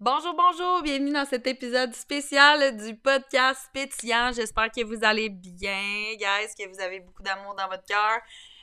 Bonjour, 0.00 0.32
bonjour, 0.32 0.80
bienvenue 0.84 1.10
dans 1.10 1.24
cet 1.24 1.48
épisode 1.48 1.92
spécial 1.92 2.76
du 2.76 2.94
podcast 2.94 3.68
Pétillant. 3.72 4.30
J'espère 4.32 4.70
que 4.70 4.84
vous 4.84 5.02
allez 5.02 5.28
bien, 5.28 6.14
guys, 6.14 6.54
que 6.56 6.68
vous 6.68 6.80
avez 6.80 7.00
beaucoup 7.00 7.24
d'amour 7.24 7.56
dans 7.56 7.66
votre 7.66 7.82
cœur. 7.82 8.20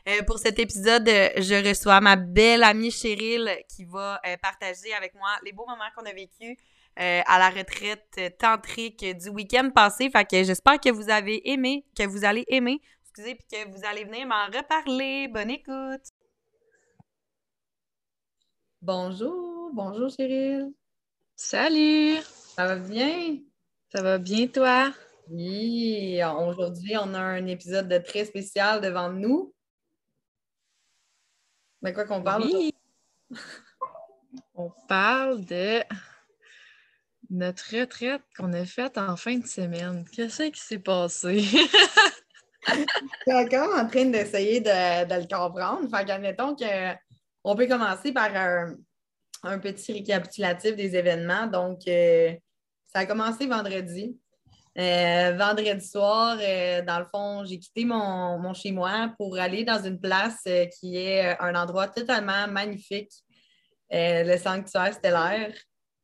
Euh, 0.08 0.24
pour 0.24 0.40
cet 0.40 0.60
épisode, 0.60 1.10
euh, 1.10 1.28
je 1.36 1.68
reçois 1.68 2.00
ma 2.00 2.16
belle 2.16 2.64
amie 2.64 2.90
Cheryl 2.90 3.54
qui 3.68 3.84
va 3.84 4.22
euh, 4.26 4.38
partager 4.42 4.94
avec 4.94 5.14
moi 5.14 5.28
les 5.44 5.52
beaux 5.52 5.66
moments 5.68 5.84
qu'on 5.98 6.06
a 6.06 6.14
vécus 6.14 6.56
à 6.96 7.38
la 7.38 7.50
retraite 7.50 8.38
tantrique 8.40 9.06
du 9.18 9.28
week-end 9.28 9.72
passé. 9.76 10.10
Fait 10.10 10.24
que 10.24 10.42
j'espère 10.42 10.80
que 10.80 10.90
vous 10.90 11.10
avez 11.10 11.52
aimé, 11.52 11.86
que 11.98 12.08
vous 12.08 12.24
allez 12.24 12.46
aimer, 12.48 12.80
excusez, 13.02 13.36
puis 13.36 13.46
que 13.52 13.70
vous 13.70 13.86
allez 13.86 14.06
venir 14.06 14.26
m'en 14.26 14.46
reparler. 14.46 15.28
Bonne 15.28 15.50
écoute! 15.50 16.08
Bonjour, 18.82 19.70
bonjour 19.74 20.10
Cheryl. 20.10 20.72
Salut! 21.38 22.22
Ça 22.56 22.66
va 22.66 22.76
bien? 22.78 23.40
Ça 23.94 24.02
va 24.02 24.18
bien, 24.18 24.48
toi? 24.48 24.94
Oui, 25.30 26.22
aujourd'hui, 26.24 26.96
on 26.98 27.14
a 27.14 27.20
un 27.20 27.46
épisode 27.48 27.90
de 27.90 27.98
très 27.98 28.24
spécial 28.24 28.80
devant 28.80 29.12
nous. 29.12 29.54
De 31.82 31.92
quoi 31.92 32.06
qu'on 32.06 32.24
parle? 32.24 32.44
Oui. 32.44 32.74
on 34.54 34.72
parle 34.88 35.44
de 35.44 35.82
notre 37.30 37.80
retraite 37.80 38.22
qu'on 38.38 38.54
a 38.54 38.66
faite 38.66 38.98
en 38.98 39.18
fin 39.18 39.38
de 39.38 39.46
semaine. 39.46 40.06
Qu'est-ce 40.14 40.44
qui 40.44 40.62
s'est 40.62 40.80
passé? 40.80 41.42
Je 42.68 42.86
suis 43.28 43.34
encore 43.34 43.76
en 43.78 43.88
train 43.88 44.06
d'essayer 44.06 44.62
de, 44.62 44.70
le 44.70 45.28
comprendre. 45.28 45.90
Fait 45.90 46.06
qu'admettons 46.06 46.56
qu'on 46.56 47.56
peut 47.56 47.68
commencer 47.68 48.14
par 48.14 48.34
un, 48.34 48.78
un 49.46 49.60
petit 49.60 49.94
récapitulatif 49.94 50.76
des 50.76 50.96
événements. 50.96 51.48
Donc, 51.48 51.82
euh, 51.88 52.34
ça 52.86 53.00
a 53.00 53.06
commencé 53.06 53.48
vendredi. 53.48 54.18
Euh, 54.78 55.36
vendredi 55.38 55.86
soir, 55.86 56.38
euh, 56.42 56.82
dans 56.82 57.00
le 57.00 57.06
fond, 57.06 57.46
j'ai 57.46 57.60
quitté 57.60 57.86
mon, 57.86 58.54
chez-moi 58.54 59.14
pour 59.18 59.38
aller 59.38 59.64
dans 59.64 59.82
une 59.82 60.00
place 60.00 60.44
qui 60.78 60.98
est 60.98 61.40
un 61.40 61.56
endroit 61.56 61.88
totalement 61.88 62.48
magnifique, 62.48 63.12
le 63.90 64.38
sanctuaire 64.38 64.94
stellaire. 64.94 65.54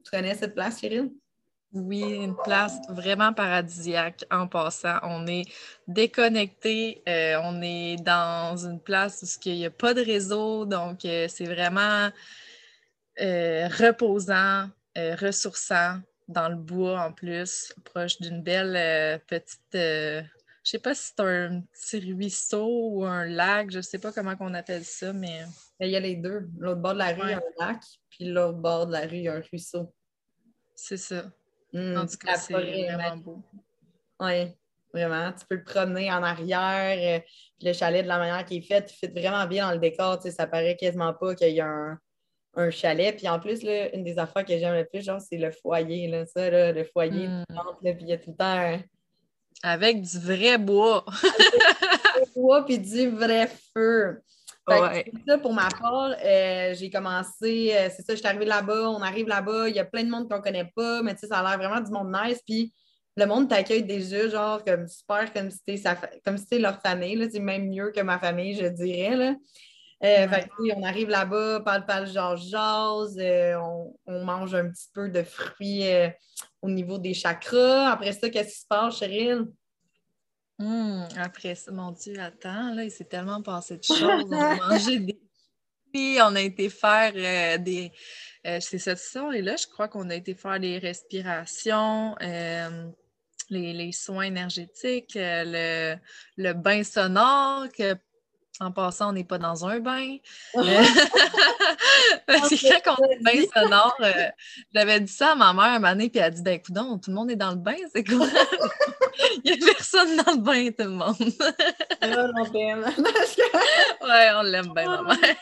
Tu 0.05 0.11
connais 0.11 0.35
cette 0.35 0.55
place, 0.55 0.77
Cyril? 0.77 1.11
Oui, 1.73 2.01
une 2.01 2.35
place 2.35 2.77
vraiment 2.89 3.31
paradisiaque 3.33 4.25
en 4.29 4.47
passant. 4.47 4.97
On 5.03 5.25
est 5.27 5.45
déconnecté, 5.87 7.01
on 7.43 7.61
est 7.61 7.97
dans 7.97 8.57
une 8.57 8.79
place 8.79 9.21
où 9.23 9.49
il 9.49 9.55
n'y 9.55 9.65
a 9.65 9.71
pas 9.71 9.93
de 9.93 10.01
réseau, 10.01 10.65
donc 10.65 10.99
c'est 11.01 11.45
vraiment 11.45 12.09
euh, 13.19 13.67
reposant, 13.67 14.69
euh, 14.97 15.15
ressourçant 15.15 15.99
dans 16.27 16.47
le 16.47 16.55
bois 16.55 17.01
en 17.01 17.11
plus, 17.11 17.73
proche 17.83 18.19
d'une 18.21 18.41
belle 18.41 18.75
euh, 18.77 19.17
petite. 19.27 19.59
je 19.73 20.23
sais 20.63 20.79
pas 20.79 20.95
si 20.95 21.07
c'est 21.07 21.21
un 21.21 21.61
petit 21.73 21.99
ruisseau 21.99 22.89
ou 22.89 23.05
un 23.05 23.25
lac, 23.25 23.69
je 23.69 23.81
sais 23.81 23.99
pas 23.99 24.13
comment 24.13 24.35
on 24.39 24.53
appelle 24.53 24.85
ça, 24.85 25.11
mais. 25.11 25.41
Il 25.81 25.89
y 25.89 25.95
a 25.95 25.99
les 25.99 26.15
deux. 26.15 26.47
L'autre 26.57 26.79
bord 26.79 26.93
de 26.93 26.99
la 26.99 27.13
rue, 27.13 27.21
il 27.23 27.31
y 27.31 27.33
a 27.33 27.37
un 27.37 27.65
lac, 27.65 27.81
puis 28.09 28.25
l'autre 28.25 28.59
bord 28.59 28.87
de 28.87 28.93
la 28.93 29.01
rue, 29.01 29.17
il 29.17 29.23
y 29.23 29.27
a 29.27 29.33
un 29.33 29.41
ruisseau. 29.41 29.93
C'est 30.73 30.97
ça. 30.97 31.25
Mmh, 31.73 31.97
en 31.97 32.05
tout 32.05 32.17
cas, 32.17 32.37
c'est 32.37 32.53
vraiment 32.53 33.17
beau. 33.17 33.43
Oui, 34.21 34.47
vraiment. 34.93 35.33
Tu 35.33 35.45
peux 35.47 35.55
le 35.55 35.63
promener 35.63 36.11
en 36.11 36.23
arrière. 36.23 37.21
le 37.61 37.73
chalet, 37.73 38.03
de 38.03 38.07
la 38.07 38.19
manière 38.19 38.45
qu'il 38.45 38.59
est 38.59 38.61
fait, 38.61 38.89
il 38.89 38.95
fait 38.95 39.19
vraiment 39.19 39.45
bien 39.47 39.67
dans 39.67 39.73
le 39.73 39.79
décor. 39.79 40.21
Ça 40.21 40.47
paraît 40.47 40.77
quasiment 40.77 41.13
pas 41.13 41.35
qu'il 41.35 41.53
y 41.53 41.61
a 41.61 41.67
un, 41.67 41.99
un 42.55 42.69
chalet. 42.69 43.15
Puis 43.15 43.27
en 43.27 43.39
plus, 43.39 43.63
là, 43.63 43.93
une 43.95 44.03
des 44.03 44.19
affaires 44.19 44.45
que 44.45 44.57
j'aime 44.57 44.75
le 44.75 44.85
plus, 44.85 45.03
genre, 45.03 45.21
c'est 45.21 45.37
le 45.37 45.51
foyer. 45.51 46.07
Là, 46.07 46.25
ça, 46.25 46.49
là, 46.49 46.71
le 46.71 46.83
foyer, 46.83 47.27
mm. 47.27 47.45
puis 47.81 47.95
il 48.01 48.09
y 48.09 48.13
a 48.13 48.17
tout 48.17 48.31
le 48.31 48.35
temps. 48.35 48.79
Avec 49.63 50.01
du 50.01 50.19
vrai 50.19 50.57
bois. 50.57 51.05
du 51.23 52.31
bois, 52.35 52.65
puis 52.65 52.79
du 52.79 53.09
vrai 53.09 53.49
feu. 53.73 54.21
Ouais. 54.67 55.11
Ça, 55.27 55.37
pour 55.37 55.53
ma 55.53 55.67
part, 55.69 56.15
euh, 56.23 56.73
j'ai 56.75 56.89
commencé, 56.89 57.73
euh, 57.73 57.89
c'est 57.95 58.03
ça, 58.03 58.13
je 58.13 58.19
suis 58.19 58.27
arrivée 58.27 58.45
là-bas, 58.45 58.89
on 58.89 59.01
arrive 59.01 59.27
là-bas, 59.27 59.67
il 59.67 59.75
y 59.75 59.79
a 59.79 59.85
plein 59.85 60.03
de 60.03 60.09
monde 60.09 60.29
qu'on 60.29 60.39
connaît 60.39 60.71
pas, 60.75 61.01
mais 61.01 61.13
tu 61.13 61.21
sais, 61.21 61.27
ça 61.27 61.39
a 61.39 61.43
l'air 61.43 61.57
vraiment 61.57 61.81
du 61.81 61.91
monde 61.91 62.15
nice. 62.23 62.41
Puis 62.45 62.71
le 63.17 63.25
monde 63.25 63.49
t'accueille 63.49 63.83
déjà, 63.83 64.29
genre, 64.29 64.63
comme 64.63 64.87
super, 64.87 65.33
comme 65.33 65.49
si 65.49 65.57
c'était 65.67 66.59
leur 66.59 66.79
famille, 66.81 67.15
là, 67.15 67.25
c'est 67.29 67.39
même 67.39 67.69
mieux 67.69 67.91
que 67.91 68.01
ma 68.01 68.19
famille, 68.19 68.55
je 68.55 68.67
dirais. 68.67 69.15
Là. 69.15 69.35
Euh, 70.03 70.27
on 70.75 70.83
arrive 70.83 71.09
là-bas, 71.09 71.59
parle, 71.59 71.85
parle, 71.85 72.07
genre, 72.07 72.35
jase, 72.35 73.17
euh, 73.19 73.55
on, 74.07 74.23
mange 74.23 74.55
un 74.55 74.69
petit 74.69 74.89
peu 74.93 75.09
de 75.09 75.21
fruits 75.21 75.87
euh, 75.87 76.09
au 76.61 76.69
niveau 76.69 76.97
des 76.97 77.13
chakras. 77.13 77.91
Après 77.91 78.11
ça, 78.13 78.29
qu'est-ce 78.29 78.55
qui 78.55 78.61
se 78.61 78.67
passe, 78.67 78.97
Cheryl? 78.97 79.45
Hum, 80.57 81.07
après 81.17 81.53
ça, 81.53 81.71
mon 81.71 81.91
Dieu, 81.91 82.15
attends, 82.19 82.73
là, 82.73 82.83
il 82.83 82.91
s'est 82.91 83.05
tellement 83.05 83.43
passé 83.43 83.77
de 83.77 83.83
choses. 83.83 84.01
On 84.01 84.31
a 84.31 84.55
mangé 84.69 84.99
des 84.99 85.21
fruits, 85.91 86.17
on 86.21 86.35
a 86.35 86.41
été 86.41 86.69
faire 86.69 87.59
des. 87.59 87.91
c'est 88.43 88.79
cette 88.79 88.99
soirée-là, 88.99 89.55
je 89.55 89.67
crois 89.67 89.87
qu'on 89.87 90.09
a 90.09 90.15
été 90.15 90.33
faire 90.33 90.59
des 90.59 90.79
respirations. 90.79 92.15
Les, 93.49 93.91
soins 93.91 94.23
énergétiques, 94.23 95.13
le, 95.15 95.97
le, 96.37 96.53
bain 96.53 96.83
sonore 96.85 97.67
que 97.77 97.97
en 98.59 98.71
passant, 98.71 99.09
on 99.09 99.13
n'est 99.13 99.23
pas 99.23 99.37
dans 99.37 99.65
un 99.65 99.79
bain. 99.79 100.17
Euh, 100.55 100.83
parce 102.27 102.49
que 102.49 102.83
quand 102.83 102.95
on 102.99 103.09
est 103.09 103.19
bain 103.23 103.43
sonore, 103.53 103.95
euh, 104.01 104.29
j'avais 104.73 104.99
dit 104.99 105.11
ça 105.11 105.31
à 105.31 105.35
ma 105.35 105.53
mère 105.53 105.63
un 105.63 105.79
moment 105.79 105.93
donné, 105.93 106.09
puis 106.09 106.19
elle 106.19 106.25
a 106.25 106.29
dit 106.29 106.41
Ben, 106.41 106.53
écoute, 106.53 106.75
tout 106.75 107.09
le 107.09 107.13
monde 107.13 107.31
est 107.31 107.35
dans 107.35 107.51
le 107.51 107.57
bain, 107.57 107.75
c'est 107.93 108.03
quoi? 108.03 108.27
Il 109.43 109.51
n'y 109.51 109.63
a 109.63 109.65
personne 109.65 110.17
dans 110.17 110.33
le 110.33 110.39
bain, 110.39 110.69
tout 110.71 110.83
le 110.83 110.89
monde. 110.89 111.15
ouais, 114.01 114.31
on 114.35 114.41
l'aime 114.43 114.73
bien, 114.73 115.01
ma 115.01 115.15
mère. 115.15 115.35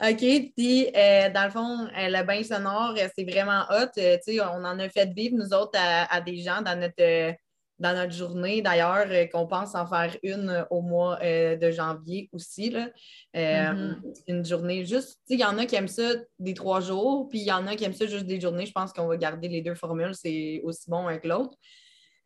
OK, 0.00 0.52
puis 0.56 0.90
euh, 0.96 1.30
dans 1.30 1.44
le 1.44 1.50
fond, 1.50 1.88
le 1.94 2.22
bain 2.22 2.42
sonore, 2.42 2.94
c'est 3.14 3.24
vraiment 3.24 3.64
hot. 3.70 3.90
sais, 3.94 4.40
on 4.40 4.64
en 4.64 4.78
a 4.78 4.88
fait 4.88 5.12
vivre, 5.12 5.36
nous 5.36 5.52
autres, 5.54 5.78
à 5.78 6.20
des 6.20 6.38
gens 6.38 6.62
dans 6.62 6.78
notre 6.78 7.36
dans 7.78 7.94
notre 7.94 8.12
journée, 8.12 8.60
d'ailleurs, 8.60 9.06
euh, 9.08 9.26
qu'on 9.26 9.46
pense 9.46 9.74
en 9.74 9.86
faire 9.86 10.16
une 10.22 10.50
euh, 10.50 10.64
au 10.70 10.80
mois 10.80 11.18
euh, 11.22 11.56
de 11.56 11.70
janvier 11.70 12.28
aussi. 12.32 12.70
Là. 12.70 12.88
Mm-hmm. 13.34 13.94
Une 14.26 14.44
journée 14.44 14.84
juste, 14.84 15.20
il 15.28 15.38
y 15.38 15.44
en 15.44 15.56
a 15.58 15.66
qui 15.66 15.76
aiment 15.76 15.88
ça 15.88 16.10
des 16.38 16.54
trois 16.54 16.80
jours, 16.80 17.28
puis 17.28 17.38
il 17.38 17.46
y 17.46 17.52
en 17.52 17.66
a 17.66 17.76
qui 17.76 17.84
aiment 17.84 17.92
ça 17.92 18.06
juste 18.06 18.26
des 18.26 18.40
journées. 18.40 18.66
Je 18.66 18.72
pense 18.72 18.92
qu'on 18.92 19.06
va 19.06 19.16
garder 19.16 19.48
les 19.48 19.62
deux 19.62 19.74
formules, 19.74 20.14
c'est 20.14 20.60
aussi 20.64 20.90
bon 20.90 21.06
avec 21.06 21.24
l'autre. 21.24 21.56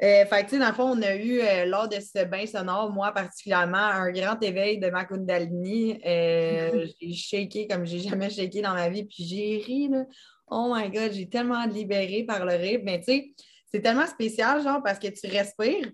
fait 0.00 0.46
que, 0.48 0.58
dans 0.58 0.68
le 0.68 0.74
fond, 0.74 0.96
on 0.96 1.02
a 1.02 1.14
eu, 1.16 1.40
lors 1.66 1.88
de 1.88 1.96
ce 2.00 2.24
bain 2.24 2.46
sonore, 2.46 2.90
moi 2.90 3.12
particulièrement, 3.12 3.76
un 3.76 4.10
grand 4.10 4.42
éveil 4.42 4.78
de 4.78 4.88
ma 4.88 5.04
Kundalini. 5.04 6.00
j'ai 6.02 7.12
shaké 7.12 7.66
comme 7.66 7.84
j'ai 7.84 7.98
jamais 7.98 8.30
shaké 8.30 8.62
dans 8.62 8.74
ma 8.74 8.88
vie, 8.88 9.04
puis 9.04 9.24
j'ai 9.24 9.62
ri. 9.64 9.88
Là. 9.88 10.04
Oh 10.48 10.72
my 10.74 10.90
God, 10.90 11.12
j'ai 11.12 11.28
tellement 11.28 11.66
libéré 11.66 12.24
par 12.24 12.44
le 12.46 12.54
rire. 12.54 12.80
Mais 12.84 13.00
tu 13.00 13.04
sais, 13.04 13.32
c'est 13.72 13.80
tellement 13.80 14.06
spécial, 14.06 14.62
genre, 14.62 14.82
parce 14.82 14.98
que 14.98 15.08
tu 15.08 15.26
respires. 15.26 15.90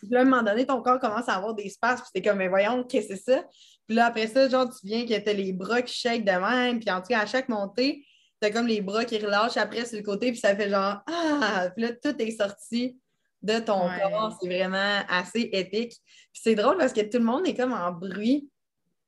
Puis 0.00 0.10
là, 0.10 0.20
à 0.20 0.22
un 0.22 0.24
moment 0.24 0.42
donné, 0.42 0.66
ton 0.66 0.80
corps 0.82 1.00
commence 1.00 1.28
à 1.28 1.34
avoir 1.34 1.54
des 1.54 1.64
espaces, 1.64 2.00
puis 2.02 2.10
t'es 2.14 2.22
comme, 2.22 2.38
mais 2.38 2.48
voyons, 2.48 2.84
qu'est-ce 2.84 3.08
que 3.08 3.16
c'est 3.16 3.32
ça? 3.32 3.44
Puis 3.86 3.96
là, 3.96 4.06
après 4.06 4.26
ça, 4.26 4.48
genre, 4.48 4.68
tu 4.68 4.86
viens 4.86 5.06
que 5.06 5.18
t'as 5.18 5.32
les 5.32 5.52
bras 5.52 5.82
qui 5.82 5.94
shake 5.94 6.24
de 6.24 6.30
même, 6.30 6.78
puis 6.78 6.90
en 6.90 7.00
tout 7.00 7.08
cas, 7.08 7.20
à 7.20 7.26
chaque 7.26 7.48
montée, 7.48 8.04
t'as 8.40 8.50
comme 8.50 8.66
les 8.66 8.80
bras 8.80 9.04
qui 9.04 9.18
relâchent 9.18 9.56
après 9.56 9.86
sur 9.86 9.98
le 9.98 10.04
côté, 10.04 10.30
puis 10.30 10.40
ça 10.40 10.54
fait 10.54 10.70
genre, 10.70 11.00
ah! 11.06 11.68
Puis 11.74 11.84
là, 11.84 11.92
tout 11.92 12.14
est 12.20 12.30
sorti 12.30 12.96
de 13.42 13.58
ton 13.58 13.88
corps. 13.88 14.38
C'est 14.40 14.48
vraiment 14.48 15.00
assez 15.08 15.50
épique. 15.52 15.92
Puis 16.32 16.42
c'est 16.42 16.54
drôle 16.54 16.78
parce 16.78 16.92
que 16.92 17.02
tout 17.02 17.18
le 17.18 17.24
monde 17.24 17.46
est 17.46 17.54
comme 17.54 17.72
en 17.72 17.92
bruit, 17.92 18.48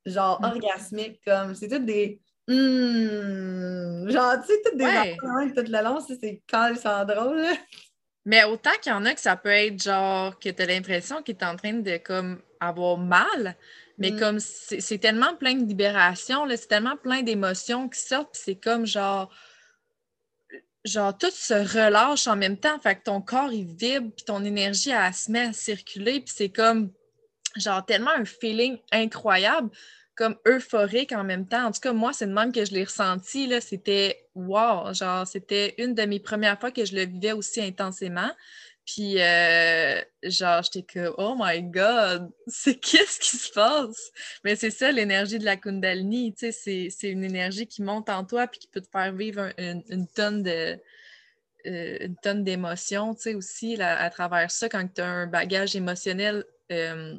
genre 0.04 0.40
mm. 0.40 0.44
orgasmique, 0.44 1.20
comme, 1.24 1.54
c'est 1.54 1.68
tout 1.68 1.78
des 1.78 2.20
Hum, 2.48 4.08
genre, 4.08 4.40
tu 4.40 4.46
sais, 4.46 4.62
toutes 4.64 4.78
des 4.78 4.84
ouais. 4.84 5.16
tout 5.52 5.64
le 5.66 5.82
long, 5.82 5.98
c'est 6.00 6.42
calme, 6.46 6.76
c'est 6.76 7.06
drôle. 7.06 7.44
Mais 8.26 8.42
autant 8.42 8.72
qu'il 8.82 8.90
y 8.90 8.94
en 8.94 9.06
a 9.06 9.14
que 9.14 9.20
ça 9.20 9.36
peut 9.36 9.50
être 9.50 9.80
genre 9.80 10.36
que 10.40 10.48
tu 10.48 10.60
as 10.60 10.66
l'impression 10.66 11.22
qu'il 11.22 11.36
est 11.36 11.44
en 11.44 11.54
train 11.54 11.74
de 11.74 11.96
comme 11.98 12.42
avoir 12.58 12.98
mal, 12.98 13.56
mais 13.98 14.10
mm. 14.10 14.18
comme 14.18 14.40
c'est 14.40 14.98
tellement 14.98 15.36
plein 15.36 15.54
de 15.54 15.64
libération, 15.64 16.44
c'est 16.50 16.66
tellement 16.66 16.96
plein 16.96 17.22
d'émotions 17.22 17.88
qui 17.88 18.00
sortent, 18.00 18.32
puis 18.32 18.42
c'est 18.44 18.56
comme 18.56 18.84
genre 18.84 19.32
genre 20.84 21.16
tout 21.16 21.30
se 21.30 21.54
relâche 21.54 22.26
en 22.26 22.36
même 22.36 22.56
temps, 22.58 22.78
fait 22.80 22.96
que 22.96 23.04
ton 23.04 23.20
corps 23.20 23.52
il 23.52 23.66
vibre, 23.66 24.10
puis 24.16 24.24
ton 24.24 24.44
énergie 24.44 24.90
elle, 24.90 25.14
se 25.14 25.30
met 25.30 25.46
à 25.46 25.52
circuler, 25.52 26.20
puis 26.20 26.34
c'est 26.36 26.48
comme 26.48 26.90
genre 27.56 27.86
tellement 27.86 28.10
un 28.10 28.24
feeling 28.24 28.78
incroyable 28.90 29.70
comme 30.16 30.36
euphorique 30.46 31.12
en 31.12 31.24
même 31.24 31.46
temps. 31.46 31.66
En 31.66 31.72
tout 31.72 31.80
cas, 31.80 31.92
moi, 31.92 32.12
c'est 32.12 32.26
le 32.26 32.32
même 32.32 32.52
que 32.52 32.64
je 32.64 32.72
l'ai 32.72 32.84
ressenti. 32.84 33.52
C'était 33.60 34.26
wow! 34.34 34.92
Genre, 34.92 35.26
c'était 35.26 35.74
une 35.78 35.94
de 35.94 36.02
mes 36.02 36.20
premières 36.20 36.58
fois 36.58 36.70
que 36.70 36.84
je 36.84 36.94
le 36.94 37.04
vivais 37.04 37.32
aussi 37.32 37.60
intensément. 37.60 38.30
Puis, 38.86 39.20
euh, 39.20 40.00
genre, 40.22 40.62
j'étais 40.62 40.82
que, 40.82 41.12
oh 41.18 41.36
my 41.38 41.62
God, 41.62 42.30
c'est 42.46 42.76
qu'est-ce 42.76 43.18
qui 43.20 43.36
se 43.36 43.52
passe? 43.52 44.12
Mais 44.44 44.56
c'est 44.56 44.70
ça, 44.70 44.90
l'énergie 44.92 45.38
de 45.38 45.44
la 45.44 45.56
Kundalini, 45.56 46.32
tu 46.34 46.52
sais, 46.52 46.88
c'est 46.90 47.10
une 47.10 47.24
énergie 47.24 47.66
qui 47.66 47.82
monte 47.82 48.08
en 48.08 48.24
toi 48.24 48.46
puis 48.46 48.60
qui 48.60 48.68
peut 48.68 48.80
te 48.80 48.88
faire 48.88 49.12
vivre 49.12 49.50
une 49.58 50.06
tonne 50.14 50.44
de, 50.44 50.78
euh, 51.66 51.96
une 52.00 52.16
tonne 52.16 52.44
d'émotions, 52.44 53.14
tu 53.14 53.22
sais, 53.22 53.34
aussi, 53.34 53.80
à 53.82 54.08
travers 54.10 54.50
ça, 54.52 54.68
quand 54.68 54.86
tu 54.94 55.00
as 55.00 55.06
un 55.06 55.26
bagage 55.26 55.74
émotionnel 55.74 56.44
euh, 56.70 57.16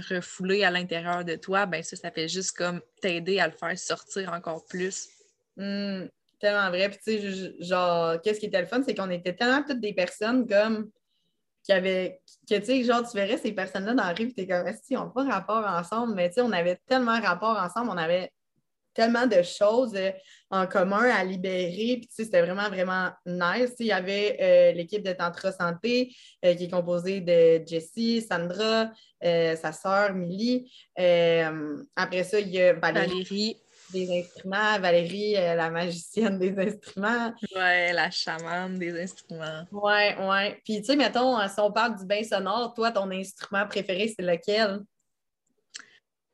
refoulé 0.00 0.64
à 0.64 0.70
l'intérieur 0.70 1.24
de 1.24 1.36
toi, 1.36 1.66
ben 1.66 1.82
ça, 1.82 1.96
ça 1.96 2.10
fait 2.10 2.28
juste 2.28 2.56
comme 2.56 2.80
t'aider 3.00 3.38
à 3.40 3.46
le 3.46 3.52
faire 3.52 3.78
sortir 3.78 4.32
encore 4.32 4.64
plus. 4.66 5.08
Mmh, 5.56 6.04
tellement 6.40 6.68
vrai. 6.68 6.88
Puis, 6.88 6.98
tu 7.04 7.20
sais, 7.20 7.64
genre, 7.64 8.20
qu'est-ce 8.22 8.40
qui 8.40 8.46
était 8.46 8.60
le 8.60 8.66
fun, 8.66 8.82
c'est 8.84 8.94
qu'on 8.94 9.10
était 9.10 9.34
tellement 9.34 9.62
toutes 9.62 9.80
des 9.80 9.92
personnes 9.92 10.46
comme 10.46 10.90
qui 11.62 11.72
avaient, 11.72 12.22
que 12.48 12.54
tu 12.54 12.64
sais, 12.64 12.84
genre, 12.84 13.08
tu 13.08 13.16
verrais 13.16 13.36
ces 13.38 13.52
personnes-là 13.52 13.94
dans 13.94 14.04
la 14.04 14.14
rue, 14.14 14.32
tu 14.32 14.40
es 14.40 14.46
comme, 14.46 14.66
si, 14.72 14.94
ils 14.94 14.94
n'ont 14.94 15.10
pas 15.10 15.24
rapport 15.24 15.66
ensemble, 15.66 16.14
mais 16.14 16.28
tu 16.28 16.36
sais, 16.36 16.40
on 16.40 16.52
avait 16.52 16.80
tellement 16.86 17.20
rapport 17.20 17.58
ensemble, 17.58 17.90
on 17.90 17.96
avait 17.96 18.32
tellement 18.98 19.28
de 19.28 19.42
choses 19.42 19.94
euh, 19.94 20.10
en 20.50 20.66
commun 20.66 21.08
à 21.08 21.22
libérer. 21.22 21.98
Puis, 22.00 22.08
c'était 22.10 22.42
vraiment, 22.42 22.68
vraiment 22.68 23.10
nice. 23.24 23.74
il 23.78 23.86
y 23.86 23.92
avait 23.92 24.36
euh, 24.40 24.72
l'équipe 24.72 25.04
de 25.04 25.12
Tantra 25.12 25.52
Santé 25.52 26.12
euh, 26.44 26.52
qui 26.54 26.64
est 26.64 26.70
composée 26.70 27.20
de 27.20 27.64
Jessie, 27.64 28.20
Sandra, 28.20 28.90
sa 29.22 29.72
sœur 29.72 30.14
Millie. 30.14 30.70
après 31.96 32.24
ça, 32.24 32.40
il 32.40 32.48
y 32.48 32.60
a 32.60 32.72
Valérie. 32.72 33.56
Des 33.90 34.20
instruments, 34.20 34.78
Valérie, 34.78 35.32
la 35.32 35.70
magicienne 35.70 36.38
des 36.38 36.54
instruments. 36.58 37.32
Ouais, 37.56 37.90
la 37.94 38.10
chamane 38.10 38.78
des 38.78 39.00
instruments. 39.00 39.64
Ouais, 39.72 40.14
ouais. 40.20 40.60
Puis, 40.62 40.80
tu 40.80 40.84
sais, 40.84 40.96
mettons, 40.96 41.38
si 41.48 41.58
on 41.58 41.72
parle 41.72 41.96
du 41.96 42.04
bain 42.04 42.22
sonore, 42.22 42.74
toi, 42.74 42.90
ton 42.90 43.10
instrument 43.10 43.66
préféré, 43.66 44.12
c'est 44.14 44.22
lequel? 44.22 44.80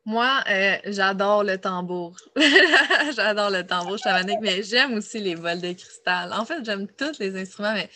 Moi, 0.06 0.44
euh, 0.50 0.76
j'adore 0.86 1.44
le 1.44 1.58
tambour. 1.58 2.14
j'adore 3.16 3.50
le 3.50 3.66
tambour 3.66 3.98
chamanique, 3.98 4.38
mais 4.42 4.62
j'aime 4.62 4.94
aussi 4.94 5.18
les 5.18 5.34
bols 5.34 5.62
de 5.62 5.72
cristal. 5.72 6.30
En 6.32 6.44
fait, 6.44 6.62
j'aime 6.62 6.86
tous 6.88 7.18
les 7.18 7.40
instruments, 7.40 7.72
mais 7.72 7.88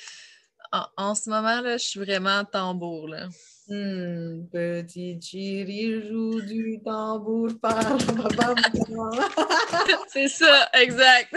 en, 0.97 1.15
ce 1.15 1.29
moment, 1.29 1.61
là, 1.61 1.77
je 1.77 1.85
suis 1.85 2.01
vraiment 2.01 2.45
tambour. 2.45 3.09
Là. 3.09 3.29
Hmm, 3.69 4.47
petit 4.51 5.21
chiri 5.21 6.09
joue 6.09 6.41
du 6.41 6.81
tambour 6.83 7.51
par 7.61 7.79
C'est 10.09 10.29
ça, 10.29 10.71
exact. 10.73 11.37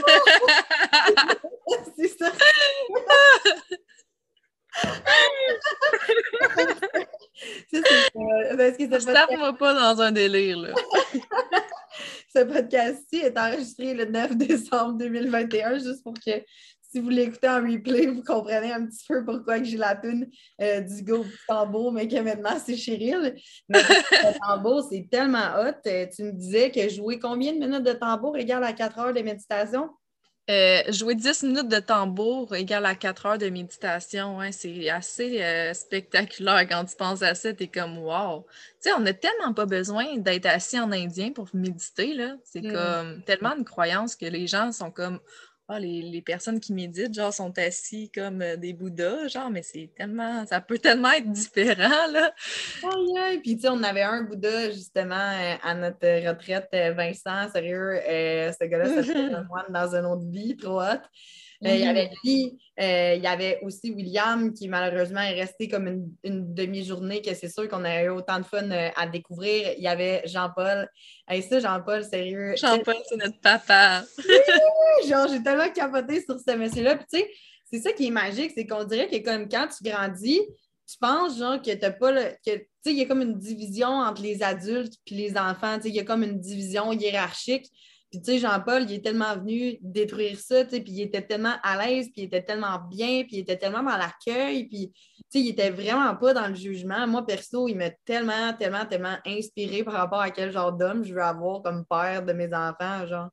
C'est 1.98 2.18
ça. 2.18 2.32
Parce 7.72 8.78
que 8.78 8.84
ce 8.84 9.38
moi 9.38 9.54
pas 9.58 9.74
dans 9.74 10.02
un 10.02 10.12
délire, 10.12 10.58
là. 10.58 10.74
ce 12.36 12.44
podcast-ci 12.44 13.18
est 13.18 13.38
enregistré 13.38 13.94
le 13.94 14.06
9 14.06 14.36
décembre 14.38 14.98
2021, 14.98 15.80
juste 15.80 16.04
pour 16.04 16.14
que 16.14 16.44
si 16.92 17.00
vous 17.00 17.10
l'écoutez 17.10 17.48
en 17.48 17.62
replay, 17.62 18.08
vous 18.08 18.22
comprenez 18.22 18.74
un 18.74 18.86
petit 18.86 19.06
peu 19.08 19.24
pourquoi 19.24 19.64
j'ai 19.64 19.78
la 19.78 19.96
tune 19.96 20.30
euh, 20.62 20.82
du 20.82 21.04
go 21.04 21.26
tambour, 21.48 21.94
mais 21.94 22.08
que 22.08 22.20
maintenant 22.20 22.58
c'est 22.64 22.76
Cheryl. 22.76 23.36
Mais 23.70 23.80
le 24.12 24.40
tambour, 24.40 24.86
c'est 24.92 25.08
tellement 25.10 25.54
hot. 25.58 25.88
Euh, 25.88 26.06
tu 26.14 26.24
me 26.24 26.32
disais 26.32 26.70
que 26.70 26.90
jouer 26.90 27.18
combien 27.18 27.54
de 27.54 27.60
minutes 27.60 27.84
de 27.84 27.94
tambour 27.94 28.38
égale 28.38 28.66
à 28.66 28.74
4 28.74 29.00
heures 29.00 29.14
de 29.14 29.22
méditation? 29.22 29.90
Euh, 30.50 30.82
jouer 30.92 31.16
10 31.16 31.44
minutes 31.44 31.68
de 31.70 31.80
tambour 31.80 32.56
égale 32.56 32.86
à 32.86 32.96
4 32.96 33.26
heures 33.26 33.38
de 33.38 33.48
méditation, 33.50 34.40
c'est 34.52 34.90
assez 34.90 35.42
euh, 35.42 35.74
spectaculaire 35.74 36.68
quand 36.68 36.84
tu 36.86 36.96
penses 36.96 37.22
à 37.22 37.36
ça. 37.36 37.54
Tu 37.54 37.64
es 37.64 37.68
comme 37.68 38.00
wow! 38.00 38.46
Tu 38.82 38.90
sais, 38.90 38.94
on 38.94 39.00
n'a 39.00 39.14
tellement 39.14 39.54
pas 39.54 39.66
besoin 39.66 40.18
d'être 40.18 40.48
assis 40.48 40.80
en 40.80 40.92
indien 40.92 41.32
pour 41.32 41.48
méditer. 41.54 42.18
C'est 42.44 42.64
mm. 42.64 42.74
comme 42.74 43.24
tellement 43.24 43.56
une 43.56 43.66
croyance 43.66 44.16
que 44.16 44.26
les 44.26 44.48
gens 44.48 44.72
sont 44.72 44.90
comme 44.90 45.20
ah, 45.68 45.80
les, 45.80 46.22
personnes 46.22 46.60
qui 46.60 46.74
méditent, 46.74 47.14
genre, 47.14 47.34
sont 47.34 47.58
assis 47.58 48.12
comme 48.14 48.42
euh, 48.42 48.58
des 48.58 48.74
bouddhas, 48.74 49.30
genre, 49.30 49.50
mais 49.50 49.64
c'est 49.64 49.90
tellement, 49.96 50.46
ça 50.46 50.60
peut 50.60 50.78
tellement 50.78 51.12
être 51.12 51.32
différent, 51.32 52.08
là. 52.12 52.34
Puis, 53.42 53.56
tu 53.56 53.62
sais, 53.62 53.70
on 53.70 53.82
avait 53.84 54.02
un 54.02 54.24
bouddha, 54.24 54.72
justement, 54.72 55.16
euh, 55.16 55.56
à 55.64 55.74
notre 55.74 56.28
retraite, 56.28 56.68
euh, 56.74 56.92
Vincent, 56.92 57.50
sérieux, 57.52 58.00
ce 58.06 58.66
gars-là, 58.66 59.04
c'était 59.04 59.34
un 59.34 59.44
moine 59.44 59.68
dans 59.70 59.96
un 59.96 60.04
autre 60.06 60.30
vie, 60.30 60.58
trop 60.58 60.82
hot. 60.82 61.00
Euh, 61.64 61.76
il 61.76 61.82
y 61.82 61.86
avait 61.86 62.10
lui, 62.24 62.58
euh, 62.80 63.14
il 63.16 63.24
y 63.24 63.28
avait 63.28 63.60
aussi 63.62 63.92
William 63.92 64.52
qui 64.52 64.68
malheureusement 64.68 65.22
est 65.22 65.40
resté 65.40 65.68
comme 65.68 65.88
une, 66.24 66.54
demi-journée, 66.54 67.22
que 67.22 67.36
c'est 67.36 67.50
sûr 67.50 67.70
qu'on 67.70 67.84
a 67.84 68.04
eu 68.04 68.10
autant 68.10 68.40
de 68.40 68.46
fun 68.46 68.70
euh, 68.72 68.90
à 68.96 69.06
découvrir. 69.06 69.74
Il 69.78 69.84
y 69.84 69.88
avait 69.88 70.24
Jean-Paul. 70.26 70.90
Et 71.30 71.42
ça, 71.44 71.60
Jean-Paul, 71.60 72.04
sérieux. 72.04 72.56
Jean-Paul, 72.58 72.96
c'est 73.08 73.18
notre 73.18 73.40
papa. 73.42 74.04
genre, 75.08 75.28
j'ai 75.28 75.44
tellement 75.44 75.70
capoté 75.70 76.24
sur 76.24 76.40
ce 76.40 76.56
monsieur-là. 76.56 76.96
Puis 76.96 77.06
tu 77.14 77.20
sais, 77.20 77.32
c'est 77.72 77.80
ça 77.80 77.94
qui 77.94 78.08
est 78.08 78.12
magique, 78.12 78.52
c'est 78.56 78.66
qu'on 78.66 78.84
dirait 78.84 79.08
que 79.08 79.24
comme 79.24 79.48
quand 79.48 79.68
tu 79.68 79.88
grandis, 79.88 80.42
tu 80.88 80.98
penses 81.00 81.38
genre 81.38 81.62
que 81.62 81.74
t'as 81.74 81.92
pas 81.92 82.12
le. 82.12 82.24
Que, 82.46 82.58
tu 82.58 82.66
sais, 82.84 82.92
il 82.92 82.98
y 82.98 83.02
a 83.04 83.06
comme 83.06 83.22
une 83.22 83.38
division 83.38 83.88
entre 83.88 84.24
les 84.24 84.42
adultes 84.42 84.96
et 85.06 85.14
les 85.14 85.38
enfants. 85.38 85.76
Tu 85.76 85.84
sais, 85.84 85.90
il 85.90 85.96
y 85.96 86.00
a 86.00 86.04
comme 86.04 86.24
une 86.24 86.40
division 86.40 86.92
hiérarchique. 86.92 87.68
Puis, 88.12 88.22
tu 88.22 88.34
sais, 88.34 88.40
Jean-Paul, 88.40 88.84
il 88.84 88.96
est 88.96 89.04
tellement 89.04 89.36
venu 89.38 89.78
détruire 89.80 90.38
ça, 90.38 90.66
tu 90.66 90.72
sais, 90.72 90.82
puis 90.82 90.92
il 90.92 91.02
était 91.02 91.22
tellement 91.22 91.56
à 91.64 91.78
l'aise, 91.78 92.10
puis 92.12 92.24
il 92.24 92.26
était 92.26 92.44
tellement 92.44 92.78
bien, 92.78 93.24
puis 93.24 93.38
il 93.38 93.40
était 93.40 93.58
tellement 93.58 93.84
dans 93.84 93.98
l'accueil, 93.98 94.66
puis, 94.66 94.92
tu 94.92 95.24
sais, 95.30 95.40
il 95.40 95.50
était 95.50 95.70
vraiment 95.70 96.14
pas 96.18 96.34
dans 96.34 96.48
le 96.48 96.56
jugement. 96.56 97.08
Moi, 97.08 97.26
perso, 97.26 97.70
il 97.70 97.78
m'a 97.78 97.90
tellement, 98.04 98.54
tellement, 98.54 98.86
tellement 98.86 99.16
inspiré 99.26 99.86
par 99.86 99.94
rapport 99.94 100.20
à 100.20 100.30
quel 100.30 100.52
genre 100.52 100.74
d'homme 100.74 101.06
je 101.06 101.14
veux 101.14 101.24
avoir 101.24 101.62
comme 101.62 101.86
père 101.86 102.24
de 102.26 102.34
mes 102.34 102.54
enfants, 102.54 103.08
genre. 103.08 103.30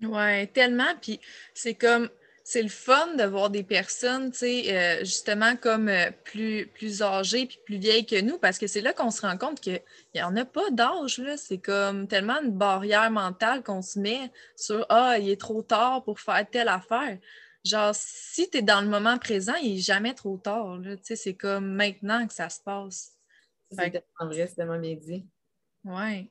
Ouais, 0.00 0.46
tellement, 0.46 0.94
puis 1.00 1.18
c'est 1.52 1.74
comme 1.74 2.08
c'est 2.46 2.62
le 2.62 2.68
fun 2.68 3.14
de 3.16 3.24
voir 3.24 3.48
des 3.48 3.62
personnes, 3.62 4.30
tu 4.30 4.38
sais, 4.38 4.76
euh, 4.76 4.98
justement 5.00 5.56
comme 5.56 5.88
euh, 5.88 6.10
plus, 6.24 6.66
plus 6.66 7.00
âgées 7.00 7.46
puis 7.46 7.58
plus 7.64 7.78
vieilles 7.78 8.04
que 8.04 8.20
nous, 8.20 8.38
parce 8.38 8.58
que 8.58 8.66
c'est 8.66 8.82
là 8.82 8.92
qu'on 8.92 9.10
se 9.10 9.22
rend 9.22 9.38
compte 9.38 9.60
qu'il 9.60 9.80
n'y 10.14 10.22
en 10.22 10.36
a 10.36 10.44
pas 10.44 10.70
d'âge, 10.70 11.16
là. 11.18 11.38
C'est 11.38 11.56
comme 11.56 12.06
tellement 12.06 12.40
une 12.42 12.50
barrière 12.50 13.10
mentale 13.10 13.62
qu'on 13.62 13.80
se 13.80 13.98
met 13.98 14.30
sur 14.56 14.84
Ah, 14.90 15.18
il 15.18 15.30
est 15.30 15.40
trop 15.40 15.62
tard 15.62 16.04
pour 16.04 16.20
faire 16.20 16.46
telle 16.50 16.68
affaire. 16.68 17.18
Genre, 17.64 17.94
si 17.94 18.50
tu 18.50 18.58
es 18.58 18.62
dans 18.62 18.82
le 18.82 18.88
moment 18.88 19.16
présent, 19.16 19.54
il 19.62 19.76
n'est 19.76 19.80
jamais 19.80 20.12
trop 20.12 20.36
tard, 20.36 20.78
Tu 20.82 20.98
sais, 21.02 21.16
c'est 21.16 21.34
comme 21.34 21.74
maintenant 21.74 22.26
que 22.26 22.34
ça 22.34 22.50
se 22.50 22.60
passe. 22.60 23.12
C'est 23.70 23.90
tellement 23.90 24.30
vrai, 24.30 24.46
c'est 24.46 24.56
tellement 24.56 24.78
bien 24.78 24.96
dit. 24.96 25.26
Ouais. 25.82 26.28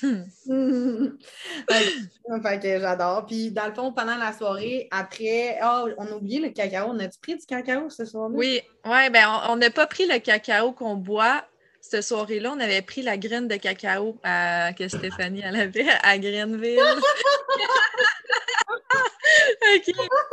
fait 2.42 2.60
que 2.60 2.80
j'adore. 2.80 3.26
Puis 3.26 3.50
dans 3.50 3.66
le 3.66 3.74
fond, 3.74 3.92
pendant 3.92 4.16
la 4.16 4.32
soirée, 4.32 4.88
après, 4.90 5.58
oh, 5.62 5.88
on 5.98 6.06
a 6.06 6.12
oublié 6.12 6.40
le 6.40 6.48
cacao. 6.50 6.88
On 6.88 6.98
a-tu 6.98 7.18
pris 7.20 7.36
du 7.36 7.46
cacao 7.46 7.90
ce 7.90 8.04
soir-là? 8.04 8.34
Oui, 8.36 8.60
ouais, 8.84 9.10
ben 9.10 9.42
on 9.48 9.56
n'a 9.56 9.70
pas 9.70 9.86
pris 9.86 10.06
le 10.06 10.18
cacao 10.18 10.72
qu'on 10.72 10.96
boit. 10.96 11.44
Cette 11.80 12.02
soirée-là, 12.02 12.52
on 12.56 12.60
avait 12.60 12.82
pris 12.82 13.02
la 13.02 13.18
graine 13.18 13.46
de 13.46 13.56
cacao 13.56 14.18
que 14.22 14.88
Stéphanie 14.88 15.44
avait 15.44 15.86
à 16.02 16.18
Greenville. 16.18 16.80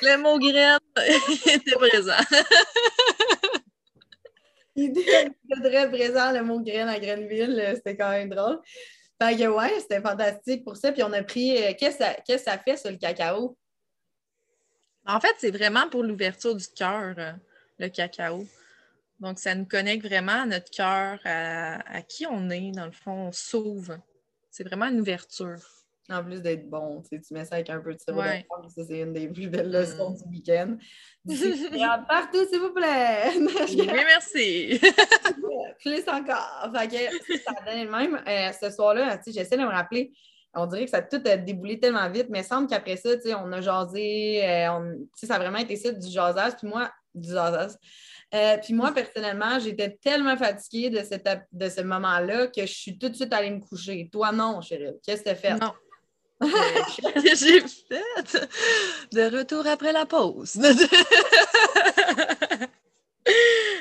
Le 0.00 0.16
mot 0.18 0.38
graine 0.38 0.78
était 1.46 1.72
présent. 1.72 2.12
Était 4.78 5.30
très 5.62 5.90
présent 5.90 6.32
le 6.32 6.42
mot 6.42 6.60
graine 6.60 6.88
à 6.88 6.98
Greenville, 6.98 7.58
euh, 7.58 7.74
c'était 7.74 7.96
quand 7.96 8.10
même 8.10 8.30
drôle. 8.30 8.60
Fait 9.20 9.36
que 9.36 9.48
ouais, 9.48 9.80
c'était 9.80 10.00
fantastique 10.00 10.64
pour 10.64 10.76
ça. 10.76 10.92
Puis 10.92 11.02
on 11.02 11.12
a 11.12 11.22
pris. 11.22 11.60
Euh, 11.62 11.72
qu'est-ce 11.78 11.98
que 11.98 12.38
ça, 12.38 12.58
fait 12.58 12.76
sur 12.76 12.90
le 12.90 12.96
cacao? 12.96 13.56
En 15.06 15.20
fait, 15.20 15.34
c'est 15.38 15.50
vraiment 15.50 15.88
pour 15.88 16.02
l'ouverture 16.02 16.54
du 16.54 16.66
cœur, 16.68 17.14
euh, 17.18 17.32
le 17.78 17.88
cacao. 17.88 18.46
Donc, 19.18 19.38
ça 19.38 19.54
nous 19.54 19.64
connecte 19.64 20.04
vraiment 20.04 20.42
à 20.42 20.46
notre 20.46 20.70
cœur, 20.70 21.18
à, 21.24 22.02
qui 22.02 22.24
on 22.26 22.50
est, 22.50 22.70
dans 22.70 22.86
le 22.86 22.92
fond, 22.92 23.28
on 23.28 23.32
s'ouvre. 23.32 23.98
C'est 24.50 24.62
vraiment 24.62 24.86
une 24.86 25.00
ouverture. 25.00 25.77
En 26.10 26.24
plus 26.24 26.40
d'être 26.40 26.68
bon, 26.70 27.02
tu, 27.02 27.20
mets 27.32 27.44
ça 27.44 27.56
avec 27.56 27.68
un 27.68 27.80
peu 27.80 27.92
de 27.92 28.00
sirop 28.00 28.20
ouais. 28.20 28.46
ça 28.74 28.82
c'est 28.82 29.00
une 29.00 29.12
des 29.12 29.28
plus 29.28 29.48
belles 29.48 29.70
leçons 29.70 30.10
mm. 30.10 30.16
du 30.16 30.22
week-end. 30.30 30.76
partout, 32.08 32.46
s'il 32.50 32.60
vous 32.60 32.72
plaît! 32.72 33.30
oui, 33.36 33.90
merci! 33.92 34.80
Plus 35.80 36.08
encore! 36.08 36.72
Fait 36.74 36.88
que 36.88 37.38
ça 37.38 37.52
donne 37.66 37.84
le 37.84 37.90
même. 37.90 38.22
Euh, 38.26 38.50
ce 38.58 38.70
soir-là, 38.70 39.20
j'essaie 39.26 39.56
de 39.58 39.62
me 39.62 39.68
rappeler, 39.68 40.12
on 40.54 40.66
dirait 40.66 40.84
que 40.86 40.90
ça 40.90 40.98
a 40.98 41.02
tout 41.02 41.20
a 41.26 41.36
déboulé 41.36 41.78
tellement 41.78 42.08
vite, 42.08 42.28
mais 42.30 42.40
il 42.40 42.44
semble 42.44 42.68
qu'après 42.68 42.96
ça, 42.96 43.10
on 43.44 43.52
a 43.52 43.60
jasé, 43.60 44.42
euh, 44.48 44.94
ça 45.14 45.34
a 45.34 45.38
vraiment 45.38 45.58
été 45.58 45.76
ça, 45.76 45.92
du 45.92 46.10
jasage, 46.10 46.52
puis 46.56 46.68
moi, 46.68 46.90
du 47.14 47.30
jasage. 47.30 47.72
Euh, 48.34 48.56
puis 48.62 48.74
moi, 48.74 48.92
personnellement, 48.92 49.58
j'étais 49.58 49.98
tellement 50.02 50.36
fatiguée 50.36 50.90
de, 50.90 51.02
cette, 51.02 51.28
de 51.52 51.68
ce 51.68 51.80
moment-là 51.80 52.48
que 52.48 52.62
je 52.62 52.72
suis 52.72 52.98
tout 52.98 53.08
de 53.08 53.14
suite 53.14 53.32
allée 53.32 53.50
me 53.50 53.60
coucher. 53.60 54.08
Toi, 54.12 54.32
non, 54.32 54.60
chérie. 54.60 54.92
Qu'est-ce 55.02 55.22
que 55.22 55.28
tu 55.28 55.30
as 55.30 55.34
fait? 55.34 55.54
Non. 55.54 55.72
Que 56.40 57.34
j'ai 57.34 57.60
fait 57.60 58.48
de 59.12 59.36
retour 59.36 59.66
après 59.66 59.92
la 59.92 60.06
pause. 60.06 60.54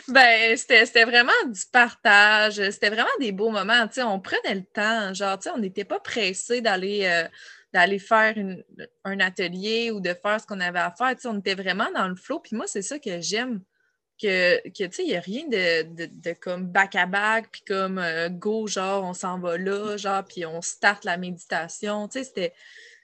ben, 0.08 0.58
c'était 0.58 1.06
vraiment 1.06 1.32
du 1.46 1.62
partage. 1.72 2.56
C'était 2.72 2.90
vraiment 2.90 3.08
des 3.20 3.32
beaux 3.32 3.52
moments. 3.52 3.88
on 3.98 4.20
prenait 4.20 4.56
le 4.56 4.64
temps. 4.64 5.14
Genre, 5.14 5.38
on 5.54 5.60
n'était 5.60 5.86
pas 5.86 6.00
pressé 6.00 6.62
d'aller 6.62 7.06
euh, 7.06 7.28
faire 8.00 8.36
un 9.04 9.20
atelier 9.20 9.92
ou 9.92 10.00
de 10.00 10.14
faire 10.14 10.42
ce 10.42 10.48
qu'on 10.48 10.60
avait 10.60 10.80
à 10.80 10.92
faire. 10.98 11.16
on 11.26 11.40
était 11.40 11.56
vraiment 11.56 11.92
dans 11.94 12.08
le 12.08 12.16
flow. 12.16 12.40
Puis 12.40 12.56
moi, 12.56 12.66
c'est 12.68 12.82
ça 12.82 12.98
que 13.00 13.22
j'aime. 13.22 13.62
Que, 14.20 14.68
que 14.70 14.84
tu 14.86 14.92
sais, 14.92 15.04
il 15.04 15.10
n'y 15.10 15.16
a 15.16 15.20
rien 15.20 15.48
de, 15.48 16.34
comme 16.34 16.66
back 16.66 16.96
à 16.96 17.06
back, 17.06 17.50
puis 17.52 17.62
comme 17.68 18.00
euh, 18.00 18.30
go, 18.30 18.66
genre, 18.66 19.04
on 19.04 19.14
s'en 19.14 19.40
va 19.40 19.58
là, 19.58 19.96
genre, 19.96 20.24
puis 20.26 20.46
on 20.46 20.62
start 20.62 21.06
la 21.06 21.18
méditation. 21.18 22.08
Tu 22.08 22.20
sais, 22.20 22.24
c'était. 22.26 22.54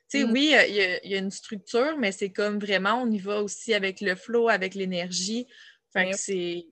Tu 0.10 0.26
mm. 0.26 0.32
oui, 0.32 0.56
il 0.70 1.10
y, 1.10 1.16
a 1.16 1.18
une 1.18 1.32
structure, 1.32 1.98
mais 1.98 2.12
c'est 2.12 2.32
comme 2.32 2.60
vraiment, 2.60 3.02
on 3.02 3.10
y 3.12 3.20
va 3.20 3.44
aussi 3.44 3.74
avec 3.74 4.02
le 4.02 4.16
flow, 4.16 4.50
avec 4.50 4.76
l'énergie. 4.76 5.48
Fait 5.94 6.10
que 6.10 6.18
c'est 6.18 6.66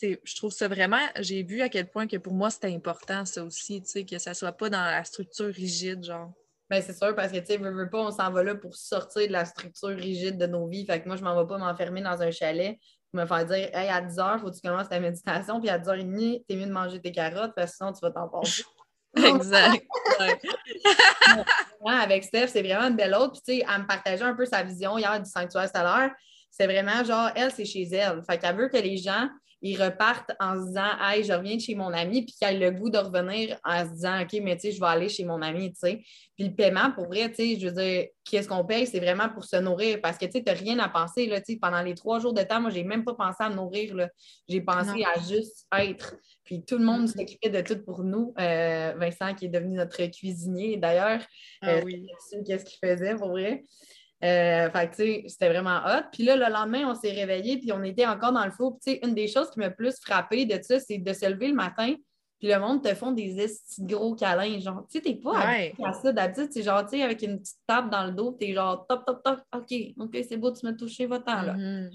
je 0.00 0.36
trouve 0.36 0.52
ça 0.52 0.68
vraiment, 0.68 1.04
j'ai 1.18 1.42
vu 1.42 1.62
à 1.62 1.68
quel 1.68 1.88
point 1.88 2.06
que 2.06 2.16
pour 2.16 2.32
moi 2.32 2.50
c'était 2.50 2.72
important 2.72 3.24
ça 3.24 3.44
aussi, 3.44 3.82
tu 3.82 3.88
sais, 3.88 4.04
que 4.04 4.18
ça 4.18 4.34
soit 4.34 4.52
pas 4.52 4.70
dans 4.70 4.84
la 4.84 5.04
structure 5.04 5.52
rigide, 5.52 6.04
genre. 6.04 6.32
Ben, 6.70 6.82
c'est 6.82 6.96
sûr, 6.96 7.14
parce 7.14 7.32
que, 7.32 7.38
tu 7.38 7.46
sais, 7.46 7.56
veux, 7.56 7.88
pas, 7.88 7.98
on 7.98 8.10
s'en 8.10 8.30
va 8.30 8.42
là 8.42 8.54
pour 8.54 8.76
sortir 8.76 9.26
de 9.26 9.32
la 9.32 9.46
structure 9.46 9.88
rigide 9.88 10.36
de 10.36 10.46
nos 10.46 10.66
vies. 10.66 10.84
Fait 10.84 11.00
que 11.00 11.06
moi, 11.06 11.16
je 11.16 11.24
m'en 11.24 11.40
vais 11.40 11.48
pas 11.48 11.56
m'enfermer 11.56 12.02
dans 12.02 12.20
un 12.20 12.30
chalet 12.30 12.78
me 13.12 13.26
faire 13.26 13.46
dire, 13.46 13.70
hey, 13.72 13.88
à 13.88 14.00
10 14.00 14.16
h, 14.16 14.38
faut 14.40 14.50
que 14.50 14.54
tu 14.54 14.60
commences 14.60 14.88
ta 14.88 15.00
méditation, 15.00 15.60
puis 15.60 15.70
à 15.70 15.78
10h30, 15.78 16.44
t'es 16.46 16.56
mieux 16.56 16.66
de 16.66 16.72
manger 16.72 17.00
tes 17.00 17.12
carottes, 17.12 17.54
parce 17.54 17.72
que 17.72 17.76
sinon, 17.78 17.92
tu 17.92 18.00
vas 18.02 18.10
t'en 18.10 18.28
passer. 18.28 18.64
exact. 19.16 19.84
avec 21.86 22.24
Steph, 22.24 22.48
c'est 22.48 22.62
vraiment 22.62 22.88
une 22.88 22.96
belle 22.96 23.14
autre. 23.14 23.32
Puis, 23.32 23.42
tu 23.46 23.60
sais, 23.60 23.66
elle 23.68 23.82
me 23.82 23.86
partageait 23.86 24.24
un 24.24 24.34
peu 24.34 24.44
sa 24.44 24.62
vision 24.62 24.98
hier 24.98 25.20
du 25.20 25.28
sanctuaire 25.28 25.70
l'heure. 25.74 26.10
C'est 26.50 26.66
vraiment 26.66 27.04
genre, 27.04 27.30
elle, 27.34 27.50
c'est 27.52 27.64
chez 27.64 27.84
elle. 27.92 28.22
Fait 28.28 28.38
qu'elle 28.38 28.56
veut 28.56 28.68
que 28.68 28.76
les 28.76 28.96
gens 28.96 29.28
ils 29.60 29.80
repartent 29.82 30.32
en 30.40 30.60
se 30.60 30.68
disant 30.68 30.98
Hey, 31.00 31.24
je 31.24 31.32
reviens 31.32 31.56
de 31.56 31.60
chez 31.60 31.74
mon 31.74 31.92
ami, 31.92 32.22
puis 32.22 32.34
qu'ils 32.34 32.48
aient 32.48 32.58
le 32.58 32.70
goût 32.70 32.90
de 32.90 32.98
revenir 32.98 33.58
en 33.64 33.84
se 33.84 33.92
disant 33.92 34.22
OK, 34.22 34.40
mais 34.42 34.56
tu 34.56 34.62
sais, 34.62 34.72
je 34.72 34.80
vais 34.80 34.86
aller 34.86 35.08
chez 35.08 35.24
mon 35.24 35.42
ami, 35.42 35.72
tu 35.72 35.78
sais. 35.80 36.02
Puis 36.36 36.48
le 36.48 36.54
paiement, 36.54 36.92
pour 36.92 37.06
vrai, 37.06 37.28
tu 37.30 37.36
sais, 37.36 37.58
je 37.58 37.66
veux 37.66 37.72
dire, 37.72 38.06
qu'est-ce 38.24 38.48
qu'on 38.48 38.64
paye, 38.64 38.86
c'est 38.86 39.00
vraiment 39.00 39.28
pour 39.28 39.44
se 39.44 39.56
nourrir 39.56 40.00
parce 40.00 40.18
que 40.18 40.26
tu 40.26 40.32
sais, 40.32 40.44
tu 40.44 40.50
n'as 40.50 40.58
rien 40.58 40.78
à 40.78 40.88
penser, 40.88 41.26
là, 41.26 41.40
tu 41.40 41.54
sais, 41.54 41.58
pendant 41.58 41.82
les 41.82 41.94
trois 41.94 42.20
jours 42.20 42.32
de 42.32 42.42
temps, 42.42 42.60
moi, 42.60 42.70
j'ai 42.70 42.84
même 42.84 43.04
pas 43.04 43.14
pensé 43.14 43.38
à 43.40 43.50
me 43.50 43.56
nourrir, 43.56 43.94
là. 43.94 44.08
J'ai 44.48 44.60
pensé 44.60 45.04
à 45.04 45.20
juste 45.20 45.66
être. 45.76 46.16
Puis 46.44 46.64
tout 46.64 46.78
le 46.78 46.84
monde 46.84 47.04
mm-hmm. 47.04 47.18
s'occupait 47.18 47.50
de 47.50 47.60
tout 47.60 47.82
pour 47.84 48.04
nous. 48.04 48.32
Euh, 48.38 48.94
Vincent, 48.96 49.34
qui 49.34 49.46
est 49.46 49.50
devenu 49.50 49.76
notre 49.76 50.02
cuisinier, 50.06 50.76
d'ailleurs, 50.76 51.20
ah, 51.62 51.70
euh, 51.70 51.82
oui. 51.84 52.06
qu'est-ce 52.46 52.64
qu'il 52.64 52.78
faisait, 52.82 53.16
pour 53.16 53.30
vrai? 53.30 53.64
Euh, 54.24 54.68
fait 54.70 54.90
tu 54.90 54.96
sais, 54.96 55.24
c'était 55.28 55.48
vraiment 55.48 55.78
hot. 55.86 56.02
Puis 56.12 56.24
là, 56.24 56.36
le 56.36 56.52
lendemain, 56.52 56.90
on 56.90 56.94
s'est 56.94 57.12
réveillé, 57.12 57.58
puis 57.58 57.72
on 57.72 57.82
était 57.84 58.06
encore 58.06 58.32
dans 58.32 58.44
le 58.44 58.50
flou. 58.50 58.78
tu 58.82 58.92
sais, 58.92 59.00
une 59.04 59.14
des 59.14 59.28
choses 59.28 59.50
qui 59.50 59.60
m'a 59.60 59.70
plus 59.70 59.96
frappé 60.00 60.44
de 60.44 60.60
ça, 60.62 60.80
c'est 60.80 60.98
de 60.98 61.12
se 61.12 61.26
lever 61.26 61.48
le 61.48 61.54
matin, 61.54 61.94
puis 62.38 62.48
le 62.48 62.58
monde 62.58 62.82
te 62.82 62.94
font 62.94 63.12
des 63.12 63.34
petits 63.34 63.82
gros 63.84 64.14
câlins. 64.14 64.58
Genre, 64.60 64.84
tu 64.90 64.98
sais, 64.98 65.00
t'es 65.00 65.14
pas 65.14 65.32
ouais. 65.46 65.74
à 65.84 65.92
ça. 65.92 66.12
D'habitude, 66.12 66.48
c'est 66.50 66.62
genre, 66.62 66.84
tu 66.84 66.96
sais, 66.96 67.02
avec 67.02 67.22
une 67.22 67.40
petite 67.40 67.58
tape 67.66 67.90
dans 67.90 68.06
le 68.06 68.12
dos, 68.12 68.32
t'es 68.32 68.52
genre, 68.54 68.86
top, 68.88 69.04
top, 69.06 69.22
top, 69.22 69.40
OK, 69.54 69.74
OK, 69.98 70.18
c'est 70.28 70.36
beau, 70.36 70.52
tu 70.52 70.66
m'as 70.66 70.72
touché, 70.72 71.08
temps 71.08 71.42
là. 71.42 71.54
Mm-hmm. 71.54 71.90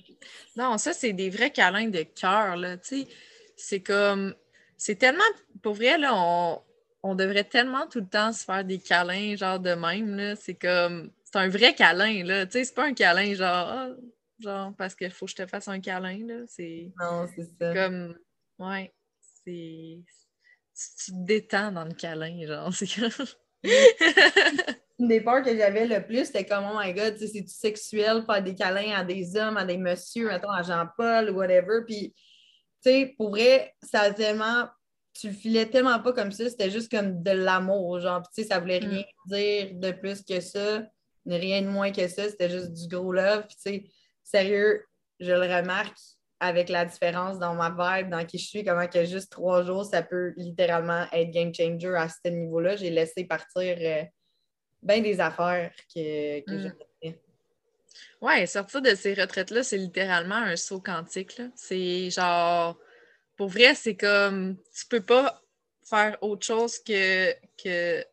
Non, 0.58 0.78
ça, 0.78 0.94
c'est 0.94 1.14
des 1.14 1.30
vrais 1.30 1.52
câlins 1.52 1.90
de 1.90 2.04
cœur, 2.04 2.56
là. 2.56 2.78
Tu 2.78 3.02
sais, 3.02 3.08
c'est 3.56 3.82
comme, 3.82 4.34
c'est 4.78 4.96
tellement, 4.96 5.24
pour 5.62 5.74
vrai, 5.74 5.98
là, 5.98 6.12
on, 6.14 6.62
on 7.04 7.16
devrait 7.16 7.44
tellement 7.44 7.88
tout 7.88 8.00
le 8.00 8.08
temps 8.08 8.32
se 8.32 8.44
faire 8.44 8.64
des 8.64 8.80
câlins, 8.80 9.36
genre 9.36 9.60
de 9.60 9.74
même, 9.74 10.16
là. 10.16 10.36
C'est 10.36 10.56
comme, 10.56 11.10
c'est 11.34 11.40
un 11.40 11.50
vrai 11.50 11.74
câlin, 11.74 12.24
là. 12.24 12.46
Tu 12.46 12.52
sais, 12.52 12.66
c'est 12.66 12.76
pas 12.76 12.86
un 12.86 12.94
câlin 12.94 13.34
genre, 13.34 13.68
ah, 13.68 13.90
genre, 14.40 14.72
parce 14.78 14.94
qu'il 14.94 15.10
faut 15.10 15.26
que 15.26 15.32
je 15.32 15.38
te 15.38 15.48
fasse 15.48 15.68
un 15.68 15.80
câlin, 15.80 16.20
là. 16.28 16.44
C'est. 16.48 16.92
Non, 17.02 17.28
c'est 17.36 17.50
ça. 17.60 17.74
Comme, 17.74 18.16
ouais, 18.60 18.94
c'est. 19.44 19.98
Tu 20.76 21.12
te 21.12 21.26
détends 21.26 21.72
dans 21.72 21.86
le 21.86 21.94
câlin, 21.96 22.46
genre. 22.46 22.72
C'est 22.74 22.86
Une 25.00 25.08
des 25.08 25.22
peurs 25.22 25.42
que 25.42 25.58
j'avais 25.58 25.88
le 25.88 26.06
plus, 26.06 26.26
c'était 26.26 26.46
comme, 26.46 26.66
oh 26.72 26.78
my 26.80 26.94
god, 26.94 27.18
c'est-tu 27.18 27.48
sexuel, 27.48 28.24
faire 28.26 28.44
des 28.44 28.54
câlins 28.54 28.92
à 28.96 29.04
des 29.04 29.36
hommes, 29.36 29.58
à 29.58 29.66
des 29.66 29.78
messieurs, 29.78 30.28
mettons, 30.28 30.52
à 30.52 30.62
Jean-Paul 30.62 31.32
ou 31.32 31.38
whatever. 31.38 31.80
Puis, 31.88 32.14
tu 32.84 32.92
sais, 32.92 33.16
pour 33.18 33.32
vrai, 33.32 33.74
ça 33.82 34.02
a 34.02 34.14
tellement 34.14 34.68
tu 35.16 35.28
le 35.28 35.34
filais 35.34 35.68
tellement 35.68 36.00
pas 36.00 36.12
comme 36.12 36.32
ça, 36.32 36.50
c'était 36.50 36.72
juste 36.72 36.92
comme 36.92 37.22
de 37.22 37.32
l'amour, 37.32 38.00
genre, 38.00 38.22
tu 38.24 38.42
sais, 38.42 38.48
ça 38.48 38.60
voulait 38.60 38.80
mm. 38.80 38.90
rien 38.90 39.04
dire 39.28 39.70
de 39.76 39.92
plus 39.92 40.24
que 40.24 40.40
ça 40.40 40.84
rien 41.26 41.62
de 41.62 41.68
moins 41.68 41.92
que 41.92 42.08
ça, 42.08 42.30
c'était 42.30 42.50
juste 42.50 42.74
du 42.74 42.88
gros 42.88 43.12
love. 43.12 43.46
Puis, 43.48 43.56
tu 43.56 43.62
sais, 43.62 43.84
sérieux, 44.24 44.86
je 45.20 45.32
le 45.32 45.42
remarque 45.42 45.98
avec 46.40 46.68
la 46.70 46.84
différence 46.86 47.40
dans 47.40 47.56
ma 47.56 47.70
vibe, 47.70 48.10
dans 48.10 48.26
qui 48.26 48.38
je 48.38 48.48
suis, 48.48 48.64
comment 48.66 48.88
que 48.88 49.06
juste 49.06 49.32
trois 49.32 49.64
jours, 49.64 49.86
ça 49.86 50.04
peut 50.04 50.34
littéralement 50.36 51.06
être 51.14 51.32
game 51.32 51.54
changer 51.54 51.96
à 51.96 52.10
ce 52.10 52.30
niveau-là. 52.30 52.76
J'ai 52.76 52.90
laissé 52.90 53.24
partir 53.24 53.78
euh, 53.80 54.04
bien 54.82 55.00
des 55.00 55.22
affaires 55.22 55.72
que, 55.94 56.42
que 56.42 56.52
mm. 56.52 56.74
fait. 57.02 57.22
Ouais, 58.22 58.46
sortir 58.46 58.82
de 58.82 58.96
ces 58.96 59.14
retraites-là, 59.14 59.64
c'est 59.64 59.78
littéralement 59.78 60.36
un 60.36 60.56
saut 60.56 60.82
quantique. 60.82 61.42
C'est 61.56 62.10
genre, 62.10 62.78
pour 63.38 63.48
vrai, 63.48 63.76
c'est 63.76 63.96
comme, 63.96 64.58
tu 64.76 64.86
peux 64.90 65.02
pas 65.02 65.42
faire 65.90 66.18
autre 66.22 66.46
chose 66.46 66.80
que, 66.80 67.34
que 67.62 68.04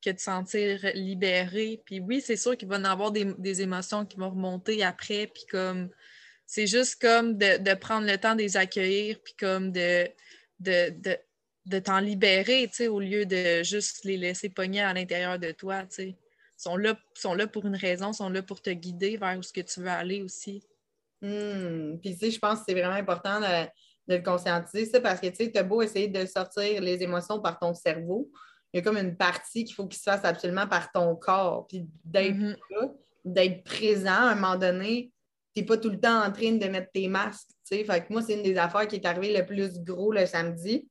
que 0.00 0.10
de 0.10 0.18
sentir 0.18 0.80
libéré. 0.94 1.82
Puis 1.84 2.00
oui, 2.00 2.20
c'est 2.20 2.36
sûr 2.36 2.56
qu'il 2.56 2.68
va 2.68 2.78
y 2.78 2.84
avoir 2.84 3.10
des, 3.12 3.62
émotions 3.62 4.04
qui 4.06 4.16
vont 4.16 4.30
remonter 4.30 4.82
après, 4.82 5.26
puis 5.26 5.44
comme 5.50 5.90
c'est 6.46 6.66
juste 6.66 7.00
comme 7.00 7.36
de, 7.36 7.74
prendre 7.74 8.06
le 8.06 8.18
temps 8.18 8.34
de 8.34 8.40
les 8.40 8.56
accueillir, 8.56 9.20
puis 9.22 9.34
comme 9.38 9.70
de, 9.72 10.08
de, 10.58 11.78
t'en 11.78 12.00
libérer, 12.00 12.66
tu 12.68 12.74
sais, 12.74 12.88
au 12.88 13.00
lieu 13.00 13.26
de 13.26 13.62
juste 13.62 14.04
les 14.04 14.16
laisser 14.16 14.48
pogner 14.48 14.80
à 14.80 14.92
l'intérieur 14.92 15.38
de 15.38 15.52
toi, 15.52 15.82
tu 15.82 15.88
sais. 15.90 16.08
Ils 16.08 16.62
sont 16.62 16.76
là, 16.76 16.98
sont 17.14 17.34
là 17.34 17.46
pour 17.46 17.64
une 17.64 17.76
raison, 17.76 18.12
sont 18.12 18.28
là 18.28 18.42
pour 18.42 18.60
te 18.60 18.68
guider 18.70 19.16
vers 19.16 19.38
où 19.38 19.42
ce 19.42 19.52
que 19.52 19.62
tu 19.62 19.80
veux 19.80 19.88
aller 19.88 20.22
aussi. 20.22 20.62
Hmm. 21.22 21.98
Puis 22.02 22.14
tu 22.14 22.18
sais, 22.18 22.30
je 22.30 22.38
pense 22.38 22.58
que 22.58 22.64
c'est 22.68 22.74
vraiment 22.74 22.94
important 22.94 23.40
de, 23.40 23.66
de 24.08 24.16
le 24.16 24.22
conscientiser, 24.22 24.86
ça, 24.86 25.00
parce 25.00 25.20
que 25.20 25.28
tu 25.28 25.36
sais, 25.36 25.50
tu 25.50 25.58
as 25.58 25.62
beau 25.62 25.82
essayer 25.82 26.08
de 26.08 26.26
sortir 26.26 26.82
les 26.82 27.02
émotions 27.02 27.40
par 27.40 27.58
ton 27.58 27.72
cerveau, 27.72 28.30
il 28.72 28.78
y 28.78 28.80
a 28.80 28.82
comme 28.82 28.96
une 28.96 29.16
partie 29.16 29.64
qu'il 29.64 29.74
faut 29.74 29.86
qu'il 29.86 29.98
se 29.98 30.04
fasse 30.04 30.24
absolument 30.24 30.66
par 30.66 30.92
ton 30.92 31.16
corps. 31.16 31.66
Puis 31.66 31.86
d'être 32.04 32.36
mm-hmm. 32.36 32.56
là, 32.70 32.88
d'être 33.24 33.64
présent 33.64 34.10
à 34.10 34.30
un 34.30 34.34
moment 34.34 34.56
donné, 34.56 35.12
tu 35.54 35.60
n'es 35.60 35.66
pas 35.66 35.76
tout 35.76 35.90
le 35.90 35.98
temps 35.98 36.22
en 36.22 36.30
train 36.30 36.52
de 36.52 36.66
mettre 36.66 36.92
tes 36.92 37.08
masques. 37.08 37.48
Fait 37.68 37.84
que 37.84 38.12
moi, 38.12 38.22
c'est 38.22 38.34
une 38.34 38.42
des 38.42 38.56
affaires 38.56 38.86
qui 38.86 38.96
est 38.96 39.06
arrivée 39.06 39.36
le 39.36 39.44
plus 39.44 39.80
gros 39.80 40.12
le 40.12 40.26
samedi. 40.26 40.88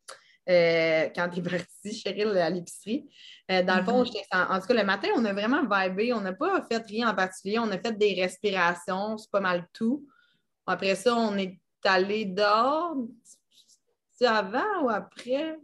Euh, 0.50 1.08
quand 1.16 1.30
tu 1.30 1.40
es 1.40 1.44
parti, 1.44 1.94
Cheryl, 1.94 2.38
à 2.38 2.50
l'épicerie. 2.50 3.10
Euh, 3.52 3.64
dans 3.64 3.78
le 3.78 3.84
fond, 3.84 4.04
mm-hmm. 4.04 4.54
en, 4.54 4.60
tout 4.60 4.68
cas, 4.68 4.74
le 4.74 4.84
matin, 4.84 5.08
on 5.16 5.24
a 5.24 5.34
vraiment 5.34 5.64
vibé. 5.64 6.14
On 6.14 6.22
n'a 6.22 6.34
pas 6.34 6.62
fait 6.70 6.86
rien 6.86 7.10
en 7.10 7.16
particulier. 7.16 7.60
On 7.60 7.72
a 7.72 7.78
fait 7.78 7.98
des 7.98 8.14
respirations, 8.22 9.18
c'est 9.18 9.32
pas 9.32 9.40
mal 9.40 9.68
tout. 9.74 10.06
Après 10.66 10.96
ça, 10.96 11.16
on 11.16 11.38
est 11.38 11.60
allé 11.86 12.26
dehors. 12.26 12.96
C'est 14.12 14.28
avant 14.28 14.84
ou 14.84 14.90
après? 14.90 15.58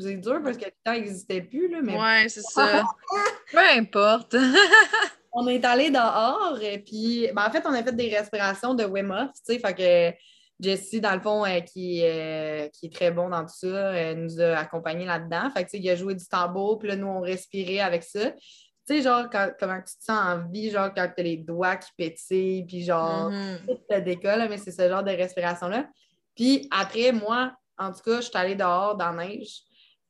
C'est 0.00 0.16
dur 0.16 0.40
parce 0.42 0.56
que 0.56 0.64
le 0.64 0.72
temps 0.84 0.92
n'existait 0.92 1.42
plus, 1.42 1.68
là, 1.68 1.78
mais... 1.82 1.98
Ouais, 1.98 2.28
c'est 2.28 2.42
ça. 2.42 2.84
Peu 3.52 3.58
importe. 3.58 4.36
on 5.32 5.46
est 5.48 5.64
allé 5.64 5.90
dehors, 5.90 6.58
et 6.60 6.78
puis... 6.78 7.28
Ben, 7.34 7.46
en 7.46 7.50
fait, 7.50 7.64
on 7.66 7.72
a 7.72 7.82
fait 7.82 7.94
des 7.94 8.14
respirations 8.14 8.74
de 8.74 8.84
Wim 8.84 9.10
Hof, 9.10 9.30
tu 9.34 9.54
sais, 9.54 9.58
fait 9.58 9.74
que 9.74 10.18
Jessie, 10.60 11.00
dans 11.00 11.14
le 11.14 11.20
fond, 11.20 11.44
euh, 11.44 11.60
qui, 11.60 12.02
euh, 12.04 12.68
qui 12.68 12.86
est 12.86 12.94
très 12.94 13.10
bon 13.10 13.28
dans 13.28 13.42
tout 13.42 13.54
ça, 13.54 13.92
elle 13.92 14.24
nous 14.24 14.40
a 14.40 14.56
accompagnés 14.56 15.06
là-dedans. 15.06 15.50
Fait 15.50 15.64
que, 15.64 15.76
il 15.76 15.88
a 15.88 15.94
joué 15.94 16.14
du 16.14 16.26
tambour, 16.26 16.78
puis 16.78 16.88
là, 16.88 16.96
nous, 16.96 17.06
on 17.06 17.20
respirait 17.20 17.80
avec 17.80 18.02
ça. 18.02 18.30
Tu 18.30 18.96
sais, 18.96 19.02
genre, 19.02 19.26
comment 19.30 19.78
tu 19.78 19.96
te 19.96 20.04
sens 20.04 20.18
en 20.18 20.48
vie, 20.48 20.70
genre, 20.70 20.92
quand 20.94 21.08
tu 21.14 21.20
as 21.20 21.24
les 21.24 21.36
doigts 21.36 21.76
qui 21.76 21.90
pétillent, 21.96 22.64
puis 22.64 22.82
genre, 22.82 23.30
mm-hmm. 23.30 23.66
tout 23.66 23.78
le 23.88 24.00
décolle, 24.00 24.48
mais 24.48 24.58
c'est 24.58 24.72
ce 24.72 24.88
genre 24.88 25.04
de 25.04 25.12
respiration-là. 25.12 25.86
Puis 26.34 26.66
après, 26.70 27.12
moi, 27.12 27.52
en 27.78 27.92
tout 27.92 28.00
cas, 28.04 28.16
je 28.16 28.22
suis 28.22 28.36
allée 28.36 28.56
dehors 28.56 28.96
dans 28.96 29.12
la 29.12 29.26
neige. 29.26 29.62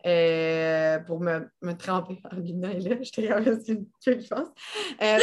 Euh, 0.07 1.01
pour 1.01 1.21
me, 1.21 1.51
me 1.63 1.73
tremper. 1.73 2.21
Est 2.33 2.81
là, 2.81 2.97
je 3.03 3.11
t'ai 3.11 3.73
une 3.73 3.87
queue, 4.05 4.21
je 4.21 4.29
pense. 4.29 4.49
Euh, 5.03 5.19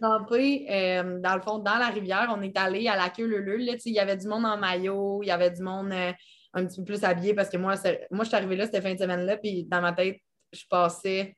pour 0.00 0.08
me 0.08 0.18
tremper, 0.18 0.66
euh, 0.70 1.20
dans 1.20 1.34
le 1.34 1.42
fond, 1.42 1.58
dans 1.58 1.76
la 1.76 1.88
rivière, 1.88 2.32
on 2.34 2.40
est 2.40 2.56
allé 2.56 2.88
à 2.88 2.96
la 2.96 3.10
queue 3.10 3.26
leu 3.26 3.60
il 3.60 3.92
y 3.92 3.98
avait 3.98 4.16
du 4.16 4.26
monde 4.26 4.46
en 4.46 4.56
maillot, 4.56 5.22
il 5.22 5.26
y 5.26 5.30
avait 5.30 5.50
du 5.50 5.62
monde 5.62 5.92
un 5.92 6.66
petit 6.66 6.78
peu 6.78 6.84
plus 6.84 7.04
habillé 7.04 7.34
parce 7.34 7.50
que 7.50 7.58
moi, 7.58 7.74
moi 8.10 8.24
je 8.24 8.28
suis 8.28 8.36
arrivée 8.36 8.56
là, 8.56 8.66
cette 8.66 8.82
fin 8.82 8.94
de 8.94 8.98
semaine-là, 8.98 9.36
puis 9.36 9.64
dans 9.64 9.82
ma 9.82 9.92
tête, 9.92 10.18
je 10.52 10.62
passais. 10.70 11.36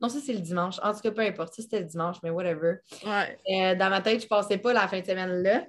Non, 0.00 0.08
ça, 0.08 0.18
c'est 0.24 0.32
le 0.32 0.40
dimanche. 0.40 0.80
En 0.82 0.92
tout 0.92 1.00
cas, 1.00 1.10
peu 1.10 1.22
importe. 1.22 1.54
Ça, 1.54 1.62
c'était 1.62 1.80
le 1.80 1.86
dimanche, 1.86 2.16
mais 2.22 2.30
whatever. 2.30 2.76
dans 3.04 3.90
ma 3.90 4.00
tête, 4.00 4.22
je 4.22 4.26
passais 4.26 4.58
pas 4.58 4.72
la 4.72 4.88
fin 4.88 5.00
de 5.00 5.06
semaine-là. 5.06 5.66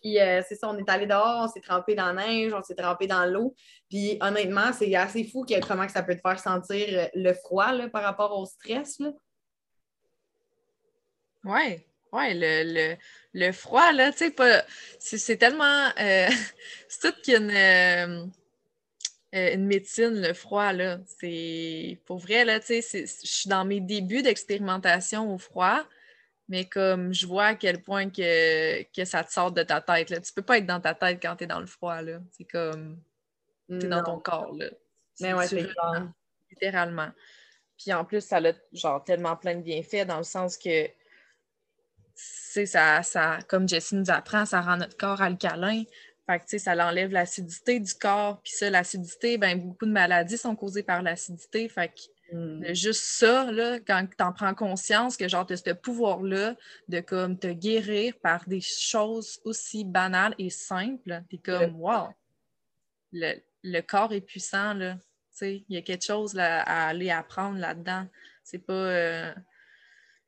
Puis 0.00 0.20
euh, 0.20 0.42
c'est 0.48 0.54
ça, 0.56 0.68
on 0.68 0.76
est 0.78 0.88
allé 0.88 1.06
dehors, 1.06 1.44
on 1.44 1.48
s'est 1.48 1.60
trempé 1.60 1.94
dans 1.94 2.12
la 2.12 2.26
neige, 2.26 2.52
on 2.52 2.62
s'est 2.62 2.74
trempé 2.74 3.06
dans 3.06 3.24
l'eau. 3.24 3.54
Puis 3.88 4.18
honnêtement, 4.20 4.72
c'est 4.72 4.94
assez 4.94 5.24
fou 5.24 5.44
comment 5.66 5.86
que 5.86 5.92
ça 5.92 6.02
peut 6.02 6.16
te 6.16 6.20
faire 6.20 6.38
sentir 6.38 6.86
euh, 6.90 7.06
le 7.14 7.32
froid 7.32 7.72
par 7.92 8.02
rapport 8.02 8.38
au 8.38 8.44
stress. 8.44 8.98
Là. 8.98 9.12
Ouais. 11.44 11.86
Ouais, 12.12 12.34
le, 12.34 12.96
le, 13.34 13.52
froid, 13.52 13.92
là, 13.92 14.10
pas. 14.36 14.64
C'est 14.98 15.36
tellement. 15.36 15.88
Euh, 16.00 16.28
c'est 16.88 17.12
tout 17.12 17.20
qu'une. 17.22 17.50
Euh, 17.50 18.24
euh, 19.34 19.54
une 19.54 19.66
médecine, 19.66 20.22
le 20.22 20.32
froid, 20.32 20.72
là. 20.72 20.98
C'est. 21.20 22.00
Pour 22.06 22.18
vrai, 22.18 22.44
là, 22.44 22.60
je 22.60 23.04
suis 23.06 23.50
dans 23.50 23.64
mes 23.64 23.80
débuts 23.80 24.22
d'expérimentation 24.22 25.32
au 25.34 25.38
froid, 25.38 25.84
mais 26.48 26.64
comme 26.66 27.12
je 27.12 27.26
vois 27.26 27.46
à 27.46 27.54
quel 27.54 27.82
point 27.82 28.10
que, 28.10 28.82
que 28.92 29.04
ça 29.04 29.24
te 29.24 29.32
sort 29.32 29.52
de 29.52 29.62
ta 29.62 29.80
tête, 29.80 30.10
là. 30.10 30.20
Tu 30.20 30.32
peux 30.32 30.42
pas 30.42 30.58
être 30.58 30.66
dans 30.66 30.80
ta 30.80 30.94
tête 30.94 31.18
quand 31.20 31.36
tu 31.36 31.44
es 31.44 31.46
dans 31.46 31.60
le 31.60 31.66
froid, 31.66 32.02
là. 32.02 32.20
C'est 32.32 32.44
comme. 32.44 33.00
Tu 33.68 33.84
es 33.84 33.88
dans 33.88 34.04
ton 34.04 34.18
corps, 34.18 34.54
là. 34.54 34.66
Mais 35.20 35.34
ouais, 35.34 35.46
c'est 35.46 35.68
Littéralement. 36.50 37.10
Puis 37.76 37.92
en 37.92 38.04
plus, 38.04 38.24
ça 38.24 38.38
a 38.38 38.52
genre 38.72 39.04
tellement 39.04 39.36
plein 39.36 39.56
de 39.56 39.62
bienfaits 39.62 40.06
dans 40.06 40.18
le 40.18 40.22
sens 40.24 40.56
que 40.56 40.88
ça, 42.14 43.02
ça, 43.02 43.38
comme 43.48 43.68
Jessie 43.68 43.96
nous 43.96 44.10
apprend, 44.10 44.46
ça 44.46 44.60
rend 44.60 44.76
notre 44.78 44.96
corps 44.96 45.20
alcalin. 45.20 45.82
Fait 46.26 46.40
que, 46.40 46.58
ça 46.58 46.72
enlève 46.72 47.10
l'acidité 47.10 47.78
du 47.78 47.94
corps. 47.94 48.40
Puis 48.42 48.52
ça, 48.52 48.70
l'acidité, 48.70 49.38
ben, 49.38 49.60
beaucoup 49.60 49.86
de 49.86 49.92
maladies 49.92 50.38
sont 50.38 50.56
causées 50.56 50.82
par 50.82 51.02
l'acidité. 51.02 51.68
Fait 51.68 51.88
que 51.88 52.00
hmm. 52.32 52.74
juste 52.74 53.04
ça, 53.04 53.50
là, 53.50 53.78
quand 53.80 54.06
tu 54.06 54.24
en 54.24 54.32
prends 54.32 54.54
conscience 54.54 55.16
que 55.16 55.28
genre 55.28 55.46
tu 55.46 55.52
as 55.52 55.56
ce 55.56 55.72
pouvoir-là 55.72 56.56
de 56.88 57.00
comme 57.00 57.38
te 57.38 57.48
guérir 57.48 58.14
par 58.18 58.48
des 58.48 58.60
choses 58.60 59.40
aussi 59.44 59.84
banales 59.84 60.34
et 60.38 60.50
simples, 60.50 61.22
tu 61.28 61.36
es 61.36 61.38
comme 61.38 61.76
wow! 61.76 62.08
Le, 63.12 63.80
corps 63.80 64.12
est 64.12 64.20
puissant, 64.20 64.74
là. 64.74 64.98
Il 65.40 65.64
y 65.68 65.76
a 65.76 65.82
quelque 65.82 66.04
chose 66.04 66.38
à 66.38 66.88
aller 66.88 67.10
apprendre 67.10 67.58
là-dedans. 67.58 68.06
C'est 68.42 68.58
pas, 68.58 68.72
euh, 68.72 69.34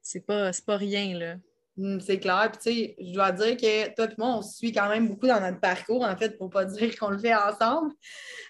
c'est 0.03 0.21
pas, 0.21 0.51
pas 0.67 0.77
rien, 0.77 1.19
là. 1.19 1.37
Hmm, 1.79 2.01
c'est 2.01 2.19
clair. 2.19 2.51
Puis, 2.51 2.59
tu 2.61 2.77
sais, 2.77 2.97
je 2.99 3.13
dois 3.13 3.31
dire 3.31 3.57
que 3.57 3.95
toi 3.95 4.07
et 4.07 4.15
moi, 4.19 4.39
on 4.39 4.43
suit 4.43 4.73
quand 4.73 4.89
même 4.89 5.07
beaucoup 5.07 5.29
dans 5.29 5.41
notre 5.41 5.61
parcours, 5.61 6.03
en 6.03 6.17
fait, 6.17 6.37
pour 6.37 6.49
ne 6.49 6.53
pas 6.53 6.65
dire 6.65 6.99
qu'on 6.99 7.11
le 7.11 7.19
fait 7.19 7.37
ensemble. 7.37 7.93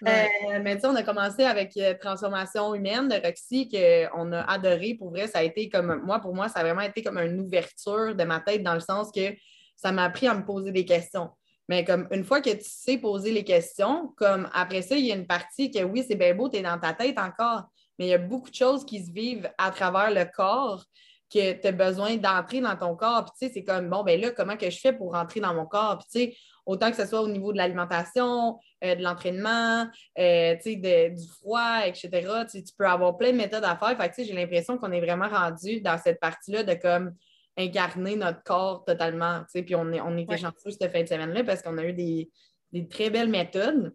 Euh, 0.07 0.59
mais 0.63 0.75
tu 0.75 0.81
sais, 0.81 0.87
on 0.87 0.95
a 0.95 1.03
commencé 1.03 1.43
avec 1.43 1.77
euh, 1.77 1.93
Transformation 2.01 2.73
humaine 2.73 3.07
de 3.07 3.23
Roxy, 3.23 3.69
qu'on 3.69 4.31
a 4.31 4.41
adoré. 4.41 4.95
Pour 4.95 5.11
vrai, 5.11 5.27
ça 5.27 5.39
a 5.39 5.43
été 5.43 5.69
comme, 5.69 6.01
moi, 6.03 6.19
pour 6.19 6.33
moi, 6.33 6.49
ça 6.49 6.61
a 6.61 6.63
vraiment 6.63 6.81
été 6.81 7.03
comme 7.03 7.19
une 7.19 7.39
ouverture 7.39 8.15
de 8.15 8.23
ma 8.23 8.39
tête 8.39 8.63
dans 8.63 8.73
le 8.73 8.79
sens 8.79 9.11
que 9.15 9.35
ça 9.75 9.91
m'a 9.91 10.05
appris 10.05 10.27
à 10.27 10.33
me 10.33 10.43
poser 10.43 10.71
des 10.71 10.85
questions. 10.85 11.29
Mais 11.67 11.85
comme 11.85 12.07
une 12.09 12.23
fois 12.23 12.41
que 12.41 12.49
tu 12.49 12.65
sais 12.65 12.97
poser 12.97 13.31
les 13.31 13.43
questions, 13.43 14.11
comme 14.17 14.49
après 14.55 14.81
ça, 14.81 14.95
il 14.95 15.05
y 15.05 15.11
a 15.11 15.15
une 15.15 15.27
partie 15.27 15.69
que 15.69 15.83
oui, 15.83 16.03
c'est 16.07 16.15
bien 16.15 16.33
beau, 16.33 16.49
tu 16.49 16.57
es 16.57 16.61
dans 16.63 16.79
ta 16.79 16.93
tête 16.93 17.19
encore, 17.19 17.65
mais 17.99 18.07
il 18.07 18.09
y 18.09 18.13
a 18.15 18.17
beaucoup 18.17 18.49
de 18.49 18.55
choses 18.55 18.83
qui 18.83 19.05
se 19.05 19.11
vivent 19.11 19.51
à 19.59 19.69
travers 19.69 20.09
le 20.09 20.25
corps 20.35 20.83
que 21.31 21.53
tu 21.53 21.67
as 21.67 21.71
besoin 21.71 22.17
d'entrer 22.17 22.61
dans 22.61 22.75
ton 22.75 22.95
corps. 22.95 23.25
Puis, 23.25 23.33
tu 23.39 23.47
sais, 23.47 23.53
c'est 23.53 23.63
comme, 23.63 23.89
bon, 23.89 24.03
ben 24.03 24.19
là, 24.19 24.31
comment 24.31 24.57
que 24.57 24.69
je 24.69 24.79
fais 24.79 24.93
pour 24.93 25.13
rentrer 25.13 25.39
dans 25.39 25.53
mon 25.53 25.65
corps? 25.65 25.99
Puis, 25.99 26.07
tu 26.11 26.31
sais, 26.31 26.37
autant 26.65 26.91
que 26.91 26.97
ce 26.97 27.05
soit 27.05 27.21
au 27.21 27.27
niveau 27.27 27.51
de 27.51 27.57
l'alimentation, 27.57 28.57
euh, 28.83 28.95
de 28.95 29.01
l'entraînement, 29.01 29.87
euh, 30.17 30.55
tu 30.61 30.81
sais, 30.81 31.09
du 31.09 31.27
froid, 31.39 31.81
etc. 31.85 32.09
Tu, 32.51 32.61
peux 32.77 32.85
avoir 32.85 33.17
plein 33.17 33.31
de 33.31 33.37
méthodes 33.37 33.63
à 33.63 33.75
faire. 33.75 33.97
Fait 33.97 34.09
tu 34.09 34.15
sais, 34.15 34.25
j'ai 34.25 34.33
l'impression 34.33 34.77
qu'on 34.77 34.91
est 34.91 35.01
vraiment 35.01 35.29
rendu 35.29 35.81
dans 35.81 35.97
cette 35.97 36.19
partie-là 36.19 36.63
de 36.63 36.73
comme 36.73 37.15
incarner 37.57 38.15
notre 38.15 38.43
corps 38.43 38.85
totalement. 38.85 39.39
Tu 39.41 39.45
sais, 39.49 39.63
puis 39.63 39.75
on, 39.75 39.91
est, 39.91 40.01
on 40.01 40.17
était 40.17 40.37
chanceux 40.37 40.71
cette 40.71 40.91
fin 40.91 41.03
de 41.03 41.07
semaine-là 41.07 41.43
parce 41.43 41.61
qu'on 41.61 41.77
a 41.77 41.83
eu 41.83 41.93
des, 41.93 42.29
des 42.71 42.87
très 42.87 43.09
belles 43.09 43.29
méthodes. 43.29 43.93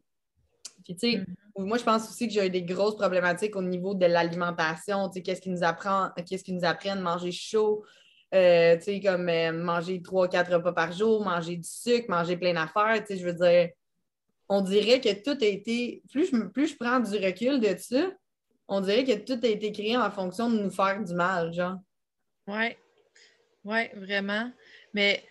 Puis, 0.84 0.94
tu 0.94 1.10
sais, 1.10 1.16
mm-hmm. 1.18 1.64
moi, 1.64 1.78
je 1.78 1.84
pense 1.84 2.08
aussi 2.08 2.28
que 2.28 2.34
j'ai 2.34 2.46
eu 2.46 2.50
des 2.50 2.62
grosses 2.62 2.96
problématiques 2.96 3.56
au 3.56 3.62
niveau 3.62 3.94
de 3.94 4.06
l'alimentation. 4.06 5.08
Tu 5.08 5.14
sais, 5.14 5.22
qu'est-ce 5.22 5.40
qui 5.40 5.50
nous 5.50 5.64
apprend, 5.64 6.10
qu'est-ce 6.26 6.50
nous 6.50 6.64
apprend 6.64 6.96
de 6.96 7.00
manger 7.00 7.32
chaud, 7.32 7.84
euh, 8.34 8.76
tu 8.76 8.82
sais, 8.82 9.00
comme 9.00 9.28
euh, 9.28 9.52
manger 9.52 10.02
trois, 10.02 10.28
quatre 10.28 10.52
repas 10.52 10.72
par 10.72 10.92
jour, 10.92 11.24
manger 11.24 11.56
du 11.56 11.68
sucre, 11.68 12.10
manger 12.10 12.36
plein 12.36 12.54
d'affaires. 12.54 13.02
Tu 13.04 13.14
sais, 13.14 13.16
je 13.16 13.26
veux 13.26 13.34
dire, 13.34 13.70
on 14.48 14.60
dirait 14.60 15.00
que 15.00 15.12
tout 15.22 15.38
a 15.42 15.46
été, 15.46 16.02
plus 16.10 16.30
je, 16.30 16.36
plus 16.48 16.68
je 16.68 16.76
prends 16.76 17.00
du 17.00 17.16
recul 17.16 17.60
de 17.60 17.74
ça, 17.78 18.10
on 18.68 18.80
dirait 18.80 19.04
que 19.04 19.24
tout 19.24 19.38
a 19.44 19.48
été 19.48 19.72
créé 19.72 19.96
en 19.96 20.10
fonction 20.10 20.50
de 20.50 20.58
nous 20.58 20.70
faire 20.70 21.02
du 21.02 21.14
mal, 21.14 21.52
genre. 21.52 21.78
Oui, 22.46 22.76
oui, 23.64 23.88
vraiment. 23.94 24.50
Mais 24.92 25.24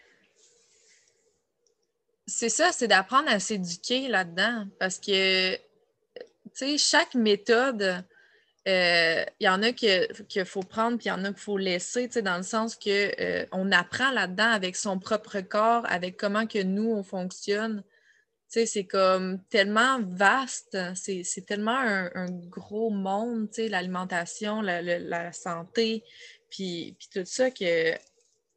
c'est 2.25 2.49
ça, 2.49 2.71
c'est 2.71 2.87
d'apprendre 2.87 3.29
à 3.29 3.39
s'éduquer 3.39 4.07
là-dedans 4.07 4.67
parce 4.79 4.99
que, 4.99 5.55
tu 5.55 5.62
sais, 6.53 6.77
chaque 6.77 7.15
méthode, 7.15 8.03
euh, 8.67 9.25
il 9.39 9.45
y 9.45 9.49
en 9.49 9.62
a 9.62 9.73
qu'il 9.73 10.45
faut 10.45 10.62
prendre, 10.62 10.97
puis 10.97 11.07
il 11.07 11.09
y 11.09 11.12
en 11.12 11.25
a 11.25 11.29
qu'il 11.29 11.41
faut 11.41 11.57
laisser, 11.57 12.07
dans 12.07 12.38
le 12.38 12.43
sens 12.43 12.75
qu'on 12.75 12.89
euh, 12.89 13.45
on 13.51 13.71
apprend 13.71 14.12
là-dedans 14.12 14.51
avec 14.51 14.75
son 14.75 14.99
propre 14.99 15.41
corps, 15.41 15.83
avec 15.89 16.17
comment 16.17 16.47
que 16.47 16.63
nous, 16.63 16.89
on 16.89 17.03
fonctionne. 17.03 17.83
C'est 18.47 18.86
comme 18.86 19.43
tellement 19.49 19.99
vaste, 20.03 20.77
c'est 20.93 21.45
tellement 21.47 21.75
un, 21.75 22.27
gros 22.49 22.91
monde, 22.91 23.49
tu 23.49 23.63
sais, 23.63 23.67
l'alimentation, 23.67 24.62
la, 24.62 25.31
santé, 25.33 26.03
puis, 26.51 26.95
puis 26.99 27.09
tout 27.12 27.25
ça 27.25 27.49
que 27.49 27.97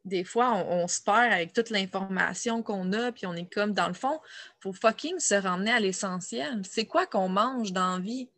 des 0.07 0.23
fois, 0.23 0.55
on, 0.55 0.87
se 0.87 1.01
perd 1.01 1.31
avec 1.31 1.53
toute 1.53 1.69
l'information 1.69 2.63
qu'on 2.63 2.91
a, 2.93 3.11
puis 3.11 3.25
on 3.25 3.33
est 3.33 3.51
comme, 3.51 3.73
dans 3.73 3.87
le 3.87 3.93
fond, 3.93 4.19
il 4.59 4.61
faut 4.61 4.73
fucking 4.73 5.19
se 5.19 5.35
ramener 5.35 5.71
à 5.71 5.79
l'essentiel. 5.79 6.61
C'est 6.69 6.85
quoi 6.85 7.05
qu'on 7.05 7.29
mange 7.29 7.73
dans 7.73 7.97
la 7.97 7.99
vie? 7.99 8.29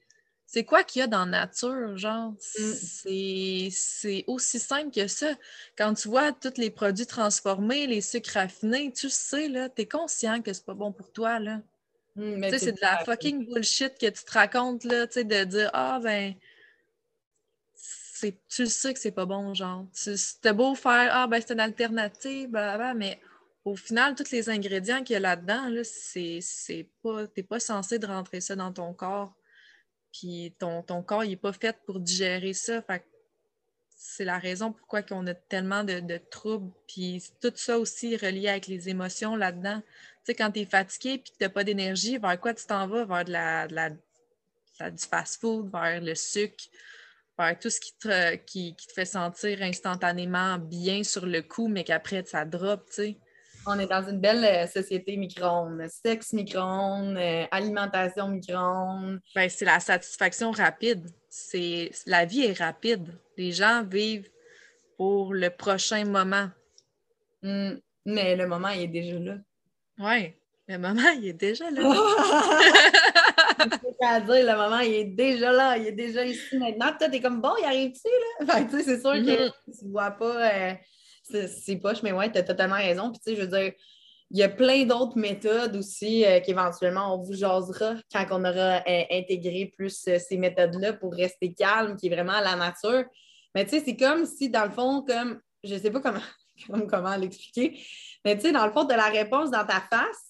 C'est 0.51 0.63
quoi 0.63 0.83
qu'il 0.83 1.01
y 1.01 1.03
a 1.03 1.07
dans 1.07 1.25
la 1.25 1.45
nature, 1.45 1.95
genre? 1.95 2.31
Mm. 2.31 3.69
C'est 3.69 4.23
aussi 4.25 4.57
simple 4.57 4.89
que 4.89 5.07
ça. 5.07 5.35
Quand 5.77 5.93
tu 5.93 6.07
vois 6.07 6.31
tous 6.31 6.57
les 6.57 6.71
produits 6.71 7.05
transformés, 7.05 7.85
les 7.85 8.01
sucres 8.01 8.33
raffinés, 8.33 8.91
tu 8.91 9.11
sais, 9.11 9.47
là, 9.47 9.69
es 9.77 9.85
conscient 9.85 10.41
que 10.41 10.51
c'est 10.51 10.65
pas 10.65 10.73
bon 10.73 10.91
pour 10.91 11.11
toi, 11.11 11.37
là. 11.37 11.61
Mm, 12.15 12.41
tu 12.41 12.49
sais, 12.49 12.59
c'est 12.59 12.71
de 12.71 12.81
la 12.81 13.05
fucking 13.05 13.45
bullshit 13.45 13.95
que 13.99 14.07
tu 14.07 14.23
te 14.23 14.31
racontes, 14.31 14.85
là, 14.85 15.05
tu 15.05 15.13
sais, 15.13 15.23
de 15.23 15.43
dire, 15.43 15.69
ah, 15.73 15.99
ben, 16.01 16.33
tu 18.47 18.67
sais 18.67 18.93
que 18.93 18.99
c'est 18.99 19.11
pas 19.11 19.25
bon, 19.25 19.53
genre. 19.53 19.85
C'était 19.93 20.53
beau 20.53 20.75
faire 20.75 21.09
Ah, 21.11 21.27
ben 21.27 21.41
c'est 21.41 21.53
une 21.53 21.59
alternative, 21.59 22.49
mais 22.95 23.19
au 23.65 23.75
final, 23.75 24.15
tous 24.15 24.31
les 24.31 24.49
ingrédients 24.49 25.03
qu'il 25.03 25.13
y 25.13 25.17
a 25.17 25.19
là-dedans, 25.19 25.69
là, 25.69 25.81
c'est 25.83 26.89
pas. 27.03 27.27
T'es 27.27 27.43
pas 27.43 27.59
censé 27.59 27.99
de 27.99 28.07
rentrer 28.07 28.41
ça 28.41 28.55
dans 28.55 28.71
ton 28.71 28.93
corps. 28.93 29.33
Puis 30.11 30.55
ton, 30.59 30.81
ton 30.81 31.03
corps, 31.03 31.23
il 31.23 31.29
n'est 31.31 31.35
pas 31.35 31.53
fait 31.53 31.77
pour 31.85 31.99
digérer 31.99 32.53
ça. 32.53 32.81
Fait 32.81 33.05
c'est 34.01 34.23
la 34.23 34.39
raison 34.39 34.71
pourquoi 34.71 35.01
on 35.11 35.27
a 35.27 35.33
tellement 35.33 35.83
de, 35.83 36.17
troubles. 36.31 36.71
Puis 36.87 37.21
tout 37.41 37.51
ça 37.55 37.77
aussi 37.77 38.15
relié 38.15 38.47
avec 38.47 38.67
les 38.67 38.87
émotions 38.87 39.35
là-dedans. 39.35 39.81
Tu 39.81 39.87
sais, 40.23 40.35
quand 40.35 40.51
tu 40.51 40.61
es 40.61 40.65
fatigué 40.65 41.09
et 41.09 41.19
que 41.19 41.27
tu 41.27 41.33
n'as 41.41 41.49
pas 41.49 41.65
d'énergie, 41.65 42.17
vers 42.17 42.39
quoi 42.39 42.53
tu 42.53 42.65
t'en 42.65 42.87
vas? 42.87 43.03
Vers 43.03 43.25
de 43.25 43.31
la, 43.31 43.67
la 43.67 43.89
du 44.89 45.03
fast-food, 45.03 45.69
vers 45.69 45.99
le 45.99 46.15
sucre, 46.15 46.63
tout 47.59 47.69
ce 47.69 47.79
qui 47.79 47.93
te, 47.97 48.35
qui, 48.35 48.75
te, 48.75 48.93
fait 48.93 49.05
sentir 49.05 49.61
instantanément 49.61 50.57
bien 50.57 51.03
sur 51.03 51.25
le 51.25 51.41
coup, 51.41 51.67
mais 51.67 51.83
qu'après, 51.83 52.23
ça 52.25 52.45
drop, 52.45 52.85
tu 52.87 52.95
sais. 52.95 53.17
On 53.65 53.77
est 53.77 53.87
dans 53.87 54.07
une 54.07 54.19
belle 54.19 54.43
euh, 54.43 54.67
société 54.67 55.15
micro-ondes. 55.17 55.85
Sexe 55.89 56.33
micro-ondes, 56.33 57.17
euh, 57.17 57.45
alimentation 57.51 58.29
micro-ondes. 58.29 59.19
Ben, 59.35 59.49
c'est 59.49 59.65
la 59.65 59.79
satisfaction 59.79 60.51
rapide. 60.51 61.05
C'est 61.29 61.91
La 62.05 62.25
vie 62.25 62.45
est 62.45 62.57
rapide. 62.57 63.07
Les 63.37 63.51
gens 63.51 63.83
vivent 63.83 64.29
pour 64.97 65.33
le 65.33 65.49
prochain 65.49 66.05
moment. 66.05 66.49
Hmm. 67.41 67.75
mais 68.05 68.35
le 68.35 68.47
moment, 68.47 68.67
il 68.69 68.81
est 68.81 68.87
déjà 68.87 69.17
là. 69.17 69.35
Oui, 69.97 70.33
le 70.67 70.77
moment, 70.77 71.09
il 71.17 71.29
est 71.29 71.33
déjà 71.33 71.71
là. 71.71 71.81
à 73.59 74.19
dire, 74.21 74.45
le 74.45 74.55
moment, 74.55 74.79
il 74.79 74.93
est 74.93 75.05
déjà 75.05 75.51
là, 75.51 75.77
il 75.77 75.87
est 75.87 75.91
déjà 75.91 76.25
ici 76.25 76.57
maintenant. 76.57 76.91
Toi, 76.97 77.09
t'es 77.09 77.21
comme 77.21 77.41
bon, 77.41 77.53
il 77.59 77.65
arrive-tu, 77.65 78.07
là? 78.07 78.53
Fait 78.53 78.65
tu 78.67 78.77
sais, 78.77 78.83
c'est 78.83 79.01
sûr 79.01 79.13
que 79.13 79.47
mm-hmm. 79.47 79.79
tu 79.79 79.87
vois 79.89 80.11
pas, 80.11 80.51
euh, 80.51 80.73
c'est 81.23 81.75
poche, 81.77 82.01
mais 82.03 82.11
ouais, 82.11 82.31
t'as 82.31 82.43
totalement 82.43 82.75
raison. 82.75 83.11
Puis, 83.11 83.19
tu 83.19 83.31
sais, 83.31 83.35
je 83.35 83.41
veux 83.41 83.59
dire, 83.59 83.73
il 84.31 84.37
y 84.37 84.43
a 84.43 84.49
plein 84.49 84.85
d'autres 84.85 85.17
méthodes 85.17 85.75
aussi 85.75 86.23
euh, 86.23 86.39
qu'éventuellement 86.39 87.15
on 87.15 87.23
vous 87.23 87.33
jasera 87.33 87.95
quand 88.11 88.25
on 88.31 88.45
aura 88.45 88.83
euh, 88.87 89.03
intégré 89.11 89.71
plus 89.75 90.07
ces 90.17 90.37
méthodes-là 90.37 90.93
pour 90.93 91.13
rester 91.13 91.53
calme, 91.53 91.95
qui 91.95 92.07
est 92.07 92.13
vraiment 92.13 92.33
à 92.33 92.41
la 92.41 92.55
nature. 92.55 93.05
Mais 93.55 93.65
tu 93.65 93.71
sais, 93.71 93.83
c'est 93.83 93.95
comme 93.95 94.25
si, 94.25 94.49
dans 94.49 94.65
le 94.65 94.71
fond, 94.71 95.03
comme, 95.07 95.39
je 95.63 95.75
sais 95.75 95.89
pas 95.89 95.99
comment, 95.99 96.21
comment 96.89 97.15
l'expliquer, 97.15 97.79
mais 98.23 98.35
tu 98.35 98.43
sais, 98.43 98.51
dans 98.51 98.65
le 98.65 98.71
fond, 98.71 98.83
de 98.83 98.93
la 98.93 99.09
réponse 99.09 99.49
dans 99.49 99.65
ta 99.65 99.81
face, 99.81 100.28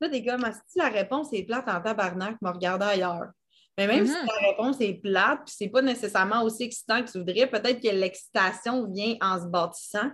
Là, 0.00 0.08
t'es 0.08 0.24
comme, 0.24 0.44
si 0.68 0.78
la 0.78 0.88
réponse 0.88 1.32
est 1.32 1.44
plate 1.44 1.68
en 1.68 1.80
tabarnak, 1.80 2.36
me 2.42 2.50
regarder 2.50 2.86
ailleurs. 2.86 3.28
Mais 3.76 3.86
même 3.86 4.06
si 4.06 4.12
mhm. 4.12 4.26
la 4.26 4.48
réponse 4.48 4.80
est 4.80 4.94
plate, 4.94 5.40
puis 5.46 5.54
c'est 5.56 5.68
pas 5.68 5.82
nécessairement 5.82 6.42
aussi 6.42 6.64
excitant 6.64 7.02
que 7.02 7.10
tu 7.10 7.18
voudrais, 7.18 7.46
peut-être 7.46 7.80
que 7.80 7.88
l'excitation 7.88 8.88
vient 8.90 9.16
en 9.20 9.40
se 9.40 9.46
bâtissant. 9.46 10.10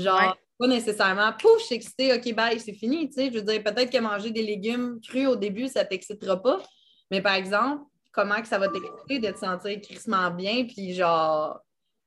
Genre, 0.00 0.36
pas 0.58 0.66
nécessairement, 0.66 1.32
pouf, 1.32 1.60
je 1.60 1.64
suis 1.66 1.74
excitée, 1.76 2.12
OK, 2.14 2.34
bye, 2.34 2.58
c'est 2.58 2.72
fini. 2.72 3.08
Tu 3.08 3.14
sais, 3.14 3.30
je 3.32 3.38
veux 3.38 3.44
dire, 3.44 3.62
peut-être 3.62 3.90
que 3.90 3.98
manger 3.98 4.30
des 4.30 4.42
légumes 4.42 5.00
crus 5.00 5.28
au 5.28 5.36
début, 5.36 5.68
ça 5.68 5.84
t'excitera 5.84 6.40
pas. 6.40 6.60
Mais 7.10 7.20
par 7.20 7.34
exemple, 7.34 7.84
comment 8.12 8.40
que 8.40 8.48
ça 8.48 8.58
va 8.58 8.68
t'exciter 8.68 9.18
de 9.18 9.30
te 9.32 9.38
sentir 9.38 9.80
crissement 9.80 10.30
bien, 10.30 10.64
puis 10.66 10.94
genre, 10.94 11.60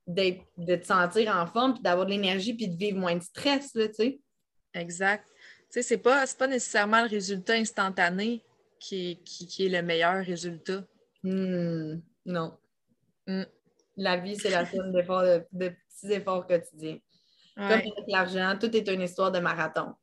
de 0.07 0.75
te 0.75 0.85
sentir 0.85 1.35
en 1.35 1.47
forme, 1.47 1.73
puis 1.73 1.83
d'avoir 1.83 2.05
de 2.05 2.11
l'énergie, 2.11 2.53
puis 2.53 2.67
de 2.67 2.77
vivre 2.77 2.97
moins 2.97 3.15
de 3.15 3.23
stress, 3.23 3.71
tu 3.71 3.93
sais? 3.93 4.19
Exact. 4.73 5.25
Sais, 5.69 5.81
c'est 5.81 5.97
pas, 5.97 6.25
pas 6.37 6.47
nécessairement 6.47 7.01
le 7.01 7.09
résultat 7.09 7.53
instantané 7.53 8.41
qui 8.79 9.19
est, 9.59 9.69
le 9.69 9.81
meilleur 9.81 10.23
résultat. 10.23 10.83
Hmm, 11.23 11.99
non. 12.25 12.57
Hmm. 13.27 13.43
La 13.97 14.17
vie, 14.17 14.35
c'est 14.35 14.49
la 14.49 14.65
somme 14.65 14.91
d'efforts, 14.91 15.23
de, 15.23 15.69
petits 15.69 16.13
efforts 16.13 16.45
quotidiens. 16.45 16.99
Comme 17.55 17.65
avec 17.65 17.93
l'argent, 18.07 18.57
tout 18.59 18.75
est 18.75 18.87
une 18.89 19.01
histoire 19.01 19.31
de 19.31 19.39
marathon. 19.39 19.93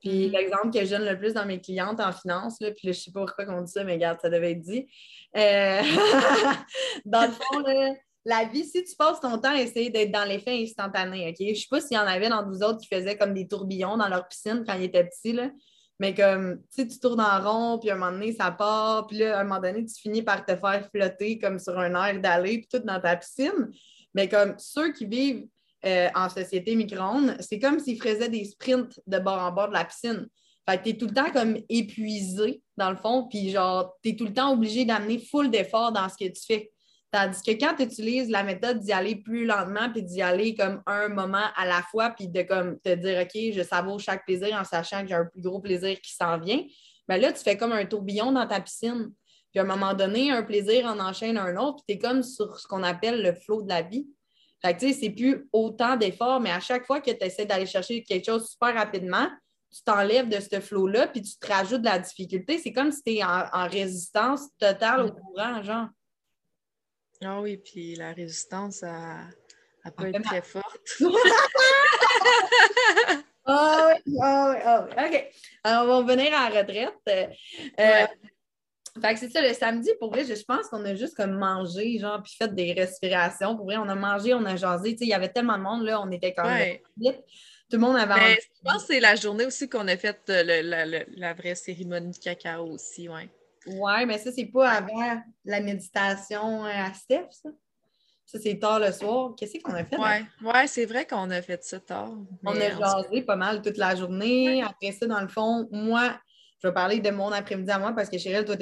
Puis 0.00 0.26
mm-hmm. 0.26 0.32
l'exemple 0.32 0.70
que 0.72 0.84
je 0.84 0.90
donne 0.90 1.04
le 1.04 1.16
plus 1.16 1.32
dans 1.32 1.46
mes 1.46 1.60
clientes 1.60 2.00
en 2.00 2.10
finance, 2.10 2.60
là, 2.60 2.72
puis 2.72 2.88
là, 2.88 2.92
je 2.92 2.98
ne 2.98 3.02
sais 3.02 3.12
pas 3.12 3.24
pourquoi 3.24 3.46
on 3.54 3.62
dit 3.62 3.70
ça, 3.70 3.84
mais 3.84 3.94
regarde, 3.94 4.18
ça 4.20 4.28
devait 4.28 4.52
être 4.52 4.60
dit. 4.60 4.88
Euh, 5.36 5.80
dans 7.04 7.26
le 7.26 7.32
fond, 7.32 7.94
la 8.24 8.44
vie, 8.44 8.64
si 8.64 8.84
tu 8.84 8.94
passes 8.96 9.20
ton 9.20 9.38
temps 9.38 9.54
à 9.54 9.60
essayer 9.60 9.90
d'être 9.90 10.12
dans 10.12 10.24
l'effet 10.24 10.62
instantané, 10.62 11.28
OK? 11.28 11.36
Je 11.38 11.50
ne 11.50 11.54
sais 11.54 11.66
pas 11.68 11.80
s'il 11.80 11.96
y 11.96 12.00
en 12.00 12.06
avait 12.06 12.28
dans 12.28 12.46
vous 12.46 12.62
autres 12.62 12.78
qui 12.78 12.86
faisaient 12.86 13.16
comme 13.16 13.34
des 13.34 13.48
tourbillons 13.48 13.96
dans 13.96 14.08
leur 14.08 14.28
piscine 14.28 14.64
quand 14.66 14.74
ils 14.74 14.84
étaient 14.84 15.04
petits, 15.04 15.32
là. 15.32 15.50
Mais 15.98 16.14
comme, 16.14 16.58
tu 16.62 16.82
sais, 16.82 16.88
tu 16.88 16.98
tournes 16.98 17.20
en 17.20 17.40
rond, 17.40 17.78
puis 17.78 17.90
à 17.90 17.94
un 17.94 17.96
moment 17.96 18.12
donné, 18.12 18.32
ça 18.32 18.50
part, 18.50 19.06
puis 19.06 19.18
là, 19.18 19.38
à 19.38 19.40
un 19.40 19.44
moment 19.44 19.60
donné, 19.60 19.84
tu 19.84 19.94
finis 20.00 20.22
par 20.22 20.44
te 20.44 20.56
faire 20.56 20.88
flotter 20.92 21.38
comme 21.38 21.58
sur 21.58 21.78
un 21.78 21.94
air 21.94 22.20
d'aller, 22.20 22.58
puis 22.58 22.68
tout 22.72 22.84
dans 22.84 23.00
ta 23.00 23.16
piscine. 23.16 23.70
Mais 24.14 24.28
comme 24.28 24.54
ceux 24.58 24.92
qui 24.92 25.06
vivent 25.06 25.46
euh, 25.84 26.08
en 26.14 26.28
société 26.28 26.74
micro-ondes, 26.74 27.36
c'est 27.40 27.58
comme 27.58 27.78
s'ils 27.78 28.02
faisaient 28.02 28.28
des 28.28 28.44
sprints 28.44 29.00
de 29.06 29.18
bord 29.18 29.38
en 29.38 29.52
bord 29.52 29.68
de 29.68 29.74
la 29.74 29.84
piscine. 29.84 30.28
Fait 30.68 30.78
que 30.78 30.84
tu 30.84 30.90
es 30.90 30.96
tout 30.96 31.06
le 31.06 31.14
temps 31.14 31.30
comme 31.32 31.56
épuisé, 31.68 32.62
dans 32.76 32.90
le 32.90 32.96
fond, 32.96 33.28
puis 33.28 33.50
genre, 33.50 33.96
tu 34.02 34.10
es 34.10 34.16
tout 34.16 34.26
le 34.26 34.32
temps 34.32 34.52
obligé 34.52 34.84
d'amener 34.84 35.18
full 35.18 35.50
d'efforts 35.50 35.92
dans 35.92 36.08
ce 36.08 36.14
que 36.14 36.30
tu 36.30 36.42
fais. 36.46 36.72
Tandis 37.12 37.42
que 37.42 37.50
quand 37.50 37.74
tu 37.76 37.82
utilises 37.82 38.30
la 38.30 38.42
méthode 38.42 38.80
d'y 38.80 38.90
aller 38.90 39.16
plus 39.16 39.44
lentement, 39.44 39.90
puis 39.92 40.02
d'y 40.02 40.22
aller 40.22 40.54
comme 40.54 40.82
un 40.86 41.08
moment 41.08 41.44
à 41.56 41.66
la 41.66 41.82
fois, 41.82 42.10
puis 42.10 42.26
de 42.26 42.40
comme 42.42 42.80
te 42.80 42.94
dire, 42.94 43.20
OK, 43.20 43.52
je 43.54 43.62
savoure 43.62 44.00
chaque 44.00 44.24
plaisir 44.24 44.56
en 44.58 44.64
sachant 44.64 45.02
que 45.02 45.08
j'ai 45.08 45.14
un 45.14 45.26
plus 45.26 45.42
gros 45.42 45.60
plaisir 45.60 46.00
qui 46.00 46.14
s'en 46.14 46.38
vient, 46.38 46.64
bien 47.06 47.18
là, 47.18 47.30
tu 47.32 47.42
fais 47.42 47.58
comme 47.58 47.72
un 47.72 47.84
tourbillon 47.84 48.32
dans 48.32 48.46
ta 48.46 48.60
piscine. 48.60 49.12
Puis 49.50 49.60
à 49.60 49.62
un 49.62 49.66
moment 49.66 49.92
donné, 49.92 50.30
un 50.30 50.42
plaisir 50.42 50.86
en 50.86 50.98
enchaîne 50.98 51.36
un 51.36 51.54
autre, 51.58 51.84
puis 51.86 51.98
tu 51.98 52.04
es 52.04 52.08
comme 52.08 52.22
sur 52.22 52.58
ce 52.58 52.66
qu'on 52.66 52.82
appelle 52.82 53.22
le 53.22 53.34
flot 53.34 53.62
de 53.62 53.68
la 53.68 53.82
vie. 53.82 54.06
Fait 54.64 54.74
que, 54.74 54.80
tu 54.80 54.92
sais, 54.92 54.98
c'est 54.98 55.10
plus 55.10 55.46
autant 55.52 55.96
d'efforts, 55.96 56.40
mais 56.40 56.50
à 56.50 56.60
chaque 56.60 56.86
fois 56.86 57.02
que 57.02 57.10
tu 57.10 57.24
essaies 57.24 57.44
d'aller 57.44 57.66
chercher 57.66 58.02
quelque 58.04 58.24
chose 58.24 58.48
super 58.48 58.74
rapidement, 58.74 59.28
tu 59.70 59.82
t'enlèves 59.84 60.28
de 60.28 60.38
ce 60.40 60.60
flot-là, 60.60 61.08
puis 61.08 61.20
tu 61.20 61.36
te 61.38 61.46
rajoutes 61.46 61.80
de 61.80 61.86
la 61.86 61.98
difficulté. 61.98 62.58
C'est 62.58 62.72
comme 62.72 62.90
si 62.90 63.02
tu 63.02 63.12
es 63.14 63.24
en, 63.24 63.68
résistance 63.68 64.48
totale 64.58 65.06
au 65.06 65.12
courant, 65.12 65.62
genre. 65.62 65.88
Ah 67.24 67.40
oui, 67.40 67.56
puis 67.56 67.94
la 67.94 68.12
résistance, 68.12 68.82
elle, 68.82 69.92
peut 69.92 70.08
être 70.08 70.22
très 70.22 70.42
forte. 70.42 71.00
Ah 73.44 73.88
oui, 73.88 74.14
ah 74.22 74.50
oui, 74.50 74.56
ah 74.64 74.88
oui. 74.88 75.04
OK. 75.04 75.30
Alors, 75.64 75.82
on 75.82 76.04
va 76.04 76.14
venir 76.14 76.32
à 76.32 76.48
la 76.48 76.60
retraite. 76.60 76.94
Euh, 77.08 78.06
fait 79.00 79.14
que 79.14 79.20
c'est 79.20 79.30
ça, 79.30 79.42
le 79.42 79.52
samedi, 79.52 79.90
pour 79.98 80.12
vrai, 80.12 80.24
je, 80.24 80.40
pense 80.44 80.68
qu'on 80.68 80.84
a 80.84 80.94
juste 80.94 81.16
comme 81.16 81.32
mangé, 81.32 81.98
genre, 81.98 82.22
puis 82.22 82.34
fait 82.38 82.54
des 82.54 82.72
respirations. 82.72 83.56
Pour 83.56 83.66
vrai, 83.66 83.78
on 83.78 83.88
a 83.88 83.96
mangé, 83.96 84.32
on 84.32 84.44
a 84.44 84.54
jasé. 84.54 84.92
Tu 84.92 84.98
sais, 84.98 85.04
il 85.06 85.08
y 85.08 85.14
avait 85.14 85.30
tellement 85.30 85.58
de 85.58 85.62
monde, 85.62 85.82
là, 85.82 86.00
on 86.00 86.10
était 86.12 86.32
quand 86.32 86.44
même 86.44 86.78
vite. 86.96 87.18
Tout 87.68 87.78
le 87.78 87.78
monde 87.78 87.96
avait 87.96 88.14
Mais 88.14 88.34
Je 88.34 88.70
pense 88.70 88.84
que 88.84 88.94
c'est 88.94 89.00
la 89.00 89.16
journée 89.16 89.46
aussi 89.46 89.68
qu'on 89.68 89.88
a 89.88 89.96
fait 89.96 90.20
euh, 90.28 91.04
la 91.16 91.34
vraie 91.34 91.54
cérémonie 91.54 92.12
de 92.12 92.18
cacao 92.18 92.66
aussi, 92.66 93.08
ouais. 93.08 93.28
Ouais, 93.66 94.06
mais 94.06 94.18
ça, 94.18 94.32
c'est 94.32 94.46
pas 94.46 94.70
avant 94.70 95.22
la 95.44 95.60
méditation 95.60 96.64
à 96.64 96.92
Steph, 96.94 97.28
ça? 97.30 97.50
Ça, 98.24 98.38
c'est 98.38 98.58
tard 98.58 98.80
le 98.80 98.90
soir. 98.92 99.34
Qu'est-ce 99.36 99.58
qu'on 99.60 99.74
a 99.74 99.84
fait? 99.84 99.96
Oui, 99.98 100.48
ouais, 100.48 100.66
c'est 100.66 100.86
vrai 100.86 101.06
qu'on 101.06 101.28
a 101.30 101.42
fait 101.42 101.62
ça 101.62 101.80
tard. 101.80 102.12
On 102.44 102.58
a 102.58 102.70
jasé 102.70 103.22
pas 103.22 103.36
mal 103.36 103.60
toute 103.60 103.76
la 103.76 103.94
journée. 103.94 104.62
Après 104.62 104.92
ça, 104.92 105.06
dans 105.06 105.20
le 105.20 105.28
fond, 105.28 105.68
moi, 105.70 106.18
je 106.62 106.68
vais 106.68 106.74
parler 106.74 107.00
de 107.00 107.10
mon 107.10 107.30
après-midi 107.30 107.70
à 107.70 107.78
moi 107.78 107.92
parce 107.92 108.08
que 108.08 108.16
Chérie, 108.16 108.44
toi, 108.44 108.56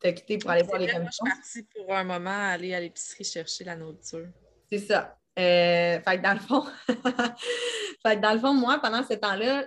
t'as 0.00 0.12
quitté 0.12 0.38
pour 0.38 0.50
aller 0.50 0.64
voir 0.64 0.80
les 0.80 0.88
commissions. 0.88 1.24
Je 1.26 1.48
suis 1.48 1.62
partie 1.62 1.78
pour 1.78 1.94
un 1.94 2.04
moment 2.04 2.50
aller 2.50 2.74
à 2.74 2.80
l'épicerie 2.80 3.24
chercher 3.24 3.64
la 3.64 3.76
nourriture. 3.76 4.26
C'est 4.70 4.78
ça. 4.78 5.16
Euh, 5.38 5.98
fait 6.00 6.18
que 6.18 6.22
dans 6.22 6.34
le 6.34 6.40
fond, 6.40 6.64
dans 8.20 8.32
le 8.34 8.38
fond, 8.38 8.52
moi, 8.52 8.78
pendant 8.82 9.02
ce 9.02 9.14
temps-là, 9.14 9.64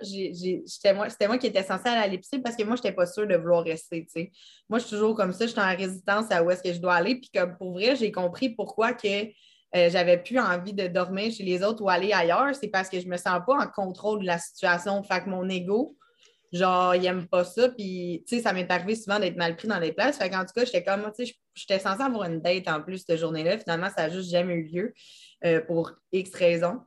c'était 0.64 0.94
moi, 1.28 1.38
qui 1.38 1.48
étais 1.48 1.64
censée 1.64 1.88
aller 1.88 2.18
à 2.18 2.38
parce 2.38 2.54
que 2.54 2.62
moi, 2.62 2.76
je 2.76 2.82
n'étais 2.82 2.92
pas 2.92 3.06
sûre 3.06 3.26
de 3.26 3.34
vouloir 3.34 3.64
rester. 3.64 4.06
Moi, 4.68 4.78
je 4.78 4.84
suis 4.84 4.94
toujours 4.94 5.16
comme 5.16 5.32
ça, 5.32 5.46
je 5.46 5.50
suis 5.50 5.60
en 5.60 5.76
résistance 5.76 6.30
à 6.30 6.44
où 6.44 6.50
est-ce 6.52 6.62
que 6.62 6.72
je 6.72 6.78
dois 6.78 6.94
aller. 6.94 7.16
Puis 7.16 7.30
comme 7.34 7.56
pour 7.56 7.72
vrai, 7.72 7.96
j'ai 7.96 8.12
compris 8.12 8.50
pourquoi 8.50 8.92
que 8.92 9.08
euh, 9.74 9.90
j'avais 9.90 10.18
plus 10.18 10.38
envie 10.38 10.72
de 10.72 10.86
dormir 10.86 11.32
chez 11.32 11.42
les 11.42 11.64
autres 11.64 11.82
ou 11.82 11.88
aller 11.88 12.12
ailleurs. 12.12 12.54
C'est 12.54 12.68
parce 12.68 12.88
que 12.88 13.00
je 13.00 13.08
me 13.08 13.16
sens 13.16 13.40
pas 13.44 13.56
en 13.56 13.66
contrôle 13.66 14.20
de 14.20 14.26
la 14.26 14.38
situation. 14.38 15.02
Fait 15.02 15.24
que 15.24 15.28
mon 15.28 15.48
ego, 15.48 15.96
genre, 16.52 16.94
il 16.94 17.02
n'aime 17.02 17.26
pas 17.26 17.42
ça. 17.42 17.70
Puis, 17.70 18.22
tu 18.28 18.36
sais, 18.36 18.42
ça 18.42 18.52
m'est 18.52 18.70
arrivé 18.70 18.94
souvent 18.94 19.18
d'être 19.18 19.36
mal 19.36 19.56
pris 19.56 19.66
dans 19.66 19.80
les 19.80 19.92
places. 19.92 20.18
Fait 20.18 20.30
qu'en 20.30 20.44
tout 20.44 20.52
cas, 20.54 20.64
j'étais 20.64 20.84
comme, 20.84 21.10
tu 21.18 21.26
sais, 21.26 21.34
j'étais 21.54 21.80
censée 21.80 22.02
avoir 22.02 22.30
une 22.30 22.40
date 22.40 22.68
en 22.68 22.80
plus 22.80 23.04
cette 23.04 23.18
journée-là. 23.18 23.58
Finalement, 23.58 23.88
ça 23.88 24.06
n'a 24.06 24.10
juste 24.10 24.30
jamais 24.30 24.54
eu 24.54 24.62
lieu 24.62 24.94
euh, 25.44 25.60
pour 25.60 25.92
X 26.12 26.34
raisons. 26.34 26.80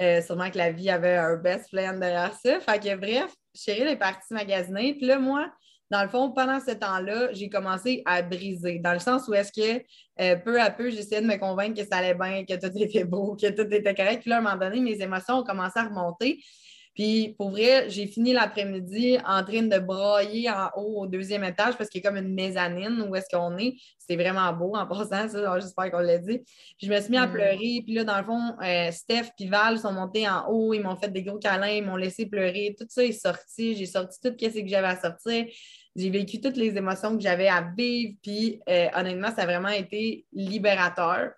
Euh, 0.00 0.22
sûrement 0.22 0.50
que 0.50 0.56
la 0.58 0.72
vie 0.72 0.88
avait 0.88 1.16
un 1.16 1.36
best 1.36 1.70
plan 1.70 1.98
derrière 1.98 2.34
ça. 2.34 2.60
Fait 2.60 2.78
que 2.78 2.96
bref, 2.96 3.34
Chérie 3.54 3.82
est 3.82 3.96
partie 3.96 4.32
magasiner. 4.32 4.94
Puis 4.94 5.06
là, 5.06 5.18
moi, 5.18 5.52
dans 5.90 6.02
le 6.02 6.08
fond, 6.08 6.30
pendant 6.30 6.60
ce 6.60 6.70
temps-là, 6.70 7.32
j'ai 7.32 7.48
commencé 7.48 8.02
à 8.06 8.22
briser. 8.22 8.78
Dans 8.78 8.92
le 8.92 9.00
sens 9.00 9.26
où 9.28 9.34
est-ce 9.34 9.52
que 9.52 9.84
euh, 10.20 10.36
peu 10.36 10.60
à 10.60 10.70
peu, 10.70 10.90
j'essayais 10.90 11.20
de 11.20 11.26
me 11.26 11.36
convaincre 11.36 11.82
que 11.82 11.86
ça 11.86 11.98
allait 11.98 12.14
bien, 12.14 12.44
que 12.44 12.54
tout 12.54 12.72
était 12.76 13.04
beau, 13.04 13.36
que 13.36 13.48
tout 13.48 13.72
était 13.74 13.94
correct. 13.94 14.22
Puis 14.22 14.30
là, 14.30 14.36
à 14.36 14.38
un 14.38 14.42
moment 14.42 14.56
donné, 14.56 14.80
mes 14.80 15.02
émotions 15.02 15.38
ont 15.38 15.44
commencé 15.44 15.78
à 15.78 15.84
remonter. 15.84 16.38
Puis 17.00 17.34
pour 17.38 17.52
vrai, 17.52 17.88
j'ai 17.88 18.06
fini 18.06 18.34
l'après-midi 18.34 19.16
en 19.26 19.42
train 19.42 19.62
de 19.62 19.78
brailler 19.78 20.50
en 20.50 20.68
haut 20.76 21.00
au 21.00 21.06
deuxième 21.06 21.42
étage 21.44 21.78
parce 21.78 21.88
qu'il 21.88 22.04
y 22.04 22.06
a 22.06 22.10
comme 22.10 22.18
une 22.18 22.34
mezzanine 22.34 23.00
où 23.08 23.16
est-ce 23.16 23.34
qu'on 23.34 23.56
est. 23.56 23.76
C'est 23.96 24.16
vraiment 24.16 24.52
beau 24.52 24.76
en 24.76 24.86
passant, 24.86 25.26
ça, 25.26 25.58
j'espère 25.60 25.90
qu'on 25.90 26.00
l'a 26.00 26.18
dit. 26.18 26.42
je 26.76 26.90
me 26.90 27.00
suis 27.00 27.10
mis 27.10 27.16
à 27.16 27.26
mm. 27.26 27.32
pleurer. 27.32 27.82
Puis 27.86 27.94
là, 27.94 28.04
dans 28.04 28.18
le 28.18 28.24
fond, 28.24 28.54
euh, 28.62 28.90
Steph 28.90 29.30
et 29.38 29.48
Val 29.48 29.78
sont 29.78 29.94
montés 29.94 30.28
en 30.28 30.46
haut, 30.50 30.74
ils 30.74 30.82
m'ont 30.82 30.94
fait 30.94 31.08
des 31.08 31.22
gros 31.22 31.38
câlins, 31.38 31.68
ils 31.68 31.82
m'ont 31.82 31.96
laissé 31.96 32.26
pleurer. 32.26 32.76
Tout 32.78 32.84
ça 32.90 33.02
est 33.02 33.12
sorti. 33.12 33.76
J'ai 33.76 33.86
sorti 33.86 34.18
tout 34.22 34.34
ce 34.38 34.60
que 34.60 34.68
j'avais 34.68 34.88
à 34.88 35.00
sortir. 35.00 35.46
J'ai 35.96 36.10
vécu 36.10 36.38
toutes 36.38 36.58
les 36.58 36.76
émotions 36.76 37.16
que 37.16 37.22
j'avais 37.22 37.48
à 37.48 37.62
vivre. 37.74 38.12
Puis 38.22 38.60
euh, 38.68 38.88
honnêtement, 38.94 39.34
ça 39.34 39.44
a 39.44 39.46
vraiment 39.46 39.68
été 39.68 40.26
libérateur. 40.34 41.30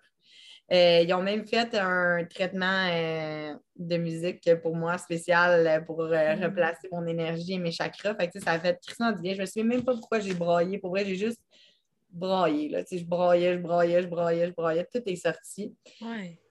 Euh, 0.71 1.01
ils 1.01 1.13
ont 1.13 1.21
même 1.21 1.45
fait 1.45 1.75
un 1.75 2.23
traitement 2.25 2.87
euh, 2.89 3.53
de 3.75 3.97
musique 3.97 4.49
pour 4.61 4.75
moi 4.75 4.97
spécial 4.97 5.83
pour 5.85 6.01
euh, 6.01 6.35
mm. 6.35 6.43
replacer 6.43 6.87
mon 6.91 7.05
énergie 7.05 7.53
et 7.53 7.59
mes 7.59 7.71
chakras. 7.71 8.15
Fait 8.15 8.31
ça 8.39 8.51
a 8.51 8.59
fait 8.59 8.79
Christian 8.81 9.11
bien. 9.11 9.33
Je 9.33 9.37
ne 9.37 9.41
me 9.41 9.45
souviens 9.45 9.63
même 9.65 9.83
pas 9.83 9.93
pourquoi 9.93 10.19
j'ai 10.19 10.33
braillé. 10.33 10.77
Pour 10.77 10.91
vrai, 10.91 11.05
j'ai 11.05 11.15
juste 11.15 11.41
braillé. 12.09 12.69
Là. 12.69 12.83
je 12.89 13.03
braillais, 13.03 13.53
je 13.53 13.59
braillais, 13.59 14.01
je 14.03 14.07
braillais, 14.07 14.47
je 14.47 14.53
braillais. 14.53 14.87
Tout 14.91 15.01
est 15.05 15.15
sorti. 15.15 15.75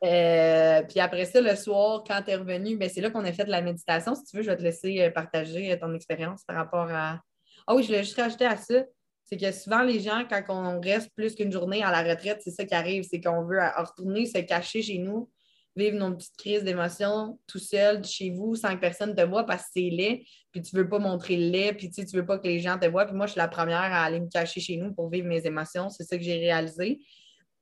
puis 0.01 1.01
après 1.01 1.25
ça, 1.25 1.41
le 1.41 1.57
soir, 1.57 2.05
quand 2.07 2.21
tu 2.23 2.33
es 2.33 2.37
revenu, 2.37 2.77
ben, 2.77 2.91
c'est 2.91 3.01
là 3.01 3.11
qu'on 3.11 3.25
a 3.25 3.33
fait 3.33 3.45
de 3.45 3.51
la 3.51 3.63
méditation. 3.63 4.15
Si 4.15 4.25
tu 4.25 4.37
veux, 4.37 4.43
je 4.43 4.51
vais 4.51 4.57
te 4.57 4.63
laisser 4.63 5.11
partager 5.11 5.77
ton 5.79 5.95
expérience 5.95 6.45
par 6.45 6.57
rapport 6.57 6.89
à. 6.91 7.21
Ah 7.67 7.75
oui, 7.75 7.83
je 7.83 7.93
l'ai 7.93 8.03
juste 8.03 8.21
rajouté 8.21 8.45
à 8.45 8.57
ça 8.57 8.85
c'est 9.33 9.39
que 9.39 9.51
souvent, 9.51 9.83
les 9.83 9.99
gens, 9.99 10.25
quand 10.29 10.43
on 10.51 10.79
reste 10.79 11.09
plus 11.15 11.35
qu'une 11.35 11.51
journée 11.51 11.83
à 11.83 11.91
la 11.91 12.03
retraite, 12.03 12.43
c'est 12.45 12.51
ça 12.51 12.67
qui 12.67 12.75
arrive, 12.75 13.03
c'est 13.03 13.19
qu'on 13.19 13.47
veut 13.47 13.61
retourner 13.79 14.27
se 14.27 14.37
cacher 14.37 14.83
chez 14.83 14.99
nous, 14.99 15.31
vivre 15.75 15.97
nos 15.97 16.15
petites 16.15 16.37
crises 16.37 16.65
d'émotions 16.65 17.41
tout 17.47 17.59
seul 17.59 18.05
chez 18.05 18.29
vous 18.29 18.57
sans 18.57 18.75
que 18.75 18.81
personne 18.81 19.15
te 19.15 19.23
voit 19.23 19.47
parce 19.47 19.63
que 19.63 19.69
c'est 19.77 19.89
laid, 19.89 20.27
puis 20.51 20.61
tu 20.61 20.77
veux 20.77 20.87
pas 20.87 20.99
montrer 20.99 21.39
le 21.39 21.49
lait, 21.49 21.73
puis 21.73 21.89
tu, 21.91 22.03
ne 22.03 22.07
veux 22.13 22.27
pas 22.27 22.37
que 22.37 22.47
les 22.47 22.61
gens 22.61 22.79
te 22.79 22.85
voient. 22.85 23.07
Puis 23.07 23.15
moi, 23.15 23.25
je 23.25 23.33
suis 23.33 23.39
la 23.39 23.49
première 23.49 23.79
à 23.79 24.05
aller 24.05 24.21
me 24.21 24.29
cacher 24.29 24.61
chez 24.61 24.77
nous 24.77 24.93
pour 24.93 25.09
vivre 25.09 25.27
mes 25.27 25.47
émotions. 25.47 25.89
C'est 25.89 26.05
ça 26.05 26.19
que 26.19 26.23
j'ai 26.23 26.39
réalisé. 26.39 27.01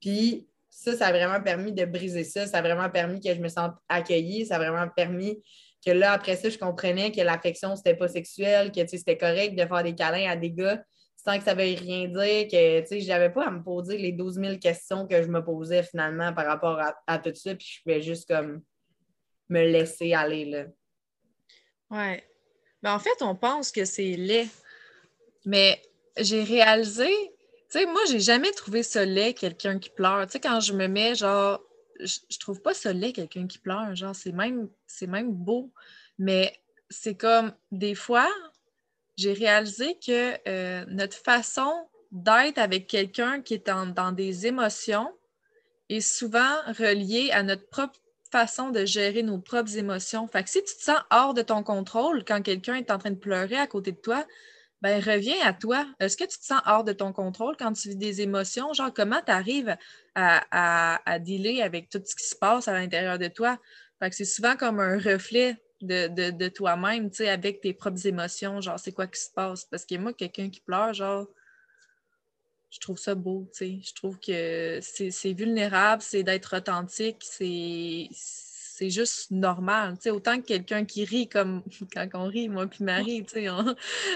Puis 0.00 0.48
ça, 0.70 0.96
ça 0.96 1.06
a 1.06 1.12
vraiment 1.12 1.40
permis 1.40 1.70
de 1.70 1.84
briser 1.84 2.24
ça. 2.24 2.48
Ça 2.48 2.58
a 2.58 2.62
vraiment 2.62 2.90
permis 2.90 3.20
que 3.20 3.32
je 3.32 3.40
me 3.40 3.48
sente 3.48 3.74
accueillie. 3.88 4.44
Ça 4.44 4.56
a 4.56 4.58
vraiment 4.58 4.88
permis 4.88 5.40
que 5.86 5.92
là, 5.92 6.10
après 6.10 6.34
ça, 6.34 6.50
je 6.50 6.58
comprenais 6.58 7.12
que 7.12 7.20
l'affection, 7.20 7.76
c'était 7.76 7.94
pas 7.94 8.08
sexuel, 8.08 8.72
que 8.72 8.84
c'était 8.88 9.16
correct 9.16 9.54
de 9.54 9.64
faire 9.64 9.84
des 9.84 9.94
câlins 9.94 10.28
à 10.28 10.34
des 10.34 10.50
gars 10.50 10.82
sans 11.24 11.38
que 11.38 11.44
ça 11.44 11.54
veuille 11.54 11.76
rien 11.76 12.08
dire, 12.08 12.48
que 12.48 12.98
je 12.98 13.08
n'avais 13.08 13.30
pas 13.30 13.46
à 13.46 13.50
me 13.50 13.62
poser 13.62 13.98
les 13.98 14.12
12 14.12 14.34
000 14.36 14.58
questions 14.58 15.06
que 15.06 15.22
je 15.22 15.28
me 15.28 15.44
posais 15.44 15.82
finalement 15.82 16.32
par 16.32 16.46
rapport 16.46 16.80
à, 17.06 17.18
tout 17.18 17.34
ça, 17.34 17.54
puis 17.54 17.66
je 17.66 17.82
pouvais 17.82 18.00
juste 18.00 18.26
comme 18.26 18.62
me 19.48 19.66
laisser 19.66 20.14
aller. 20.14 20.46
Là. 20.46 20.64
Ouais. 21.90 22.24
Ben, 22.82 22.94
en 22.94 22.98
fait, 22.98 23.20
on 23.20 23.36
pense 23.36 23.70
que 23.70 23.84
c'est 23.84 24.16
laid. 24.16 24.48
Mais 25.44 25.82
j'ai 26.16 26.42
réalisé, 26.42 27.08
tu 27.70 27.78
sais, 27.78 27.86
moi, 27.86 28.00
j'ai 28.08 28.20
jamais 28.20 28.52
trouvé 28.52 28.82
ça 28.82 29.04
quelqu'un 29.32 29.78
qui 29.78 29.90
pleure. 29.90 30.26
Tu 30.26 30.32
sais, 30.32 30.40
quand 30.40 30.60
je 30.60 30.72
me 30.72 30.86
mets, 30.86 31.14
genre, 31.14 31.60
je, 31.98 32.38
trouve 32.38 32.62
pas 32.62 32.72
ça 32.72 32.94
quelqu'un 32.94 33.46
qui 33.46 33.58
pleure. 33.58 33.94
Genre, 33.94 34.14
c'est 34.14 34.32
même, 34.32 34.70
c'est 34.86 35.06
même 35.06 35.32
beau. 35.32 35.70
Mais 36.18 36.62
c'est 36.88 37.14
comme, 37.14 37.52
des 37.70 37.94
fois, 37.94 38.28
j'ai 39.20 39.34
réalisé 39.34 39.98
que 40.04 40.34
euh, 40.48 40.84
notre 40.88 41.16
façon 41.16 41.70
d'être 42.10 42.58
avec 42.58 42.86
quelqu'un 42.86 43.42
qui 43.42 43.54
est 43.54 43.66
dans 43.66 44.12
des 44.12 44.46
émotions 44.46 45.12
est 45.90 46.00
souvent 46.00 46.56
relié 46.66 47.30
à 47.30 47.42
notre 47.42 47.68
propre 47.68 48.00
façon 48.32 48.70
de 48.70 48.86
gérer 48.86 49.22
nos 49.22 49.38
propres 49.38 49.76
émotions. 49.76 50.26
Fait 50.26 50.42
que 50.42 50.48
si 50.48 50.62
tu 50.64 50.74
te 50.74 50.82
sens 50.82 51.00
hors 51.10 51.34
de 51.34 51.42
ton 51.42 51.62
contrôle 51.62 52.24
quand 52.24 52.40
quelqu'un 52.40 52.76
est 52.76 52.90
en 52.90 52.96
train 52.96 53.10
de 53.10 53.16
pleurer 53.16 53.58
à 53.58 53.66
côté 53.66 53.92
de 53.92 53.98
toi, 53.98 54.24
ben 54.80 55.02
reviens 55.02 55.36
à 55.44 55.52
toi. 55.52 55.86
Est-ce 55.98 56.16
que 56.16 56.24
tu 56.24 56.38
te 56.38 56.44
sens 56.44 56.62
hors 56.64 56.84
de 56.84 56.92
ton 56.92 57.12
contrôle 57.12 57.56
quand 57.58 57.72
tu 57.74 57.90
vis 57.90 57.96
des 57.96 58.22
émotions? 58.22 58.72
Genre, 58.72 58.94
comment 58.94 59.20
tu 59.24 59.32
arrives 59.32 59.76
à, 60.14 60.42
à, 60.50 61.12
à, 61.12 61.18
dealer 61.18 61.60
avec 61.60 61.90
tout 61.90 62.00
ce 62.02 62.14
qui 62.16 62.26
se 62.26 62.36
passe 62.36 62.68
à 62.68 62.72
l'intérieur 62.72 63.18
de 63.18 63.28
toi? 63.28 63.58
Fait 63.98 64.08
que 64.08 64.16
c'est 64.16 64.24
souvent 64.24 64.56
comme 64.56 64.80
un 64.80 64.96
reflet 64.98 65.56
de, 65.82 66.08
de, 66.08 66.30
de 66.30 66.48
toi-même, 66.48 67.10
tu 67.10 67.18
sais, 67.18 67.28
avec 67.28 67.60
tes 67.60 67.72
propres 67.72 68.06
émotions. 68.06 68.60
Genre, 68.60 68.78
c'est 68.78 68.92
quoi 68.92 69.06
qui 69.06 69.20
se 69.20 69.30
passe? 69.30 69.64
Parce 69.64 69.84
que 69.84 69.96
moi, 69.96 70.12
quelqu'un 70.12 70.50
qui 70.50 70.60
pleure, 70.60 70.92
genre, 70.94 71.26
je 72.70 72.78
trouve 72.78 72.98
ça 72.98 73.14
beau, 73.14 73.48
tu 73.52 73.58
sais. 73.58 73.80
Je 73.82 73.94
trouve 73.94 74.18
que 74.18 74.78
c'est 74.80 75.32
vulnérable, 75.32 76.02
c'est 76.02 76.22
d'être 76.22 76.56
authentique, 76.56 77.18
c'est 77.22 78.08
juste 78.88 79.30
normal. 79.30 79.96
Tu 79.96 80.04
sais, 80.04 80.10
autant 80.10 80.40
que 80.40 80.46
quelqu'un 80.46 80.84
qui 80.84 81.04
rit 81.04 81.28
comme 81.28 81.62
quand 81.92 82.06
on 82.14 82.24
rit, 82.24 82.48
moi 82.48 82.66
puis 82.66 82.84
Marie, 82.84 83.24
tu 83.24 83.40
sais, 83.40 83.50
on, 83.50 83.64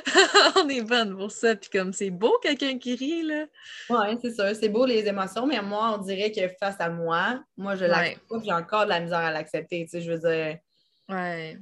est 0.69 0.83
bonne 0.83 1.17
pour 1.17 1.31
ça. 1.31 1.57
Puis 1.57 1.69
comme 1.69 1.93
c'est 1.93 2.11
beau 2.11 2.39
quelqu'un 2.43 2.79
qui 2.79 2.95
rit, 2.95 3.23
là. 3.25 3.47
Oui, 3.91 4.19
c'est 4.23 4.35
sûr. 4.35 4.55
C'est 4.55 4.69
beau 4.69 4.87
les 4.87 5.07
émotions, 5.07 5.47
mais 5.47 5.61
moi, 5.61 5.99
on 5.99 6.03
dirait 6.03 6.31
que 6.31 6.49
face 6.61 6.77
à 6.79 6.89
moi, 6.89 7.45
moi, 7.57 7.75
je 7.75 7.85
l'accepte 7.85 8.27
pas, 8.29 8.41
j'ai 8.43 8.53
encore 8.53 8.85
de 8.85 8.91
la 8.91 9.01
misère 9.01 9.19
à 9.19 9.33
l'accepter. 9.33 9.85
Tu 9.85 9.91
sais, 9.91 10.01
je 10.01 10.13
veux 10.13 10.19
dire. 10.19 10.59
Ouais. 11.09 11.59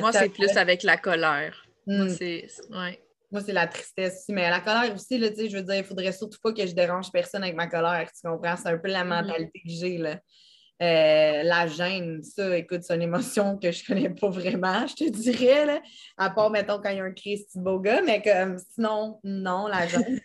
moi, 0.00 0.12
c'est 0.12 0.28
plus 0.28 0.56
avec 0.56 0.82
la 0.82 0.96
colère. 0.96 1.66
Moi, 1.86 2.06
hmm. 2.06 2.08
c'est. 2.10 2.46
Ouais. 2.70 3.00
Moi, 3.30 3.40
c'est 3.40 3.52
la 3.52 3.66
tristesse 3.66 4.20
aussi. 4.20 4.32
Mais 4.32 4.50
la 4.50 4.60
colère 4.60 4.94
aussi, 4.94 5.18
là, 5.18 5.28
je 5.36 5.56
veux 5.56 5.62
dire, 5.62 5.76
il 5.76 5.84
faudrait 5.84 6.12
surtout 6.12 6.38
pas 6.42 6.52
que 6.52 6.66
je 6.66 6.74
dérange 6.74 7.10
personne 7.10 7.42
avec 7.42 7.56
ma 7.56 7.66
colère. 7.66 8.10
Tu 8.12 8.28
comprends? 8.28 8.56
C'est 8.56 8.68
un 8.68 8.78
peu 8.78 8.88
la 8.88 9.04
mm-hmm. 9.04 9.08
mentalité 9.08 9.60
que 9.64 9.70
j'ai. 9.70 9.98
Là. 9.98 10.18
Euh, 10.82 11.44
la 11.44 11.68
gêne, 11.68 12.24
ça, 12.24 12.56
écoute, 12.56 12.82
c'est 12.82 12.96
une 12.96 13.02
émotion 13.02 13.56
que 13.56 13.70
je 13.70 13.86
connais 13.86 14.10
pas 14.10 14.30
vraiment, 14.30 14.84
je 14.88 14.94
te 14.94 15.08
dirais, 15.10 15.64
là, 15.64 15.80
à 16.16 16.28
part, 16.30 16.50
mettons, 16.50 16.80
quand 16.80 16.90
il 16.90 16.96
y 16.96 17.00
a 17.00 17.04
un 17.04 17.12
Christy 17.12 17.60
beau 17.60 17.78
gars, 17.78 18.02
mais 18.02 18.20
comme, 18.20 18.58
sinon, 18.58 19.20
non, 19.22 19.68
la 19.68 19.86
gêne. 19.86 20.20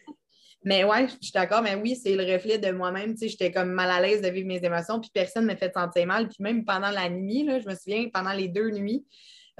Mais 0.63 0.83
ouais, 0.83 1.07
je 1.07 1.15
suis 1.21 1.31
d'accord, 1.33 1.61
mais 1.61 1.75
oui, 1.75 1.95
c'est 1.95 2.15
le 2.15 2.23
reflet 2.23 2.57
de 2.57 2.71
moi-même, 2.71 3.13
tu 3.13 3.19
sais, 3.19 3.27
j'étais 3.29 3.51
comme 3.51 3.69
mal 3.69 3.89
à 3.89 4.01
l'aise 4.01 4.21
de 4.21 4.27
vivre 4.29 4.47
mes 4.47 4.63
émotions, 4.63 4.99
puis 4.99 5.09
personne 5.13 5.43
ne 5.43 5.47
m'a 5.47 5.55
fait 5.55 5.73
sentir 5.73 6.05
mal, 6.07 6.27
puis 6.27 6.37
même 6.39 6.65
pendant 6.65 6.89
la 6.89 7.09
nuit, 7.09 7.43
là, 7.43 7.59
je 7.59 7.67
me 7.67 7.75
souviens, 7.75 8.09
pendant 8.13 8.33
les 8.33 8.47
deux 8.47 8.71
nuits 8.71 9.05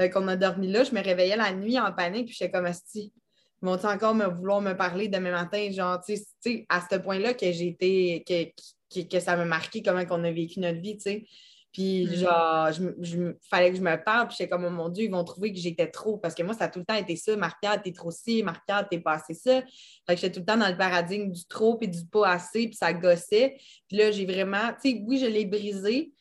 euh, 0.02 0.10
qu'on 0.10 0.28
a 0.28 0.36
dormi 0.36 0.68
là, 0.68 0.84
je 0.84 0.94
me 0.94 1.02
réveillais 1.02 1.38
la 1.38 1.54
nuit 1.54 1.80
en 1.80 1.92
panique, 1.92 2.28
puis 2.28 2.36
j'étais 2.38 2.52
comme, 2.52 2.66
asti, 2.66 3.14
vont 3.62 3.84
encore 3.86 4.16
me 4.16 4.26
vouloir 4.26 4.62
me 4.62 4.74
parler 4.74 5.08
demain 5.08 5.32
matin? 5.32 5.70
Genre, 5.72 6.00
tu 6.06 6.16
sais, 6.40 6.66
à 6.70 6.82
ce 6.82 6.98
point-là 6.98 7.34
que 7.34 7.52
j'ai 7.52 7.68
été, 7.68 8.24
que, 8.28 9.02
que, 9.02 9.20
ça 9.20 9.36
m'a 9.36 9.46
marqué 9.46 9.82
comment 9.82 10.04
on 10.12 10.24
a 10.24 10.32
vécu 10.32 10.60
notre 10.60 10.80
vie, 10.80 10.98
tu 10.98 11.04
sais. 11.04 11.26
Puis, 11.78 12.08
mm. 12.08 12.16
genre, 12.16 12.72
je, 12.72 13.34
fallait 13.52 13.70
que 13.70 13.78
je 13.78 13.84
me 13.84 14.04
parle, 14.04 14.28
puis 14.28 14.38
j'étais 14.40 14.50
comme, 14.50 14.66
oh 14.66 14.72
mon 14.72 14.90
Dieu, 14.90 15.06
ils 15.06 15.12
vont 15.12 15.24
trouver 15.24 15.54
que 15.54 15.60
j'étais 15.60 15.86
trop. 15.86 16.18
Parce 16.18 16.34
que 16.34 16.42
moi, 16.42 16.56
ça 16.56 16.64
a 16.64 16.70
tout 16.70 16.80
le 16.80 16.86
temps 16.86 16.96
été 16.96 17.16
ça. 17.16 17.38
Marc-Pierre, 17.38 17.80
t'es 17.84 17.92
trop 17.92 18.10
ci, 18.10 18.42
Marc-Pierre, 18.42 18.88
t'es 18.90 19.00
pas 19.00 19.12
assez 19.12 19.36
ça. 19.36 19.62
Fait 19.62 20.16
que 20.16 20.16
j'étais 20.16 20.32
tout 20.32 20.40
le 20.40 20.46
temps 20.48 20.58
dans 20.58 20.70
le 20.70 20.76
paradigme 20.76 21.32
du 21.32 21.46
trop, 21.46 21.78
puis 21.78 21.88
du 21.88 22.04
pas 22.08 22.30
assez, 22.30 22.66
puis 22.66 22.76
ça 22.76 22.92
gossait. 22.94 23.58
Puis 23.88 23.96
là, 23.96 24.10
j'ai 24.10 24.26
vraiment, 24.26 24.74
tu 24.82 24.90
sais, 24.90 25.04
oui, 25.06 25.20
je 25.20 25.28
l'ai 25.28 25.46
brisé, 25.46 26.12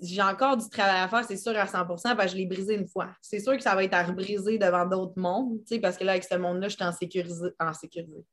j'ai 0.00 0.22
encore 0.22 0.56
du 0.56 0.68
travail 0.68 1.00
à 1.00 1.08
faire, 1.08 1.24
c'est 1.24 1.36
sûr, 1.36 1.58
à 1.58 1.66
100 1.66 1.86
parce 1.86 2.04
que 2.04 2.28
je 2.28 2.36
l'ai 2.36 2.46
brisé 2.46 2.76
une 2.76 2.86
fois. 2.86 3.08
C'est 3.20 3.40
sûr 3.40 3.56
que 3.56 3.62
ça 3.64 3.74
va 3.74 3.82
être 3.82 3.94
à 3.94 4.04
rebriser 4.04 4.58
devant 4.58 4.86
d'autres 4.86 5.14
mondes, 5.16 5.58
parce 5.82 5.96
que 5.96 6.04
là, 6.04 6.12
avec 6.12 6.22
ce 6.22 6.36
monde-là, 6.36 6.68
je 6.68 6.76
suis 6.76 6.84
en 6.84 6.92
sécurisé. 6.92 7.48
En 7.58 7.72
sécurité? 7.72 8.24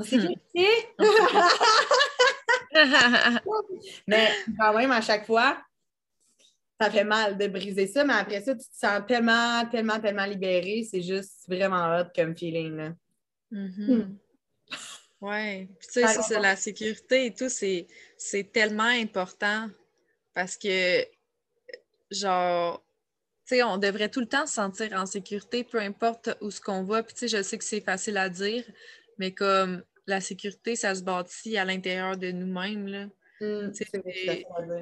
En 0.00 0.04
sécurité? 0.04 0.66
mais 4.08 4.30
quand 4.58 4.76
même, 4.76 4.90
à 4.90 5.00
chaque 5.00 5.26
fois, 5.26 5.58
ça 6.82 6.90
fait 6.90 7.04
mal 7.04 7.38
de 7.38 7.46
briser 7.46 7.86
ça, 7.86 8.04
mais 8.04 8.14
après 8.14 8.40
ça, 8.40 8.54
tu 8.54 8.66
te 8.66 8.76
sens 8.76 9.02
tellement, 9.06 9.64
tellement, 9.70 10.00
tellement 10.00 10.24
libéré. 10.24 10.86
C'est 10.88 11.02
juste 11.02 11.44
vraiment 11.48 11.96
hot 11.96 12.06
comme 12.14 12.36
feeling. 12.36 12.76
Là. 12.76 12.92
Mm-hmm. 13.52 13.96
Hmm. 13.96 14.16
Oui, 15.20 15.66
puis 15.78 15.88
tu 15.92 16.00
sais, 16.00 16.22
c'est 16.22 16.40
la 16.40 16.56
sécurité 16.56 17.26
et 17.26 17.34
tout, 17.34 17.48
c'est 17.48 17.86
tellement 18.52 18.82
important 18.82 19.70
parce 20.34 20.56
que, 20.56 21.06
genre, 22.10 22.84
tu 23.46 23.56
sais, 23.56 23.62
on 23.62 23.78
devrait 23.78 24.08
tout 24.08 24.18
le 24.18 24.26
temps 24.26 24.46
se 24.46 24.54
sentir 24.54 24.92
en 24.94 25.06
sécurité, 25.06 25.62
peu 25.62 25.78
importe 25.78 26.30
où 26.40 26.50
ce 26.50 26.60
qu'on 26.60 26.82
va. 26.82 27.04
Puis, 27.04 27.14
tu 27.14 27.28
sais, 27.28 27.36
je 27.36 27.42
sais 27.42 27.56
que 27.56 27.64
c'est 27.64 27.80
facile 27.80 28.16
à 28.16 28.28
dire, 28.28 28.64
mais 29.18 29.32
comme 29.32 29.84
la 30.08 30.20
sécurité, 30.20 30.74
ça 30.74 30.92
se 30.96 31.04
bâtit 31.04 31.56
à 31.56 31.64
l'intérieur 31.64 32.16
de 32.16 32.32
nous-mêmes, 32.32 32.88
là. 32.88 33.06
Mmh, 33.40 33.72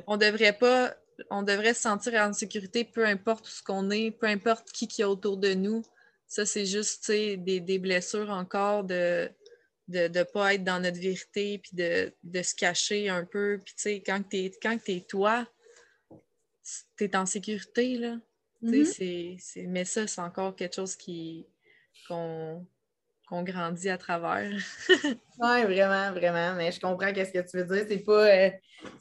on 0.06 0.16
devrait 0.16 0.52
pas, 0.52 0.94
on 1.30 1.42
devrait 1.42 1.74
se 1.74 1.82
sentir 1.82 2.14
en 2.14 2.32
sécurité 2.32 2.84
peu 2.84 3.04
importe 3.04 3.46
où 3.46 3.50
ce 3.50 3.62
qu'on 3.62 3.90
est, 3.90 4.10
peu 4.10 4.26
importe 4.26 4.70
qui 4.72 4.88
qui 4.88 5.02
est 5.02 5.06
autour 5.06 5.36
de 5.36 5.54
nous. 5.54 5.82
Ça, 6.26 6.46
c'est 6.46 6.66
juste, 6.66 7.10
des, 7.10 7.60
des, 7.60 7.78
blessures 7.78 8.30
encore 8.30 8.84
de 8.84 9.28
de 9.90 10.06
ne 10.06 10.22
pas 10.22 10.54
être 10.54 10.62
dans 10.62 10.80
notre 10.80 11.00
vérité, 11.00 11.58
puis 11.58 11.72
de, 11.74 12.14
de 12.22 12.42
se 12.42 12.54
cacher 12.54 13.08
un 13.08 13.24
peu. 13.24 13.60
Puis, 13.64 14.02
quand 14.04 14.22
tu 14.22 14.36
es, 14.36 15.00
toi, 15.00 15.46
tu 16.96 17.04
es 17.04 17.16
en 17.16 17.26
sécurité, 17.26 17.98
là. 17.98 18.16
Mm-hmm. 18.62 19.68
mais 19.68 19.84
ça, 19.84 20.06
c'est 20.06 20.20
encore 20.20 20.54
quelque 20.54 20.76
chose 20.76 20.94
qui 20.94 21.46
qu'on, 22.06 22.66
grandit 23.42 23.88
à 23.88 23.98
travers. 23.98 24.50
oui, 24.88 25.62
vraiment, 25.64 26.12
vraiment. 26.12 26.54
Mais 26.54 26.72
je 26.72 26.80
comprends 26.80 27.12
qu'est-ce 27.12 27.32
que 27.32 27.48
tu 27.48 27.56
veux 27.56 27.64
dire. 27.64 27.86
C'est 27.88 28.04
pas, 28.04 28.26
euh, 28.26 28.50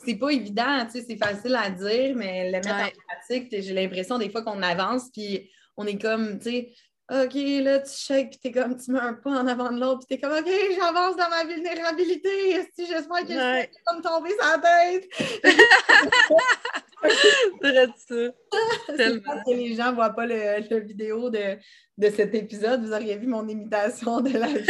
c'est 0.05 0.15
pas 0.15 0.29
évident, 0.29 0.85
tu 0.85 0.99
sais, 0.99 1.05
c'est 1.07 1.17
facile 1.17 1.55
à 1.55 1.69
dire, 1.69 2.15
mais 2.15 2.45
le 2.45 2.57
mettre 2.57 2.69
en 2.69 2.89
pratique, 3.07 3.49
j'ai 3.51 3.73
l'impression 3.73 4.17
des 4.17 4.29
fois 4.29 4.43
qu'on 4.43 4.61
avance, 4.61 5.09
puis 5.11 5.49
on 5.77 5.85
est 5.85 6.01
comme, 6.01 6.39
tu 6.39 6.49
sais, 6.49 6.73
OK, 7.11 7.33
là, 7.33 7.79
tu 7.79 7.91
shakes, 7.91 8.29
puis 8.29 8.39
t'es 8.39 8.51
comme, 8.51 8.77
tu 8.77 8.91
mets 8.91 8.99
un 8.99 9.13
pas 9.13 9.31
en 9.31 9.47
avant 9.47 9.71
de 9.71 9.79
l'autre, 9.79 10.05
puis 10.05 10.15
t'es 10.15 10.21
comme, 10.21 10.37
OK, 10.37 10.49
j'avance 10.75 11.15
dans 11.15 11.29
ma 11.29 11.43
vulnérabilité. 11.43 12.67
Si 12.75 12.85
j'espère 12.85 13.25
que 13.25 13.33
je 13.33 13.33
vais 13.33 13.71
comme 13.85 14.01
tomber 14.01 14.29
sa 14.39 14.59
tête? 14.59 15.09
Que 17.61 19.53
les 19.53 19.75
gens 19.75 19.91
ne 19.91 19.95
voient 19.95 20.09
pas 20.11 20.25
le, 20.25 20.67
le 20.69 20.79
vidéo 20.79 21.29
de, 21.29 21.57
de, 21.97 22.09
cet 22.09 22.33
épisode, 22.35 22.83
vous 22.83 22.93
auriez 22.93 23.17
vu 23.17 23.27
mon 23.27 23.47
imitation 23.47 24.21
de 24.21 24.37
la 24.37 24.47
vie. 24.53 24.65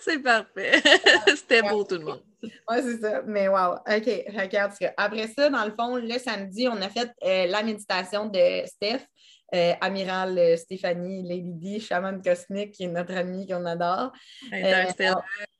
c'est 0.00 0.18
parfait. 0.18 0.82
C'était 1.28 1.62
beau, 1.62 1.84
tout 1.84 1.96
le 1.96 2.04
monde. 2.04 2.22
Oui, 2.42 2.76
c'est 2.82 3.00
ça. 3.00 3.22
Mais 3.26 3.48
wow. 3.48 3.74
OK, 3.74 4.24
regarde. 4.36 4.72
Après 4.96 5.28
ça, 5.28 5.50
dans 5.50 5.64
le 5.64 5.72
fond, 5.72 5.96
le 5.96 6.18
samedi, 6.18 6.68
on 6.68 6.80
a 6.80 6.88
fait 6.88 7.10
euh, 7.24 7.46
la 7.46 7.62
méditation 7.62 8.26
de 8.26 8.66
Steph. 8.66 9.06
Euh, 9.54 9.72
Amiral 9.80 10.38
euh, 10.38 10.56
Stéphanie 10.56 11.26
Lady 11.26 11.54
D, 11.54 11.80
chaman 11.80 12.20
cosmique, 12.20 12.72
qui 12.72 12.84
est 12.84 12.88
notre 12.88 13.16
amie 13.16 13.46
qu'on 13.46 13.64
adore. 13.64 14.12
Euh, 14.52 14.84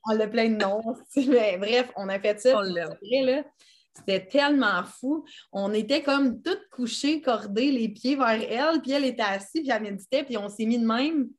on, 0.05 0.19
a 0.19 0.27
plein 0.27 0.49
de 0.49 0.57
noms. 0.57 0.95
mais 1.15 1.57
bref, 1.57 1.91
on 1.95 2.07
a 2.07 2.19
fait 2.19 2.39
ça. 2.39 2.61
C'était 3.99 4.25
tellement 4.25 4.83
fou. 4.83 5.25
On 5.51 5.73
était 5.73 6.01
comme 6.01 6.41
toutes 6.41 6.67
couchées, 6.71 7.21
cordées, 7.21 7.71
les 7.71 7.89
pieds 7.89 8.15
vers 8.15 8.41
elle, 8.49 8.81
puis 8.81 8.91
elle 8.91 9.05
était 9.05 9.21
assise, 9.21 9.61
puis 9.61 9.69
elle 9.69 9.83
méditait, 9.83 10.23
puis 10.23 10.37
on 10.37 10.49
s'est 10.49 10.65
mis 10.65 10.79
de 10.79 10.85
même 10.85 11.29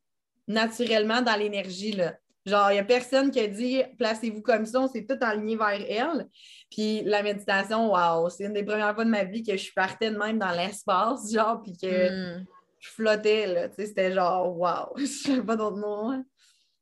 naturellement 0.47 1.21
dans 1.21 1.35
l'énergie. 1.35 1.97
Genre, 2.45 2.71
il 2.71 2.73
n'y 2.73 2.79
a 2.79 2.83
personne 2.83 3.29
qui 3.29 3.39
a 3.39 3.47
dit 3.47 3.83
placez-vous 3.99 4.41
comme 4.41 4.65
ça, 4.65 4.81
on 4.81 4.87
s'est 4.87 5.05
tout 5.05 5.17
aligné 5.21 5.55
vers 5.55 5.85
elle. 5.87 6.27
Puis 6.71 7.01
la 7.03 7.21
méditation, 7.21 7.91
waouh, 7.91 8.29
c'est 8.29 8.45
une 8.45 8.53
des 8.53 8.63
premières 8.63 8.95
fois 8.95 9.05
de 9.05 9.09
ma 9.09 9.23
vie 9.23 9.43
que 9.43 9.51
je 9.51 9.61
suis 9.61 9.73
partie 9.73 10.09
de 10.09 10.17
même 10.17 10.39
dans 10.39 10.51
l'espace, 10.51 11.31
genre, 11.31 11.61
puis 11.61 11.77
que 11.77 12.37
hmm. 12.37 12.45
je 12.79 12.89
flottais, 12.89 13.47
là. 13.47 13.69
Tu 13.69 13.75
sais, 13.75 13.85
c'était 13.87 14.11
genre, 14.11 14.57
waouh, 14.57 14.87
je 14.97 15.05
sais 15.05 15.41
pas 15.41 15.55
d'autre 15.55 15.77
mot. 15.77 16.09
Hein. 16.09 16.25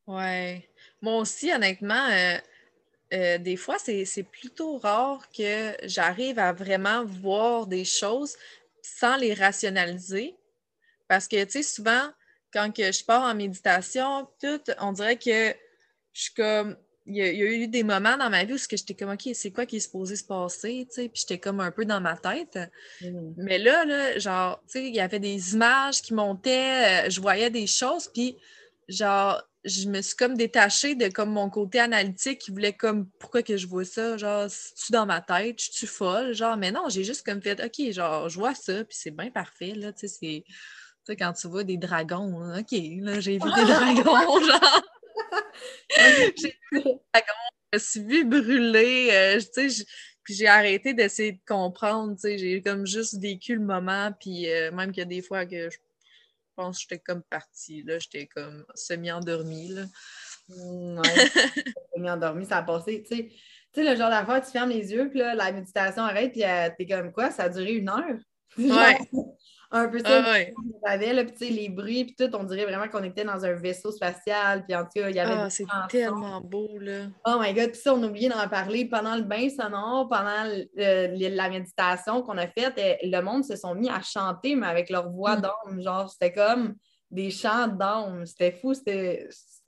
Ouais. 0.08 0.70
Moi 1.02 1.18
aussi, 1.18 1.52
honnêtement, 1.52 2.08
euh, 2.10 2.38
euh, 3.14 3.38
des 3.40 3.56
fois, 3.56 3.78
c'est 3.80 4.24
plutôt 4.24 4.78
rare 4.78 5.30
que 5.36 5.76
j'arrive 5.84 6.38
à 6.38 6.54
vraiment 6.54 7.04
voir 7.06 7.66
des 7.66 7.86
choses 7.86 8.36
sans 8.82 9.18
les 9.18 9.34
rationaliser. 9.34 10.36
Parce 11.08 11.28
que, 11.28 11.44
tu 11.44 11.52
sais, 11.52 11.64
souvent, 11.64 12.10
quand 12.54 12.72
que 12.72 12.92
je 12.92 13.04
pars 13.04 13.24
en 13.24 13.34
méditation, 13.34 14.28
tout, 14.42 14.62
on 14.80 14.92
dirait 14.92 15.18
que 15.18 15.56
je 16.14 16.22
suis 16.22 16.34
comme. 16.34 16.78
Il 17.12 17.16
y, 17.16 17.24
a, 17.24 17.32
eu 17.32 17.68
des 17.68 17.82
moments 17.82 18.18
dans 18.18 18.30
ma 18.30 18.44
vie 18.44 18.54
où 18.54 18.58
j'étais 18.58 18.94
comme, 18.94 19.10
OK, 19.10 19.30
c'est 19.34 19.50
quoi 19.50 19.66
qui 19.66 19.78
est 19.78 19.80
supposé 19.80 20.16
se 20.16 20.24
passer, 20.24 20.86
tu 20.88 20.94
sais, 20.94 21.10
puis 21.10 21.22
j'étais 21.22 21.40
comme 21.40 21.60
un 21.60 21.72
peu 21.72 21.84
dans 21.84 22.00
ma 22.00 22.16
tête. 22.16 22.60
Mm. 23.02 23.32
Mais 23.38 23.58
là, 23.58 23.84
là, 23.84 24.20
genre, 24.20 24.62
tu 24.68 24.74
sais, 24.74 24.88
il 24.88 24.94
y 24.94 25.00
avait 25.00 25.18
des 25.18 25.56
images 25.56 26.04
qui 26.04 26.14
montaient, 26.14 27.08
euh, 27.08 27.10
je 27.10 27.20
voyais 27.20 27.50
des 27.50 27.66
choses, 27.66 28.08
puis 28.14 28.38
genre, 28.88 29.42
je 29.66 29.90
me 29.90 30.02
suis 30.02 30.16
comme 30.16 30.38
détachée 30.38 30.96
de 30.96 31.10
comme 31.10 31.32
mon 31.32 31.50
côté 31.50 31.80
analytique 31.80 32.40
qui 32.40 32.52
voulait 32.52 32.74
comme, 32.74 33.10
pourquoi 33.20 33.44
que 33.44 33.58
je 33.58 33.68
vois 33.68 33.86
ça, 33.86 34.18
genre, 34.18 34.48
tu 34.48 34.92
dans 34.92 35.06
ma 35.06 35.22
tête, 35.22 35.62
je 35.62 35.72
suis 35.72 35.88
folle, 35.88 36.34
genre, 36.34 36.58
mais 36.58 36.72
non, 36.72 36.90
j'ai 36.90 37.04
juste 37.04 37.26
comme 37.26 37.42
fait, 37.42 37.62
OK, 37.64 37.92
genre, 37.92 38.30
je 38.30 38.40
vois 38.40 38.56
ça, 38.56 38.84
puis 38.86 38.98
c'est 38.98 39.12
bien 39.12 39.32
parfait, 39.32 39.74
là, 39.76 39.92
tu 39.92 40.08
sais, 40.08 40.18
c'est 40.20 40.44
sais, 41.10 41.16
quand 41.16 41.34
tu 41.34 41.48
vois 41.48 41.64
des 41.64 41.78
dragons, 41.78 42.58
OK, 42.58 42.72
là, 42.72 43.20
j'ai 43.20 43.34
vu 43.34 43.40
des 43.40 43.66
dragons, 43.66 44.42
genre. 44.42 44.82
j'ai 46.38 46.56
vu 46.72 46.84
des 46.84 47.00
dragons, 47.14 47.50
je 47.74 47.78
me 47.78 47.80
suis 47.80 48.04
vue 48.04 48.26
brûler. 48.26 49.10
Euh, 49.12 49.40
tu 49.54 49.70
sais, 49.70 49.86
puis 50.24 50.34
j'ai 50.36 50.48
arrêté 50.48 50.94
d'essayer 50.94 51.34
de 51.34 51.42
comprendre. 51.48 52.14
Tu 52.16 52.22
sais, 52.22 52.38
j'ai 52.38 52.62
comme 52.62 52.86
juste 52.86 53.20
vécu 53.20 53.56
le 53.56 53.62
moment. 53.62 54.12
Puis 54.20 54.50
euh, 54.50 54.72
même 54.72 54.92
qu'il 54.92 55.00
y 55.00 55.06
a 55.06 55.06
des 55.06 55.22
fois 55.22 55.46
que 55.46 55.70
je 55.70 55.78
pense 56.60 56.78
que 56.78 56.82
j'étais 56.82 57.00
comme 57.00 57.24
partie. 57.24 57.84
Là, 57.84 58.00
j'étais 58.00 58.28
comme 58.28 58.66
semi-endormie. 58.76 59.70
Là. 59.70 59.84
Non, 60.50 61.02
semi-endormie, 61.96 62.46
ça 62.46 62.58
a 62.58 62.64
passé. 62.64 63.04
Tu 63.04 63.16
sais, 63.16 63.28
tu 63.72 63.84
sais, 63.84 63.90
le 63.90 63.96
genre 63.96 64.10
d'affaire, 64.10 64.44
tu 64.44 64.52
fermes 64.52 64.70
les 64.70 64.92
yeux, 64.92 65.10
puis 65.10 65.20
là, 65.20 65.36
la 65.36 65.52
méditation 65.52 66.04
arrête, 66.04 66.32
puis 66.32 66.44
euh, 66.44 66.70
t'es 66.78 66.86
comme 66.86 67.12
quoi? 67.12 67.32
Ça 67.32 67.44
a 67.44 67.50
duré 67.50 67.74
une 67.74 67.90
heure? 67.90 68.18
Ouais. 68.58 68.98
un 69.72 69.88
peu 69.88 70.00
ça, 70.00 70.24
Ah 70.26 70.32
ouais. 70.32 70.54
avait, 70.84 71.14
là, 71.14 71.24
puis 71.26 71.50
les 71.50 71.70
bruits, 71.70 72.06
puis 72.06 72.16
tout, 72.16 72.36
on 72.36 72.44
dirait 72.44 72.66
vraiment 72.66 72.88
qu'on 72.88 73.04
était 73.04 73.24
dans 73.24 73.46
un 73.46 73.54
vaisseau 73.54 73.92
spatial, 73.92 74.66
puis 74.66 74.76
en 74.76 74.84
tout 74.84 74.90
cas, 74.96 75.10
il 75.10 75.16
y 75.16 75.20
avait 75.20 75.34
Ah, 75.38 75.50
c'est 75.50 75.66
tellement 75.90 76.42
beau, 76.42 76.78
là. 76.80 77.06
Oh 77.26 77.38
my 77.40 77.54
God, 77.54 77.72
puis 77.72 77.80
ça, 77.82 77.94
on 77.94 78.02
a 78.04 78.08
oublié 78.08 78.30
d'en 78.30 78.48
parler 78.50 78.86
pendant 78.86 79.16
le 79.16 79.22
bain 79.24 79.48
sonore, 79.50 80.10
pendant 80.10 80.44
le- 80.46 80.66
le- 80.76 81.36
la 81.36 81.50
méditation 81.50 82.24
qu'on 82.24 82.38
a 82.38 82.48
faite, 82.48 82.74
et 82.78 82.98
le 83.08 83.22
monde 83.22 83.44
se 83.46 83.56
sont 83.56 83.76
mis 83.76 83.90
à 83.90 84.02
chanter, 84.02 84.56
mais 84.56 84.68
avec 84.68 84.90
leur 84.90 85.10
voix 85.12 85.36
Mm. 85.38 85.42
d'âme, 85.42 85.82
genre, 85.82 86.10
c'était 86.10 86.34
comme 86.34 86.76
des 87.12 87.30
chants 87.32 87.68
d'âme, 87.68 88.26
c'était 88.26 88.52
fou, 88.52 88.74
c'était 88.74 89.28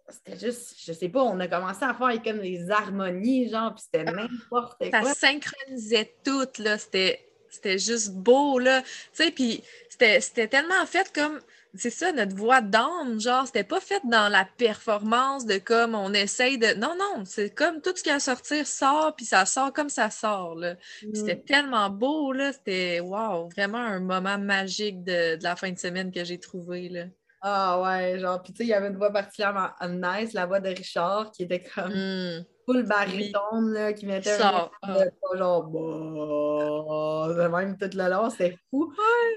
c'était 0.10 0.38
juste, 0.38 0.76
je 0.86 0.92
sais 0.92 1.08
pas, 1.08 1.24
on 1.24 1.40
a 1.40 1.48
commencé 1.48 1.86
à 1.86 1.94
faire 1.94 2.22
comme 2.22 2.42
des 2.42 2.70
harmonies, 2.70 3.48
genre, 3.50 3.74
puis 3.74 3.84
c'était 3.90 4.04
n'importe 4.12 4.84
Ça 4.92 5.00
quoi. 5.00 5.14
synchronisait 5.14 6.16
tout, 6.26 6.48
là. 6.62 6.78
C'était, 6.78 7.31
c'était 7.52 7.78
juste 7.78 8.12
beau, 8.14 8.58
là. 8.60 8.82
Tu 8.82 8.90
sais, 9.14 9.32
puis 9.32 9.64
c'était, 9.90 10.20
c'était 10.22 10.48
tellement 10.48 10.86
fait 10.86 11.12
comme... 11.14 11.40
C'est 11.74 11.90
ça, 11.90 12.12
notre 12.12 12.36
voix 12.36 12.60
d'âme, 12.60 13.22
genre, 13.22 13.46
c'était 13.46 13.64
pas 13.64 13.80
fait 13.80 14.02
dans 14.04 14.28
la 14.28 14.46
performance 14.58 15.46
de 15.46 15.58
comme 15.58 15.96
on 15.96 16.14
essaye 16.14 16.58
de... 16.58 16.74
Non, 16.74 16.98
non, 17.00 17.24
c'est 17.24 17.50
comme 17.50 17.80
tout 17.80 17.96
ce 17.96 18.04
qui 18.04 18.10
a 18.10 18.16
à 18.16 18.20
sortir 18.20 18.68
sort, 18.68 19.16
puis 19.16 19.26
ça 19.26 19.46
sort 19.46 19.72
comme 19.72 19.88
ça 19.88 20.10
sort, 20.10 20.56
là. 20.56 20.76
Puis 21.00 21.08
Mm. 21.12 21.16
C'était 21.16 21.38
tellement 21.38 21.90
beau, 21.90 22.34
là. 22.34 22.52
C'était, 22.52 23.00
wow, 23.00 23.48
vraiment 23.48 23.78
un 23.78 24.02
moment 24.02 24.38
magique 24.38 25.02
de, 25.06 25.38
de 25.38 25.44
la 25.44 25.56
fin 25.56 25.72
de 25.72 25.80
semaine 25.80 26.12
que 26.12 26.26
j'ai 26.26 26.40
trouvé, 26.40 26.90
là. 26.90 27.04
Ah 27.42 27.82
ouais, 27.82 28.20
genre, 28.20 28.42
puis 28.44 28.52
tu 28.52 28.58
sais, 28.58 28.64
il 28.66 28.70
y 28.70 28.74
avait 28.74 28.88
une 28.90 28.98
voix 28.98 29.12
particulièrement 29.12 29.70
nice, 29.88 30.34
la 30.34 30.46
voix 30.46 30.60
de 30.60 30.70
Richard, 30.70 31.32
qui 31.32 31.44
était 31.44 31.64
comme 31.64 31.94
Mm. 31.94 32.46
Full 32.72 32.84
baritone, 32.84 33.74
là, 33.74 33.94
qui 33.94 34.06
mettait 34.06 34.38
Ça, 34.38 34.70
un 34.82 35.06
de 35.06 35.12
pas 35.22 35.38
genre 35.38 35.68
bah, 35.70 37.34
de 37.34 37.48
même 37.48 37.78
tout 37.78 37.90
le 37.98 38.10
long, 38.10 38.30
c'était 38.30 38.58
fou. 38.70 38.94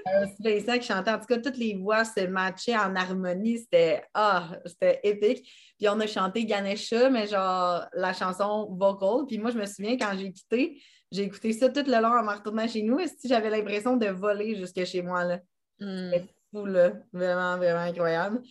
Euh, 0.07 0.25
c'est 0.41 0.59
Vincent 0.59 0.79
qui 0.79 0.87
chantait, 0.87 1.11
en 1.11 1.19
tout 1.19 1.25
cas, 1.25 1.37
toutes 1.39 1.57
les 1.57 1.75
voix 1.75 2.05
se 2.05 2.25
matchaient 2.27 2.77
en 2.77 2.95
harmonie, 2.95 3.59
c'était 3.59 4.03
ah, 4.13 4.49
c'était 4.65 4.99
épique. 5.03 5.49
Puis 5.77 5.89
on 5.89 5.99
a 5.99 6.07
chanté 6.07 6.45
Ganesha, 6.45 7.09
mais 7.09 7.27
genre 7.27 7.85
la 7.93 8.13
chanson 8.13 8.69
vocal. 8.71 9.25
Puis 9.27 9.37
moi, 9.37 9.51
je 9.51 9.57
me 9.57 9.65
souviens 9.65 9.97
quand 9.97 10.13
j'ai 10.17 10.31
quitté, 10.31 10.81
j'ai 11.11 11.23
écouté 11.23 11.53
ça 11.53 11.69
tout 11.69 11.83
le 11.85 12.01
long 12.01 12.17
en 12.17 12.23
me 12.23 12.35
retournant 12.35 12.67
chez 12.67 12.83
nous, 12.83 12.99
et 12.99 13.07
si 13.07 13.27
j'avais 13.27 13.49
l'impression 13.49 13.97
de 13.97 14.07
voler 14.07 14.55
jusque 14.55 14.83
chez 14.85 15.01
moi, 15.01 15.23
là? 15.23 15.39
Mm. 15.79 16.11
fou, 16.51 16.65
là. 16.65 16.93
Vraiment, 17.11 17.57
vraiment 17.57 17.79
incroyable. 17.79 18.41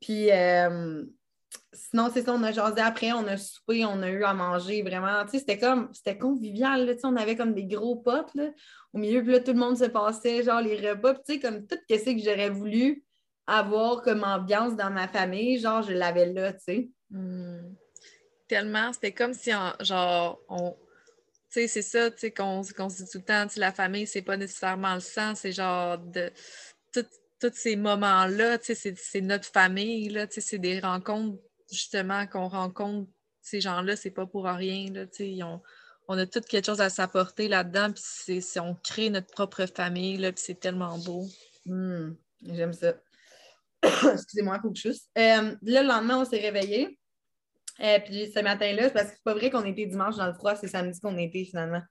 Puis, 0.00 0.30
euh, 0.32 1.04
sinon, 1.72 2.10
c'est 2.12 2.22
ça, 2.22 2.32
on 2.32 2.42
a 2.42 2.52
jasé 2.52 2.80
après, 2.80 3.12
on 3.12 3.26
a 3.26 3.36
soupé, 3.36 3.84
on 3.84 4.02
a 4.02 4.08
eu 4.08 4.24
à 4.24 4.34
manger, 4.34 4.82
vraiment. 4.82 5.24
Tu 5.24 5.32
sais, 5.32 5.38
c'était 5.40 5.58
comme, 5.58 5.88
c'était 5.92 6.18
convivial. 6.18 6.86
Tu 6.86 6.94
sais, 6.94 7.06
on 7.06 7.16
avait 7.16 7.36
comme 7.36 7.54
des 7.54 7.64
gros 7.64 7.96
potes, 7.96 8.34
là. 8.34 8.50
Au 8.92 8.98
milieu, 8.98 9.22
puis 9.22 9.32
là, 9.32 9.40
tout 9.40 9.52
le 9.52 9.58
monde 9.58 9.76
se 9.76 9.84
passait, 9.84 10.42
genre, 10.42 10.60
les 10.60 10.76
repas. 10.90 11.14
Puis, 11.14 11.22
tu 11.26 11.34
sais, 11.34 11.40
comme 11.40 11.66
tout 11.66 11.78
ce 11.88 11.96
que 11.96 12.18
j'aurais 12.18 12.50
voulu 12.50 13.04
avoir 13.46 14.02
comme 14.02 14.24
ambiance 14.24 14.76
dans 14.76 14.90
ma 14.90 15.08
famille, 15.08 15.58
genre, 15.58 15.82
je 15.82 15.92
l'avais 15.92 16.32
là, 16.32 16.52
tu 16.52 16.60
sais. 16.60 16.90
Hmm. 17.10 17.74
Tellement, 18.48 18.92
c'était 18.92 19.12
comme 19.12 19.34
si, 19.34 19.54
en- 19.54 19.74
genre, 19.80 20.40
on. 20.48 20.76
Tu 21.50 21.60
sais, 21.60 21.68
c'est 21.68 21.82
ça, 21.82 22.10
tu 22.10 22.18
sais, 22.18 22.30
qu'on 22.30 22.62
se 22.62 22.72
dit 22.72 23.10
tout 23.10 23.18
le 23.18 23.24
temps, 23.24 23.46
tu 23.46 23.54
sais, 23.54 23.60
la 23.60 23.72
famille, 23.72 24.06
c'est 24.06 24.22
pas 24.22 24.36
nécessairement 24.36 24.94
le 24.94 25.00
sang, 25.00 25.34
c'est 25.34 25.52
genre 25.52 25.98
de. 25.98 26.30
Tous 27.42 27.50
ces 27.54 27.74
moments-là, 27.74 28.58
c'est- 28.62 29.20
notre 29.20 29.46
famille, 29.46 30.16
c'est 30.30 30.58
des 30.58 30.78
rencontres, 30.78 31.42
justement, 31.72 32.24
qu'on 32.28 32.46
rencontre 32.46 33.10
ces 33.40 33.60
gens-là, 33.60 33.96
c'est 33.96 34.12
pas 34.12 34.26
pour 34.26 34.44
rien, 34.44 34.86
là, 34.92 35.06
ils 35.18 35.42
ont- 35.42 35.60
on 36.06 36.16
a 36.16 36.24
tout 36.24 36.40
quelque 36.40 36.66
chose 36.66 36.80
à 36.80 36.88
s'apporter 36.88 37.48
là-dedans, 37.48 37.90
puis 37.92 38.02
c'est- 38.04 38.60
on 38.60 38.76
crée 38.76 39.10
notre 39.10 39.32
propre 39.32 39.66
famille, 39.66 40.18
là, 40.18 40.30
puis 40.30 40.42
c'est 40.46 40.60
tellement 40.60 40.96
beau. 40.98 41.26
Hmm, 41.66 42.12
J'aime 42.44 42.72
ça. 42.72 42.94
Excusez-moi, 44.12 44.60
coup 44.60 44.70
de 44.70 44.76
chousse. 44.76 45.08
Euh, 45.18 45.56
là, 45.62 45.82
le 45.82 45.88
lendemain, 45.88 46.20
on 46.20 46.24
s'est 46.24 46.40
réveillé. 46.40 46.96
Euh, 47.80 47.98
puis 48.04 48.30
ce 48.32 48.38
matin-là, 48.40 48.84
c'est 48.84 48.92
parce 48.92 49.06
que 49.06 49.14
c'est 49.16 49.24
pas 49.24 49.34
vrai 49.34 49.50
qu'on 49.50 49.64
était 49.64 49.86
dimanche 49.86 50.14
dans 50.16 50.26
le 50.28 50.34
froid, 50.34 50.54
c'est 50.54 50.68
samedi 50.68 51.00
qu'on 51.00 51.18
était 51.18 51.44
finalement. 51.44 51.82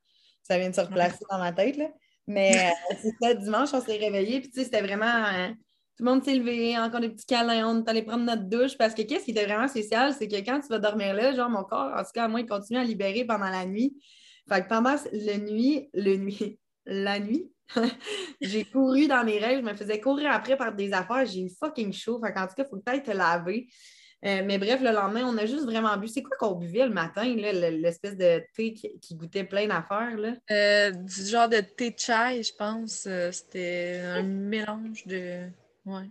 Ça 0.43 0.57
vient 0.57 0.69
de 0.69 0.75
se 0.75 0.81
replacer 0.81 1.19
dans 1.29 1.39
ma 1.39 1.51
tête, 1.51 1.75
là. 1.75 1.89
Mais 2.27 2.71
euh, 2.71 2.95
c'est 3.01 3.13
ça, 3.21 3.33
dimanche, 3.33 3.69
on 3.73 3.81
s'est 3.81 3.97
réveillé, 3.97 4.41
puis 4.41 4.49
tu 4.49 4.59
sais, 4.59 4.65
c'était 4.65 4.81
vraiment. 4.81 5.05
euh, 5.05 5.49
tout 5.97 6.05
le 6.05 6.11
monde 6.11 6.23
s'est 6.23 6.35
levé, 6.35 6.77
encore 6.79 6.99
des 7.01 7.09
petits 7.09 7.25
câlins, 7.25 7.67
on 7.67 7.83
est 7.83 7.89
allé 7.89 8.01
prendre 8.01 8.23
notre 8.23 8.43
douche. 8.43 8.77
Parce 8.77 8.95
que 8.95 9.03
qu'est-ce 9.03 9.25
qui 9.25 9.31
était 9.31 9.45
vraiment 9.45 9.67
spécial, 9.67 10.13
c'est 10.17 10.27
que 10.27 10.37
quand 10.37 10.59
tu 10.59 10.67
vas 10.67 10.79
dormir 10.79 11.13
là, 11.13 11.33
genre 11.35 11.49
mon 11.49 11.63
corps, 11.63 11.91
en 11.95 12.03
tout 12.03 12.11
cas, 12.13 12.27
moi, 12.27 12.39
il 12.41 12.47
continue 12.47 12.79
à 12.79 12.83
libérer 12.83 13.25
pendant 13.25 13.49
la 13.49 13.65
nuit. 13.65 13.95
Fait 14.49 14.63
que 14.63 14.67
pendant 14.67 14.95
le 15.11 15.37
nuit, 15.37 15.89
le 15.93 16.15
nuit, 16.17 16.59
la 16.85 17.19
nuit, 17.19 17.51
j'ai 18.41 18.65
couru 18.65 19.07
dans 19.07 19.23
mes 19.23 19.37
rêves, 19.37 19.59
je 19.59 19.65
me 19.65 19.75
faisais 19.75 19.99
courir 19.99 20.31
après 20.31 20.57
par 20.57 20.73
des 20.73 20.91
affaires, 20.91 21.25
j'ai 21.25 21.41
eu 21.41 21.49
fucking 21.59 21.93
chaud. 21.93 22.19
Fait 22.23 22.33
qu'en 22.33 22.47
tout 22.47 22.55
cas, 22.55 22.63
il 22.63 22.69
faut 22.69 22.79
peut-être 22.79 23.05
te 23.05 23.11
laver. 23.11 23.67
Euh, 24.23 24.43
mais 24.45 24.57
bref, 24.59 24.81
le 24.81 24.91
lendemain, 24.91 25.23
on 25.25 25.37
a 25.37 25.45
juste 25.45 25.65
vraiment 25.65 25.97
bu. 25.97 26.07
C'est 26.07 26.21
quoi 26.21 26.37
qu'on 26.37 26.55
buvait 26.55 26.85
le 26.85 26.93
matin, 26.93 27.23
l'espèce 27.23 28.15
de 28.15 28.43
thé 28.55 28.73
qui, 28.73 28.99
qui 28.99 29.15
goûtait 29.15 29.43
plein 29.43 29.67
d'affaires? 29.67 30.15
Euh, 30.51 30.91
du 30.91 31.25
genre 31.25 31.49
de 31.49 31.59
thé 31.59 31.95
chai, 31.97 32.43
je 32.43 32.53
pense. 32.55 33.05
euh, 33.07 33.31
C'était 33.31 34.01
un 34.05 34.23
mélange 34.23 35.05
de. 35.07 35.47
Ouais. 35.85 36.09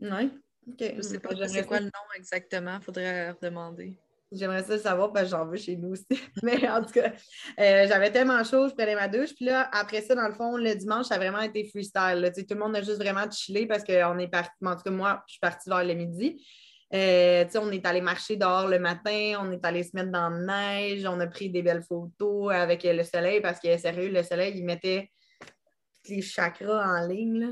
Ouais. 0.00 0.30
OK. 0.68 0.94
Je 0.96 1.02
sais 1.02 1.18
pas 1.18 1.30
c'est 1.48 1.66
quoi 1.66 1.80
le 1.80 1.86
nom 1.86 1.90
exactement, 2.16 2.80
faudrait 2.80 3.32
redemander. 3.32 3.94
J'aimerais 4.34 4.62
ça 4.62 4.76
le 4.76 4.80
savoir 4.80 5.12
parce 5.12 5.26
que 5.26 5.30
j'en 5.36 5.44
veux 5.44 5.58
chez 5.58 5.76
nous 5.76 5.90
aussi. 5.90 6.06
Mais 6.42 6.66
en 6.70 6.82
tout 6.82 6.92
cas, 6.92 7.12
euh, 7.60 7.86
j'avais 7.86 8.10
tellement 8.10 8.42
chaud, 8.44 8.66
je 8.66 8.72
prenais 8.74 8.94
ma 8.94 9.06
douche. 9.06 9.34
Puis 9.34 9.44
là, 9.44 9.68
après 9.74 10.00
ça, 10.00 10.14
dans 10.14 10.26
le 10.26 10.32
fond, 10.32 10.56
le 10.56 10.74
dimanche, 10.74 11.06
ça 11.06 11.16
a 11.16 11.18
vraiment 11.18 11.42
été 11.42 11.68
freestyle. 11.68 12.16
là. 12.20 12.30
Tout 12.30 12.42
le 12.48 12.56
monde 12.56 12.74
a 12.74 12.80
juste 12.80 12.96
vraiment 12.96 13.30
chillé 13.30 13.66
parce 13.66 13.84
qu'on 13.84 14.18
est 14.18 14.28
parti. 14.28 14.52
En 14.64 14.74
tout 14.74 14.84
cas, 14.84 14.90
moi, 14.90 15.22
je 15.26 15.32
suis 15.32 15.40
partie 15.40 15.68
vers 15.68 15.84
le 15.84 15.92
midi. 15.92 16.42
Euh, 16.94 17.44
on 17.56 17.70
est 17.72 17.86
allé 17.86 18.00
marcher 18.00 18.36
dehors 18.36 18.68
le 18.68 18.78
matin, 18.78 19.38
on 19.40 19.50
est 19.50 19.64
allé 19.64 19.82
se 19.82 19.90
mettre 19.94 20.10
dans 20.10 20.28
la 20.28 20.76
neige, 20.80 21.06
on 21.06 21.18
a 21.20 21.26
pris 21.26 21.48
des 21.48 21.62
belles 21.62 21.82
photos 21.82 22.52
avec 22.52 22.84
euh, 22.84 22.92
le 22.92 23.02
soleil 23.02 23.40
parce 23.40 23.58
que 23.60 23.76
sérieux, 23.78 24.10
le 24.10 24.22
soleil, 24.22 24.54
il 24.56 24.64
mettait 24.64 25.10
les 26.08 26.20
chakras 26.20 26.84
en 26.84 27.06
ligne. 27.06 27.40
là. 27.40 27.46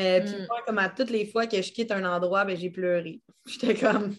Euh, 0.00 0.20
Puis 0.20 0.34
Mm. 0.34 0.46
moi, 0.48 0.62
comme 0.66 0.78
à 0.78 0.88
toutes 0.88 1.10
les 1.10 1.26
fois 1.26 1.46
que 1.46 1.60
je 1.60 1.70
quitte 1.72 1.92
un 1.92 2.04
endroit, 2.04 2.44
ben, 2.44 2.56
j'ai 2.56 2.70
pleuré. 2.70 3.20
J'étais 3.46 3.74
comme. 3.74 4.14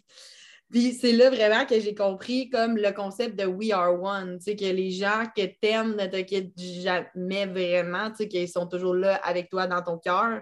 Puis 0.71 0.93
c'est 0.93 1.11
là 1.11 1.29
vraiment 1.29 1.65
que 1.65 1.79
j'ai 1.81 1.93
compris 1.93 2.49
comme 2.49 2.77
le 2.77 2.91
concept 2.93 3.37
de 3.37 3.45
We 3.45 3.71
Are 3.71 4.01
One, 4.01 4.37
tu 4.37 4.45
sais, 4.45 4.55
que 4.55 4.63
les 4.63 4.91
gens 4.91 5.25
que 5.35 5.45
t'aimes 5.59 5.97
ne 5.97 6.05
te 6.05 6.21
quittent 6.21 6.57
jamais 6.57 7.45
vraiment, 7.45 8.09
tu 8.11 8.17
sais, 8.17 8.27
qu'ils 8.29 8.47
sont 8.47 8.67
toujours 8.67 8.93
là 8.93 9.15
avec 9.15 9.49
toi 9.49 9.67
dans 9.67 9.81
ton 9.81 9.97
cœur. 9.97 10.41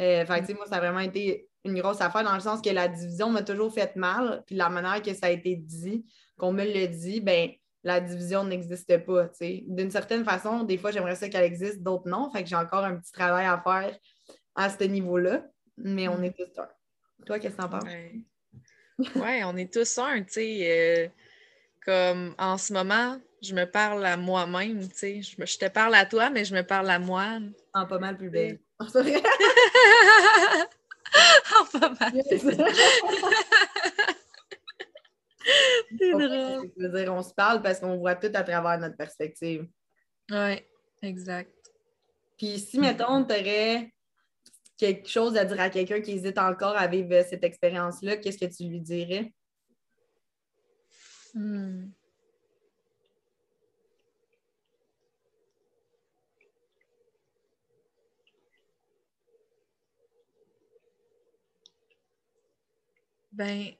Euh, 0.00 0.24
fait 0.24 0.34
que, 0.36 0.40
tu 0.40 0.46
sais, 0.46 0.54
moi, 0.54 0.64
ça 0.66 0.76
a 0.76 0.80
vraiment 0.80 1.00
été 1.00 1.47
une 1.68 1.80
grosse 1.80 2.00
affaire 2.00 2.24
dans 2.24 2.34
le 2.34 2.40
sens 2.40 2.60
que 2.60 2.70
la 2.70 2.88
division 2.88 3.30
m'a 3.30 3.42
toujours 3.42 3.72
fait 3.72 3.94
mal, 3.96 4.42
puis 4.46 4.54
la 4.56 4.68
manière 4.68 5.00
que 5.02 5.14
ça 5.14 5.26
a 5.26 5.30
été 5.30 5.54
dit, 5.56 6.04
qu'on 6.38 6.52
me 6.52 6.64
le 6.64 6.86
dit, 6.88 7.20
ben 7.20 7.50
la 7.84 8.00
division 8.00 8.44
n'existe 8.44 8.98
pas, 9.04 9.28
tu 9.28 9.34
sais. 9.36 9.64
D'une 9.66 9.90
certaine 9.90 10.24
façon, 10.24 10.64
des 10.64 10.76
fois, 10.78 10.90
j'aimerais 10.90 11.14
ça 11.14 11.28
qu'elle 11.28 11.44
existe, 11.44 11.82
d'autres 11.82 12.08
non, 12.08 12.30
fait 12.30 12.42
que 12.42 12.48
j'ai 12.48 12.56
encore 12.56 12.84
un 12.84 12.96
petit 12.96 13.12
travail 13.12 13.46
à 13.46 13.60
faire 13.62 13.96
à 14.54 14.68
ce 14.68 14.82
niveau-là, 14.84 15.44
mais 15.76 16.08
on 16.08 16.18
Mm. 16.18 16.24
est 16.24 16.36
tous 16.36 16.60
un. 16.60 16.68
Toi, 17.24 17.38
qu'est-ce 17.38 17.56
que 17.56 17.62
t'en 17.62 17.68
penses? 17.68 17.84
Ouais. 17.84 18.14
Ouais, 19.14 19.44
on 19.44 19.56
est 19.56 19.72
tous 19.72 19.96
un, 19.98 20.22
tu 20.22 20.32
sais. 20.32 20.58
euh, 20.62 21.08
comme 21.86 22.34
en 22.38 22.58
ce 22.58 22.72
moment, 22.72 23.16
je 23.42 23.54
me 23.54 23.64
parle 23.64 24.04
à 24.04 24.16
moi-même, 24.16 24.80
tu 24.88 24.96
sais. 24.96 25.22
Je, 25.22 25.36
je 25.44 25.58
te 25.58 25.68
parle 25.68 25.94
à 25.94 26.04
toi, 26.04 26.30
mais 26.30 26.44
je 26.44 26.54
me 26.54 26.62
parle 26.62 26.90
à 26.90 26.98
moi. 26.98 27.38
En 27.74 27.86
pas 27.86 27.98
mal 28.00 28.16
plus 28.16 28.28
belle. 28.30 28.58
Pas 31.72 31.90
mal. 31.90 32.22
C'est 32.28 32.38
drôle. 32.38 32.72
Je 36.00 36.82
veux 36.86 37.00
dire, 37.00 37.12
on 37.12 37.22
se 37.22 37.32
parle 37.32 37.62
parce 37.62 37.80
qu'on 37.80 37.96
voit 37.96 38.14
tout 38.14 38.30
à 38.34 38.42
travers 38.42 38.78
notre 38.78 38.96
perspective. 38.96 39.66
Ouais, 40.30 40.68
exact. 41.02 41.52
Puis 42.36 42.58
si, 42.58 42.78
mettons, 42.78 43.24
tu 43.24 43.32
aurais 43.32 43.92
quelque 44.76 45.08
chose 45.08 45.36
à 45.36 45.44
dire 45.44 45.60
à 45.60 45.70
quelqu'un 45.70 46.00
qui 46.00 46.12
hésite 46.12 46.38
encore 46.38 46.76
à 46.76 46.86
vivre 46.86 47.24
cette 47.28 47.44
expérience-là, 47.44 48.16
qu'est-ce 48.16 48.38
que 48.38 48.54
tu 48.54 48.64
lui 48.64 48.80
dirais? 48.80 49.32
Hmm. 51.34 51.90
Ben, 63.38 63.72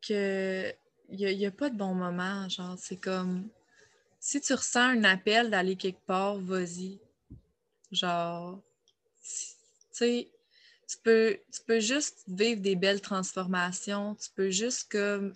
que 0.00 0.72
il 1.10 1.36
n'y 1.36 1.46
a, 1.46 1.50
pas 1.50 1.68
de 1.68 1.76
bon 1.76 1.94
moment. 1.94 2.48
Genre, 2.48 2.76
c'est 2.78 2.96
comme 2.96 3.50
si 4.18 4.40
tu 4.40 4.54
ressens 4.54 4.80
un 4.80 5.04
appel 5.04 5.50
d'aller 5.50 5.76
quelque 5.76 6.04
part, 6.06 6.38
vas-y. 6.38 6.98
Genre, 7.92 8.60
tu 9.22 9.30
sais, 9.92 10.30
peux, 11.04 11.38
tu 11.52 11.60
peux 11.66 11.80
juste 11.80 12.24
vivre 12.28 12.62
des 12.62 12.76
belles 12.76 13.02
transformations. 13.02 14.14
Tu 14.14 14.30
peux 14.34 14.50
juste 14.50 14.90
comme. 14.90 15.34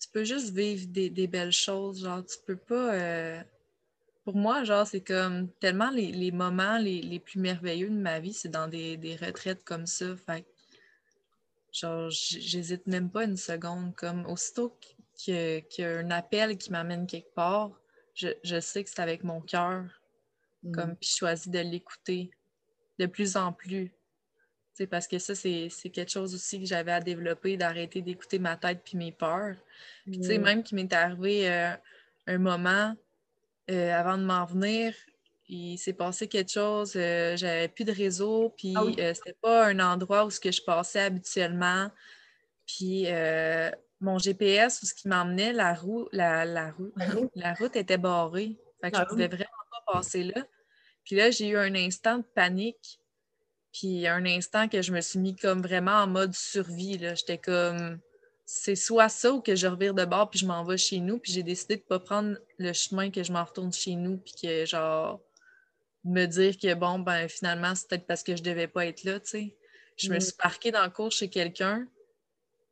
Tu, 0.00 0.08
peux 0.12 0.24
juste 0.24 0.50
vivre 0.54 0.86
des, 0.86 1.26
belles 1.26 1.52
choses. 1.52 2.02
Genre, 2.02 2.24
tu 2.24 2.36
peux 2.46 2.56
pas. 2.56 2.94
Euh, 2.94 3.42
pour 4.24 4.36
moi, 4.36 4.62
genre, 4.62 4.86
c'est 4.86 5.02
comme 5.02 5.48
tellement 5.60 5.90
les, 5.90 6.30
moments 6.30 6.78
les, 6.78 7.20
plus 7.20 7.40
merveilleux 7.40 7.90
de 7.90 7.94
ma 7.94 8.20
vie, 8.20 8.32
c'est 8.32 8.48
dans 8.48 8.68
des, 8.68 9.18
retraites 9.20 9.64
comme 9.64 9.86
ça. 9.86 10.16
Fait 10.16 10.44
genre, 11.80 12.10
j'hésite 12.10 12.86
même 12.86 13.10
pas 13.10 13.24
une 13.24 13.36
seconde. 13.36 13.94
Comme 13.94 14.26
aussitôt 14.26 14.76
qu'il 15.14 15.64
y, 15.78 15.82
a 15.82 15.98
un 15.98 16.10
appel 16.10 16.56
qui 16.56 16.70
m'amène 16.70 17.06
quelque 17.06 17.34
part, 17.34 17.70
je, 18.14 18.60
sais 18.60 18.84
que 18.84 18.90
c'est 18.90 19.00
avec 19.00 19.24
mon 19.24 19.40
cœur. 19.40 19.84
Mm. 20.62 20.72
Comme, 20.72 20.96
puis 20.96 21.10
je 21.12 21.16
choisis 21.16 21.48
de 21.48 21.58
l'écouter 21.58 22.30
de 22.98 23.06
plus 23.06 23.36
en 23.36 23.52
plus. 23.52 23.92
parce 24.90 25.06
que 25.06 25.18
ça, 25.18 25.34
c'est 25.34 25.68
quelque 25.92 26.10
chose 26.10 26.34
aussi 26.34 26.60
que 26.60 26.66
j'avais 26.66 26.92
à 26.92 27.00
développer, 27.00 27.56
d'arrêter 27.56 28.00
d'écouter 28.00 28.38
ma 28.38 28.56
tête 28.56 28.80
puis 28.84 28.96
mes 28.96 29.12
peurs. 29.12 29.56
Puis, 30.04 30.20
tu 30.20 30.26
sais, 30.26 30.38
mm. 30.38 30.42
même 30.42 30.62
qu'il 30.62 30.76
m'est 30.76 30.92
arrivé 30.92 31.50
euh, 31.50 31.74
un 32.26 32.38
moment 32.38 32.94
euh, 33.70 33.92
avant 33.92 34.16
de 34.16 34.24
m'en 34.24 34.44
venir, 34.44 34.94
il 35.48 35.78
s'est 35.78 35.92
passé 35.92 36.28
quelque 36.28 36.50
chose, 36.50 36.94
euh, 36.96 37.36
j'avais 37.36 37.68
plus 37.68 37.84
de 37.84 37.92
réseau, 37.92 38.52
puis 38.56 38.74
ah 38.76 38.82
euh, 38.82 39.14
c'était 39.14 39.36
pas 39.40 39.66
un 39.66 39.78
endroit 39.78 40.24
où 40.24 40.30
ce 40.30 40.40
que 40.40 40.50
je 40.50 40.62
passais 40.62 41.00
habituellement. 41.00 41.90
Puis 42.66 43.06
mon 44.00 44.18
GPS, 44.18 44.82
où 44.82 44.86
ce 44.86 44.94
qui 44.94 45.08
m'emmenait, 45.08 45.52
la, 45.52 45.74
roue, 45.74 46.08
la, 46.12 46.44
la, 46.44 46.72
roue, 46.72 46.92
la 47.34 47.54
route 47.54 47.76
était 47.76 47.98
barrée. 47.98 48.56
Fait 48.80 48.90
que 48.90 48.96
je 48.96 49.02
ah 49.02 49.06
pouvais 49.06 49.28
vraiment 49.28 49.46
pas 49.70 49.94
passer 49.94 50.24
là. 50.24 50.44
Puis 51.04 51.16
là, 51.16 51.30
j'ai 51.30 51.48
eu 51.48 51.56
un 51.56 51.74
instant 51.74 52.18
de 52.18 52.24
panique. 52.34 53.00
Puis 53.72 54.06
un 54.06 54.24
instant 54.24 54.68
que 54.68 54.82
je 54.82 54.92
me 54.92 55.00
suis 55.00 55.18
mis 55.18 55.36
comme 55.36 55.62
vraiment 55.62 56.02
en 56.02 56.06
mode 56.06 56.34
survie. 56.34 56.98
J'étais 56.98 57.38
comme 57.38 57.98
c'est 58.44 58.76
soit 58.76 59.08
ça 59.08 59.32
ou 59.32 59.40
que 59.40 59.56
je 59.56 59.66
revire 59.66 59.92
de 59.92 60.04
bord 60.04 60.30
puis 60.30 60.38
je 60.38 60.46
m'en 60.46 60.64
vais 60.64 60.76
chez 60.76 60.98
nous. 60.98 61.18
Puis 61.18 61.32
j'ai 61.32 61.42
décidé 61.42 61.76
de 61.76 61.82
ne 61.82 61.86
pas 61.86 61.98
prendre 61.98 62.36
le 62.58 62.72
chemin 62.72 63.10
que 63.10 63.22
je 63.22 63.32
m'en 63.32 63.44
retourne 63.44 63.72
chez 63.72 63.94
nous 63.94 64.18
puis 64.18 64.34
que 64.40 64.66
genre 64.66 65.20
me 66.06 66.26
dire 66.26 66.56
que 66.56 66.72
bon, 66.74 66.98
ben 66.98 67.28
finalement, 67.28 67.74
c'est 67.74 67.88
peut-être 67.88 68.06
parce 68.06 68.22
que 68.22 68.36
je 68.36 68.42
devais 68.42 68.68
pas 68.68 68.86
être 68.86 69.04
là, 69.04 69.20
tu 69.20 69.28
sais. 69.28 69.56
Je 69.96 70.10
me 70.10 70.16
mm. 70.16 70.20
suis 70.20 70.32
parquée 70.34 70.70
dans 70.70 70.84
le 70.84 70.90
cours 70.90 71.12
chez 71.12 71.28
quelqu'un. 71.28 71.86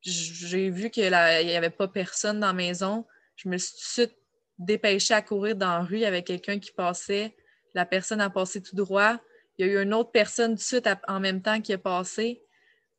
J'ai 0.02 0.70
vu 0.70 0.90
qu'il 0.90 1.08
n'y 1.08 1.14
avait 1.56 1.70
pas 1.70 1.88
personne 1.88 2.40
dans 2.40 2.48
la 2.48 2.52
maison. 2.52 3.06
Je 3.36 3.48
me 3.48 3.56
suis 3.56 3.72
tout 3.72 3.78
de 3.78 4.06
suite 4.06 4.16
dépêchée 4.58 5.14
à 5.14 5.22
courir 5.22 5.56
dans 5.56 5.78
la 5.78 5.80
rue 5.80 6.04
avec 6.04 6.26
quelqu'un 6.26 6.58
qui 6.58 6.72
passait. 6.72 7.34
La 7.74 7.86
personne 7.86 8.20
a 8.20 8.30
passé 8.30 8.62
tout 8.62 8.76
droit. 8.76 9.18
Il 9.56 9.66
y 9.66 9.68
a 9.68 9.72
eu 9.72 9.82
une 9.82 9.94
autre 9.94 10.10
personne 10.10 10.52
tout 10.52 10.56
de 10.56 10.60
suite 10.60 10.88
en 11.08 11.20
même 11.20 11.40
temps 11.42 11.60
qui 11.60 11.72
a 11.72 11.78
passé. 11.78 12.42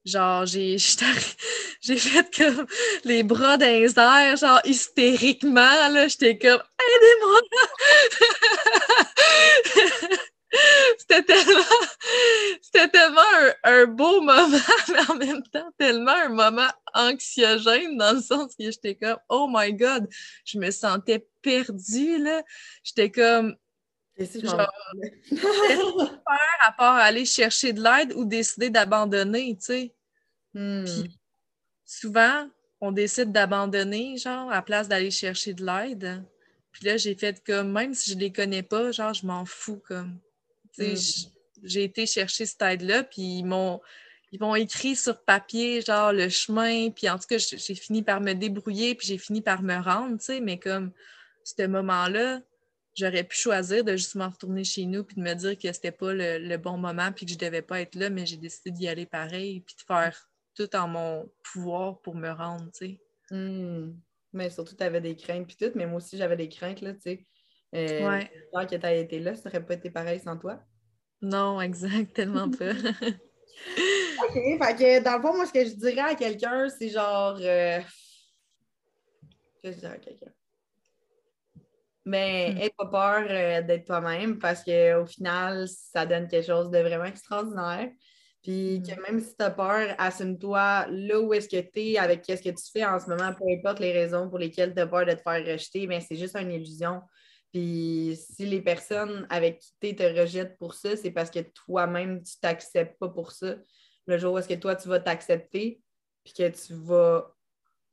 Genre, 0.03 0.45
j'ai 0.45 0.77
j'ai 1.81 1.97
fait 1.97 2.35
comme 2.35 2.65
les 3.03 3.23
bras 3.23 3.57
dans 3.57 3.65
les 3.65 3.97
airs, 3.97 4.37
genre 4.37 4.61
hystériquement, 4.63 5.61
là. 5.61 6.07
J'étais 6.07 6.37
comme 6.37 6.61
Aidez-moi! 6.61 7.39
C'était 10.97 11.23
tellement, 11.23 11.63
c'était 12.61 12.87
tellement 12.87 13.21
un, 13.63 13.85
beau 13.87 14.21
moment, 14.21 14.47
mais 14.89 15.09
en 15.09 15.15
même 15.15 15.43
temps 15.43 15.69
tellement 15.77 16.13
un 16.13 16.29
moment 16.29 16.69
anxiogène 16.93 17.97
dans 17.97 18.13
le 18.13 18.21
sens 18.21 18.55
que 18.55 18.71
j'étais 18.71 18.95
comme 18.95 19.17
Oh 19.27 19.47
my 19.51 19.73
God! 19.73 20.07
Je 20.45 20.57
me 20.57 20.71
sentais 20.71 21.27
perdue, 21.41 22.19
là. 22.19 22.41
J'étais 22.83 23.11
comme 23.11 23.57
Genre, 24.17 24.71
faire 25.29 26.21
à 26.61 26.71
part 26.71 26.95
aller 26.95 27.25
chercher 27.25 27.73
de 27.73 27.83
l'aide 27.83 28.13
ou 28.13 28.23
décider 28.23 28.69
d'abandonner, 28.69 29.57
tu 29.57 29.65
sais. 29.65 29.95
Hmm. 30.53 30.85
souvent, 31.83 32.47
on 32.79 32.93
décide 32.93 33.33
d'abandonner, 33.33 34.15
genre, 34.17 34.49
à 34.53 34.61
place 34.61 34.87
d'aller 34.87 35.11
chercher 35.11 35.53
de 35.53 35.65
l'aide. 35.65 36.23
Puis 36.75 36.87
là, 36.87 36.97
j'ai 36.97 37.15
fait 37.15 37.41
comme, 37.45 37.71
même 37.71 37.93
si 37.93 38.11
je 38.11 38.17
les 38.17 38.33
connais 38.33 38.63
pas, 38.63 38.91
genre, 38.91 39.13
je 39.13 39.25
m'en 39.25 39.45
fous, 39.45 39.81
comme. 39.87 40.19
Tu 40.73 40.97
sais, 40.97 41.27
hmm. 41.27 41.31
j'ai 41.63 41.85
été 41.85 42.05
chercher 42.05 42.45
cette 42.45 42.61
aide-là, 42.61 43.03
puis 43.03 43.21
ils 43.21 43.45
m'ont 43.45 43.79
ils 44.33 44.41
m'ont 44.41 44.55
écrit 44.55 44.97
sur 44.97 45.23
papier, 45.23 45.79
genre, 45.81 46.11
le 46.11 46.27
chemin, 46.27 46.89
puis 46.89 47.09
en 47.09 47.17
tout 47.17 47.27
cas, 47.29 47.37
j'ai 47.37 47.75
fini 47.75 48.03
par 48.03 48.19
me 48.19 48.33
débrouiller, 48.33 48.93
puis 48.93 49.07
j'ai 49.07 49.17
fini 49.17 49.41
par 49.41 49.61
me 49.61 49.77
rendre, 49.81 50.17
tu 50.17 50.25
sais, 50.25 50.41
mais 50.41 50.59
comme, 50.59 50.91
ce 51.45 51.65
moment-là, 51.65 52.41
j'aurais 52.95 53.23
pu 53.23 53.37
choisir 53.37 53.85
de 53.85 53.93
justement 53.93 54.27
retourner 54.27 54.65
chez 54.65 54.85
nous 54.85 55.05
puis 55.05 55.15
de 55.15 55.21
me 55.21 55.33
dire 55.33 55.57
que 55.57 55.71
c'était 55.71 55.93
pas 55.93 56.13
le, 56.13 56.57
bon 56.57 56.77
moment 56.77 57.13
puis 57.13 57.25
que 57.25 57.31
je 57.31 57.37
devais 57.37 57.61
pas 57.61 57.79
être 57.79 57.95
là, 57.95 58.09
mais 58.09 58.25
j'ai 58.25 58.35
décidé 58.35 58.71
d'y 58.71 58.89
aller 58.89 59.05
pareil 59.05 59.61
puis 59.61 59.75
de 59.75 59.81
faire 59.81 60.29
tout 60.53 60.75
en 60.75 60.89
mon 60.89 61.31
pouvoir 61.41 62.01
pour 62.01 62.15
me 62.15 62.31
rendre, 62.31 62.69
tu 62.73 62.87
sais. 62.87 62.99
Hmm. 63.31 63.93
Mais 64.35 64.49
surtout, 64.49 64.75
tu 64.75 64.83
avais 64.83 64.99
des 64.99 65.15
craintes 65.15 65.47
puis 65.47 65.55
tout, 65.55 65.71
mais 65.75 65.87
moi 65.87 65.97
aussi, 65.97 66.17
j'avais 66.17 66.35
des 66.35 66.49
craintes, 66.49 66.81
là, 66.81 66.93
tu 66.93 66.99
sais. 66.99 67.25
Euh, 67.73 68.07
ouais. 68.09 68.67
que 68.67 68.75
tu 68.75 68.85
as 68.85 68.93
été 68.93 69.19
là, 69.19 69.33
ça 69.33 69.49
n'aurait 69.49 69.65
pas 69.65 69.75
été 69.75 69.89
pareil 69.89 70.19
sans 70.19 70.37
toi? 70.37 70.59
Non, 71.21 71.61
exactement 71.61 72.51
pas. 72.51 72.71
OK, 74.23 74.33
fait 74.33 74.75
que 74.75 75.03
dans 75.03 75.15
le 75.15 75.21
fond, 75.21 75.35
moi, 75.35 75.45
ce 75.45 75.53
que 75.53 75.63
je 75.63 75.75
dirais 75.75 76.11
à 76.11 76.15
quelqu'un, 76.15 76.67
c'est 76.67 76.89
genre... 76.89 77.37
Euh... 77.39 77.79
Qu'est-ce 79.61 79.61
que 79.61 79.71
je 79.71 79.79
dirais 79.79 79.93
à 79.93 79.99
quelqu'un? 79.99 80.31
Mais 82.03 82.53
n'aie 82.53 82.73
pas 82.77 82.85
peur 82.87 83.27
euh, 83.29 83.61
d'être 83.61 83.85
toi-même 83.85 84.37
parce 84.37 84.63
qu'au 84.63 85.05
final, 85.05 85.65
ça 85.69 86.05
donne 86.05 86.27
quelque 86.27 86.45
chose 86.45 86.69
de 86.69 86.79
vraiment 86.79 87.05
extraordinaire. 87.05 87.89
Puis 88.45 88.83
que 88.83 88.93
mm. 88.93 89.01
même 89.01 89.19
si 89.19 89.35
tu 89.35 89.43
as 89.43 89.49
peur, 89.49 89.95
assume-toi 89.97 90.85
là 90.87 91.19
où 91.19 91.33
est-ce 91.33 91.49
que 91.49 91.59
tu 91.59 91.79
es, 91.79 91.97
avec 91.97 92.21
qu'est-ce 92.21 92.43
que 92.43 92.49
tu 92.49 92.71
fais 92.71 92.85
en 92.85 92.99
ce 92.99 93.09
moment, 93.09 93.33
peu 93.33 93.43
importe 93.49 93.79
les 93.79 93.91
raisons 93.91 94.29
pour 94.29 94.37
lesquelles 94.37 94.75
tu 94.75 94.81
as 94.81 94.85
peur 94.85 95.03
de 95.03 95.13
te 95.13 95.21
faire 95.21 95.43
rejeter, 95.43 95.87
mais 95.87 95.99
c'est 95.99 96.15
juste 96.15 96.35
une 96.35 96.51
illusion. 96.51 97.01
Puis 97.51 98.15
si 98.15 98.45
les 98.45 98.61
personnes 98.61 99.25
avec 99.31 99.61
qui 99.61 99.73
tu 99.79 99.95
te 99.95 100.03
rejettent 100.03 100.59
pour 100.59 100.75
ça, 100.75 100.95
c'est 100.95 101.09
parce 101.09 101.31
que 101.31 101.39
toi-même, 101.39 102.21
tu 102.21 102.39
t'acceptes 102.39 102.99
pas 102.99 103.09
pour 103.09 103.31
ça. 103.31 103.55
Le 104.05 104.19
jour 104.19 104.35
où 104.35 104.37
est-ce 104.37 104.49
que 104.49 104.53
toi, 104.53 104.75
tu 104.75 104.89
vas 104.89 104.99
t'accepter, 104.99 105.81
puis 106.23 106.33
que 106.33 106.47
tu 106.49 106.73
vas 106.75 107.35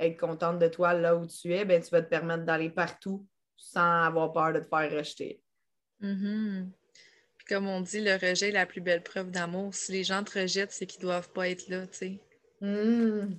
être 0.01 0.21
contente 0.21 0.59
de 0.59 0.69
toi 0.69 0.93
là 0.93 1.17
où 1.17 1.27
tu 1.27 1.55
es, 1.55 1.65
ben, 1.65 1.81
tu 1.81 1.89
vas 1.89 2.03
te 2.03 2.11
permettre 2.11 2.45
d'aller 2.45 2.69
partout 2.69 3.27
sans 3.57 4.03
avoir 4.03 4.35
peur 4.35 4.53
de 4.53 4.61
te 4.61 4.67
faire 4.67 4.93
rejeter. 4.93 5.41
Mm-hmm. 6.03 6.67
Puis 7.45 7.57
comme 7.57 7.67
on 7.67 7.81
dit, 7.81 8.01
le 8.01 8.13
rejet 8.13 8.51
est 8.51 8.53
la 8.53 8.67
plus 8.67 8.81
belle 8.81 9.03
preuve 9.03 9.33
d'amour. 9.33 9.75
Si 9.75 9.91
les 9.91 10.05
gens 10.05 10.23
te 10.23 10.39
rejettent, 10.39 10.71
c'est 10.71 10.87
qu'ils 10.87 11.01
ne 11.01 11.07
doivent 11.07 11.31
pas 11.33 11.49
être 11.49 11.69
là, 11.69 11.87
tu 11.89 11.99
sais. 11.99 12.21
Mm. 12.61 13.35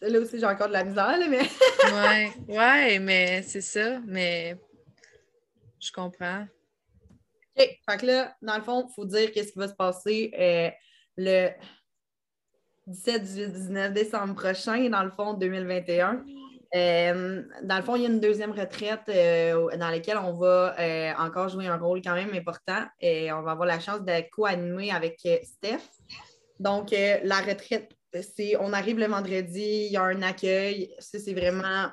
Là 0.00 0.18
aussi, 0.18 0.40
j'ai 0.40 0.46
encore 0.46 0.66
de 0.66 0.72
la 0.72 0.82
misère, 0.82 1.16
mais. 1.28 1.42
ouais, 1.92 2.32
ouais, 2.48 2.98
mais 2.98 3.42
c'est 3.42 3.60
ça. 3.60 4.00
Mais 4.04 4.56
je 5.78 5.92
comprends. 5.92 6.46
OK. 7.56 7.78
Fait 7.88 7.98
que 7.98 8.06
là, 8.06 8.36
dans 8.42 8.56
le 8.56 8.62
fond, 8.62 8.86
il 8.88 8.94
faut 8.94 9.04
dire 9.04 9.30
qu'est-ce 9.30 9.52
qui 9.52 9.58
va 9.58 9.68
se 9.68 9.74
passer 9.74 10.32
euh, 10.36 10.70
le 11.16 11.50
17, 12.88 13.22
18, 13.22 13.52
19 13.52 13.92
décembre 13.92 14.34
prochain, 14.34 14.88
dans 14.88 15.04
le 15.04 15.10
fond, 15.12 15.34
2021. 15.34 16.24
Euh, 16.74 17.42
dans 17.62 17.76
le 17.76 17.82
fond, 17.82 17.96
il 17.96 18.02
y 18.02 18.06
a 18.06 18.08
une 18.08 18.20
deuxième 18.20 18.52
retraite 18.52 19.08
euh, 19.08 19.76
dans 19.76 19.90
laquelle 19.90 20.18
on 20.18 20.34
va 20.34 20.78
euh, 20.78 21.12
encore 21.18 21.48
jouer 21.48 21.66
un 21.66 21.76
rôle 21.76 22.00
quand 22.00 22.14
même 22.14 22.32
important 22.32 22.84
et 23.00 23.32
on 23.32 23.42
va 23.42 23.52
avoir 23.52 23.66
la 23.66 23.80
chance 23.80 24.02
de 24.02 24.30
co-animer 24.30 24.92
avec 24.92 25.18
Steph. 25.42 25.82
Donc, 26.60 26.90
la 26.90 27.40
retraite, 27.40 27.90
c'est 28.12 28.56
on 28.60 28.72
arrive 28.72 28.98
le 28.98 29.06
vendredi, 29.06 29.86
il 29.86 29.92
y 29.92 29.96
a 29.96 30.02
un 30.02 30.22
accueil. 30.22 30.94
Ça, 30.98 31.18
c'est 31.18 31.32
vraiment 31.32 31.88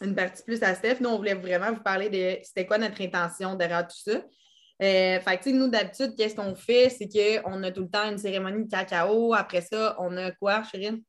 une 0.00 0.14
partie 0.14 0.42
plus 0.42 0.62
à 0.62 0.74
Steph. 0.74 0.96
Nous, 1.00 1.10
on 1.10 1.18
voulait 1.18 1.34
vraiment 1.34 1.72
vous 1.72 1.82
parler 1.82 2.08
de 2.08 2.42
c'était 2.42 2.66
quoi 2.66 2.78
notre 2.78 3.00
intention 3.02 3.54
derrière 3.54 3.86
tout 3.86 4.10
ça. 4.10 4.22
fait 4.80 5.40
que, 5.44 5.50
nous, 5.50 5.68
d'habitude, 5.68 6.14
qu'est-ce 6.16 6.34
qu'on 6.34 6.54
fait? 6.54 6.88
C'est 6.88 7.08
qu'on 7.42 7.62
a 7.62 7.70
tout 7.70 7.82
le 7.82 7.90
temps 7.90 8.10
une 8.10 8.18
cérémonie 8.18 8.64
de 8.64 8.70
cacao. 8.70 9.34
Après 9.34 9.60
ça, 9.60 9.94
on 10.00 10.16
a 10.16 10.32
quoi, 10.32 10.62
Chérine? 10.64 11.02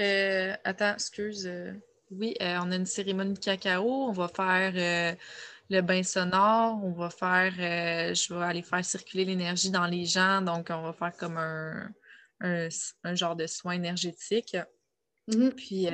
Euh, 0.00 0.54
attends, 0.64 0.94
excuse. 0.94 1.46
Euh, 1.46 1.72
oui, 2.10 2.34
euh, 2.40 2.58
on 2.62 2.72
a 2.72 2.76
une 2.76 2.86
cérémonie 2.86 3.34
de 3.34 3.38
cacao. 3.38 4.08
On 4.08 4.12
va 4.12 4.28
faire 4.28 5.16
le 5.70 5.80
bain 5.80 6.02
sonore. 6.02 6.80
On 6.82 6.92
va 6.92 7.10
faire, 7.10 7.52
je 7.52 8.34
vais 8.34 8.44
aller 8.44 8.62
faire 8.62 8.84
circuler 8.84 9.24
l'énergie 9.24 9.70
dans 9.70 9.86
les 9.86 10.04
gens. 10.04 10.42
Donc, 10.42 10.68
on 10.70 10.82
va 10.82 10.92
faire 10.92 11.16
comme 11.16 11.38
un, 11.38 12.68
genre 13.14 13.36
de 13.36 13.46
soin 13.46 13.72
énergétique. 13.72 14.56
Mm-hmm. 15.28 15.50
Puis, 15.54 15.88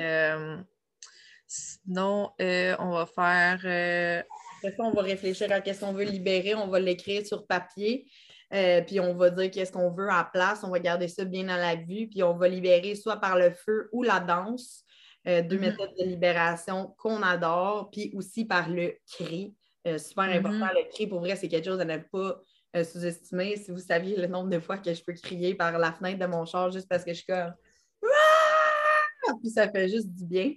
sinon, 1.47 2.31
on 2.39 2.89
va 2.91 3.05
faire. 3.05 4.25
Après 4.57 4.75
ça, 4.77 4.83
on 4.83 4.91
va 4.91 5.01
réfléchir 5.01 5.51
à 5.51 5.61
qu'est-ce 5.61 5.79
qu'on 5.79 5.93
veut 5.93 6.03
libérer. 6.03 6.53
On 6.53 6.67
va 6.67 6.79
l'écrire 6.79 7.25
sur 7.25 7.47
papier. 7.47 8.07
Euh, 8.53 8.81
puis 8.81 8.99
on 8.99 9.13
va 9.15 9.29
dire 9.29 9.49
qu'est-ce 9.49 9.71
qu'on 9.71 9.91
veut 9.91 10.09
à 10.09 10.23
place, 10.31 10.63
on 10.63 10.69
va 10.69 10.79
garder 10.79 11.07
ça 11.07 11.23
bien 11.23 11.47
à 11.49 11.57
la 11.57 11.75
vue, 11.75 12.07
puis 12.09 12.21
on 12.23 12.35
va 12.35 12.47
libérer 12.49 12.95
soit 12.95 13.17
par 13.17 13.37
le 13.37 13.51
feu 13.51 13.89
ou 13.93 14.03
la 14.03 14.19
danse. 14.19 14.83
Euh, 15.27 15.41
deux 15.41 15.55
Mhm. 15.57 15.61
méthodes 15.61 15.93
de 15.99 16.03
libération 16.05 16.93
qu'on 16.97 17.21
adore, 17.21 17.89
puis 17.91 18.11
aussi 18.15 18.43
par 18.45 18.69
le 18.69 18.95
cri. 19.07 19.55
Euh, 19.87 19.97
super 19.97 20.25
Mhm. 20.25 20.37
important, 20.45 20.67
le 20.75 20.89
cri, 20.91 21.07
pour 21.07 21.19
vrai, 21.19 21.35
c'est 21.35 21.47
quelque 21.47 21.65
chose 21.65 21.79
à 21.79 21.85
ne 21.85 21.97
pas 21.97 22.41
sous-estimer. 22.73 23.57
Si 23.57 23.69
vous 23.71 23.79
saviez 23.79 24.15
le 24.15 24.27
nombre 24.27 24.49
de 24.49 24.59
fois 24.59 24.77
que 24.77 24.93
je 24.93 25.03
peux 25.03 25.13
crier 25.13 25.55
par 25.55 25.77
la 25.77 25.91
fenêtre 25.91 26.19
de 26.19 26.25
mon 26.25 26.45
char 26.45 26.71
juste 26.71 26.87
parce 26.87 27.03
que 27.03 27.11
je 27.11 27.17
suis 27.17 27.25
comme! 27.25 27.53
Puis 29.41 29.49
ça 29.49 29.69
fait 29.69 29.89
juste 29.89 30.07
du 30.09 30.25
bien. 30.25 30.53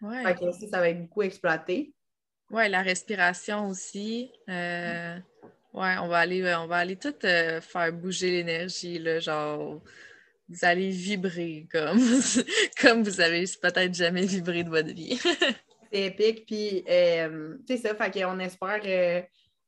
Ouais. 0.00 0.22
Fait 0.24 0.34
que 0.34 0.44
aussi, 0.44 0.68
ça 0.68 0.78
va 0.80 0.88
être 0.88 1.00
beaucoup 1.02 1.22
exploité. 1.22 1.92
Ouais, 2.50 2.68
la 2.68 2.82
respiration 2.82 3.68
aussi. 3.68 4.32
Euh, 4.48 5.18
ouais, 5.74 5.96
on 6.00 6.08
va 6.08 6.18
aller, 6.18 6.54
on 6.54 6.66
va 6.66 6.76
aller 6.76 6.96
tout 6.96 7.14
euh, 7.24 7.60
faire 7.60 7.92
bouger 7.92 8.30
l'énergie, 8.30 8.98
là, 8.98 9.20
genre, 9.20 9.82
vous 10.48 10.58
allez 10.62 10.90
vibrer 10.90 11.68
comme, 11.70 11.98
comme 12.80 13.02
vous 13.02 13.20
avez 13.20 13.44
peut-être 13.60 13.94
jamais 13.94 14.26
vibré 14.26 14.64
de 14.64 14.68
votre 14.70 14.92
vie. 14.92 15.18
C'est 15.92 16.06
épique. 16.06 16.46
Puis, 16.46 16.84
euh, 16.88 17.56
c'est 17.66 17.76
ça. 17.78 17.94
Fait 17.96 18.12
qu'on 18.12 18.38
espère 18.38 18.80
euh, 18.84 19.22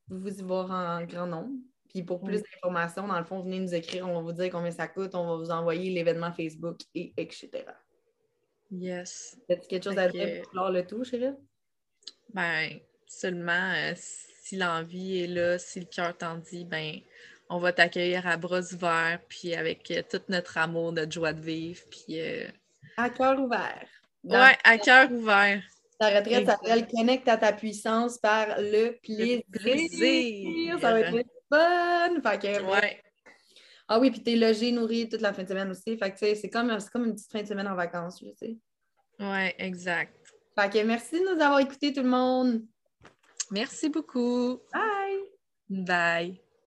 vous 0.07 0.39
y 0.39 0.41
voir 0.41 0.71
en 0.71 1.03
grand 1.03 1.27
nombre. 1.27 1.51
Puis, 1.89 2.01
pour 2.01 2.21
plus 2.21 2.37
Oui. 2.37 2.43
d'informations, 2.43 3.07
dans 3.07 3.19
le 3.19 3.25
fond, 3.25 3.41
venez 3.41 3.59
nous 3.59 3.75
écrire. 3.75 4.07
On 4.07 4.13
va 4.13 4.21
vous 4.21 4.31
dire 4.31 4.49
combien 4.49 4.71
ça 4.71 4.87
coûte. 4.87 5.15
On 5.15 5.27
va 5.27 5.35
vous 5.35 5.51
envoyer 5.51 5.91
l'événement 5.91 6.31
Facebook 6.31 6.77
et 6.95 7.13
etc. 7.17 7.65
Yes. 8.71 9.37
As-tu 9.49 9.67
quelque 9.67 9.83
chose 9.83 9.97
à 9.97 10.07
dire 10.07 10.41
pour 10.43 10.51
clore 10.51 10.71
le 10.71 10.87
tout, 10.87 11.03
chérie? 11.03 11.35
Ben, 12.33 12.79
seulement 13.05 13.73
euh, 13.75 13.93
si 14.43 14.57
l'envie 14.57 15.23
est 15.23 15.27
là, 15.27 15.57
si 15.57 15.79
le 15.79 15.85
cœur 15.85 16.17
t'en 16.17 16.35
dit, 16.35 16.65
ben, 16.65 16.99
on 17.49 17.59
va 17.59 17.71
t'accueillir 17.71 18.27
à 18.27 18.35
bras 18.35 18.61
ouverts, 18.73 19.19
puis 19.29 19.55
avec 19.55 19.89
euh, 19.91 20.01
tout 20.09 20.21
notre 20.27 20.57
amour, 20.57 20.91
notre 20.91 21.13
joie 21.13 21.31
de 21.31 21.39
vivre, 21.39 21.81
puis 21.89 22.19
euh, 22.19 22.47
À 22.97 23.09
cœur 23.09 23.39
ouvert. 23.39 23.87
Ouais, 24.25 24.57
à 24.65 24.77
cœur 24.77 25.09
ouvert. 25.11 25.63
Ta 25.97 26.09
retraite 26.09 26.45
s'appelle 26.45 26.87
Connecte 26.87 27.27
à 27.29 27.37
ta 27.37 27.53
puissance 27.53 28.17
par 28.17 28.47
le 28.59 28.97
plaisir. 29.01 29.41
plaisir. 29.49 30.79
Ça 30.81 30.91
va 30.91 30.99
être 30.99 31.25
fun. 31.49 32.21
Fait 32.21 32.39
que, 32.41 32.61
Ouais. 32.63 33.01
Ah 33.87 33.99
oui, 33.99 34.11
puis 34.11 34.23
t'es 34.23 34.35
logé, 34.35 34.71
nourri 34.71 35.07
toute 35.07 35.21
la 35.21 35.33
fin 35.33 35.43
de 35.43 35.47
semaine 35.47 35.69
aussi. 35.69 35.97
Fait 35.97 36.11
que 36.11 36.35
c'est 36.35 36.49
comme, 36.49 36.75
comme 36.91 37.05
une 37.05 37.13
petite 37.13 37.31
fin 37.31 37.41
de 37.41 37.47
semaine 37.47 37.67
en 37.67 37.75
vacances, 37.75 38.19
je 38.21 38.31
sais. 38.33 38.57
Ouais, 39.19 39.55
exact. 39.57 40.17
Fait 40.57 40.69
que 40.69 40.83
merci 40.85 41.19
de 41.19 41.33
nous 41.35 41.41
avoir 41.41 41.59
écoutés 41.59 41.93
tout 41.93 42.01
le 42.03 42.09
monde. 42.09 42.63
Merci 43.53 43.89
beaucoup. 43.89 44.59
Bye! 44.73 45.29
Bye. 45.69 46.42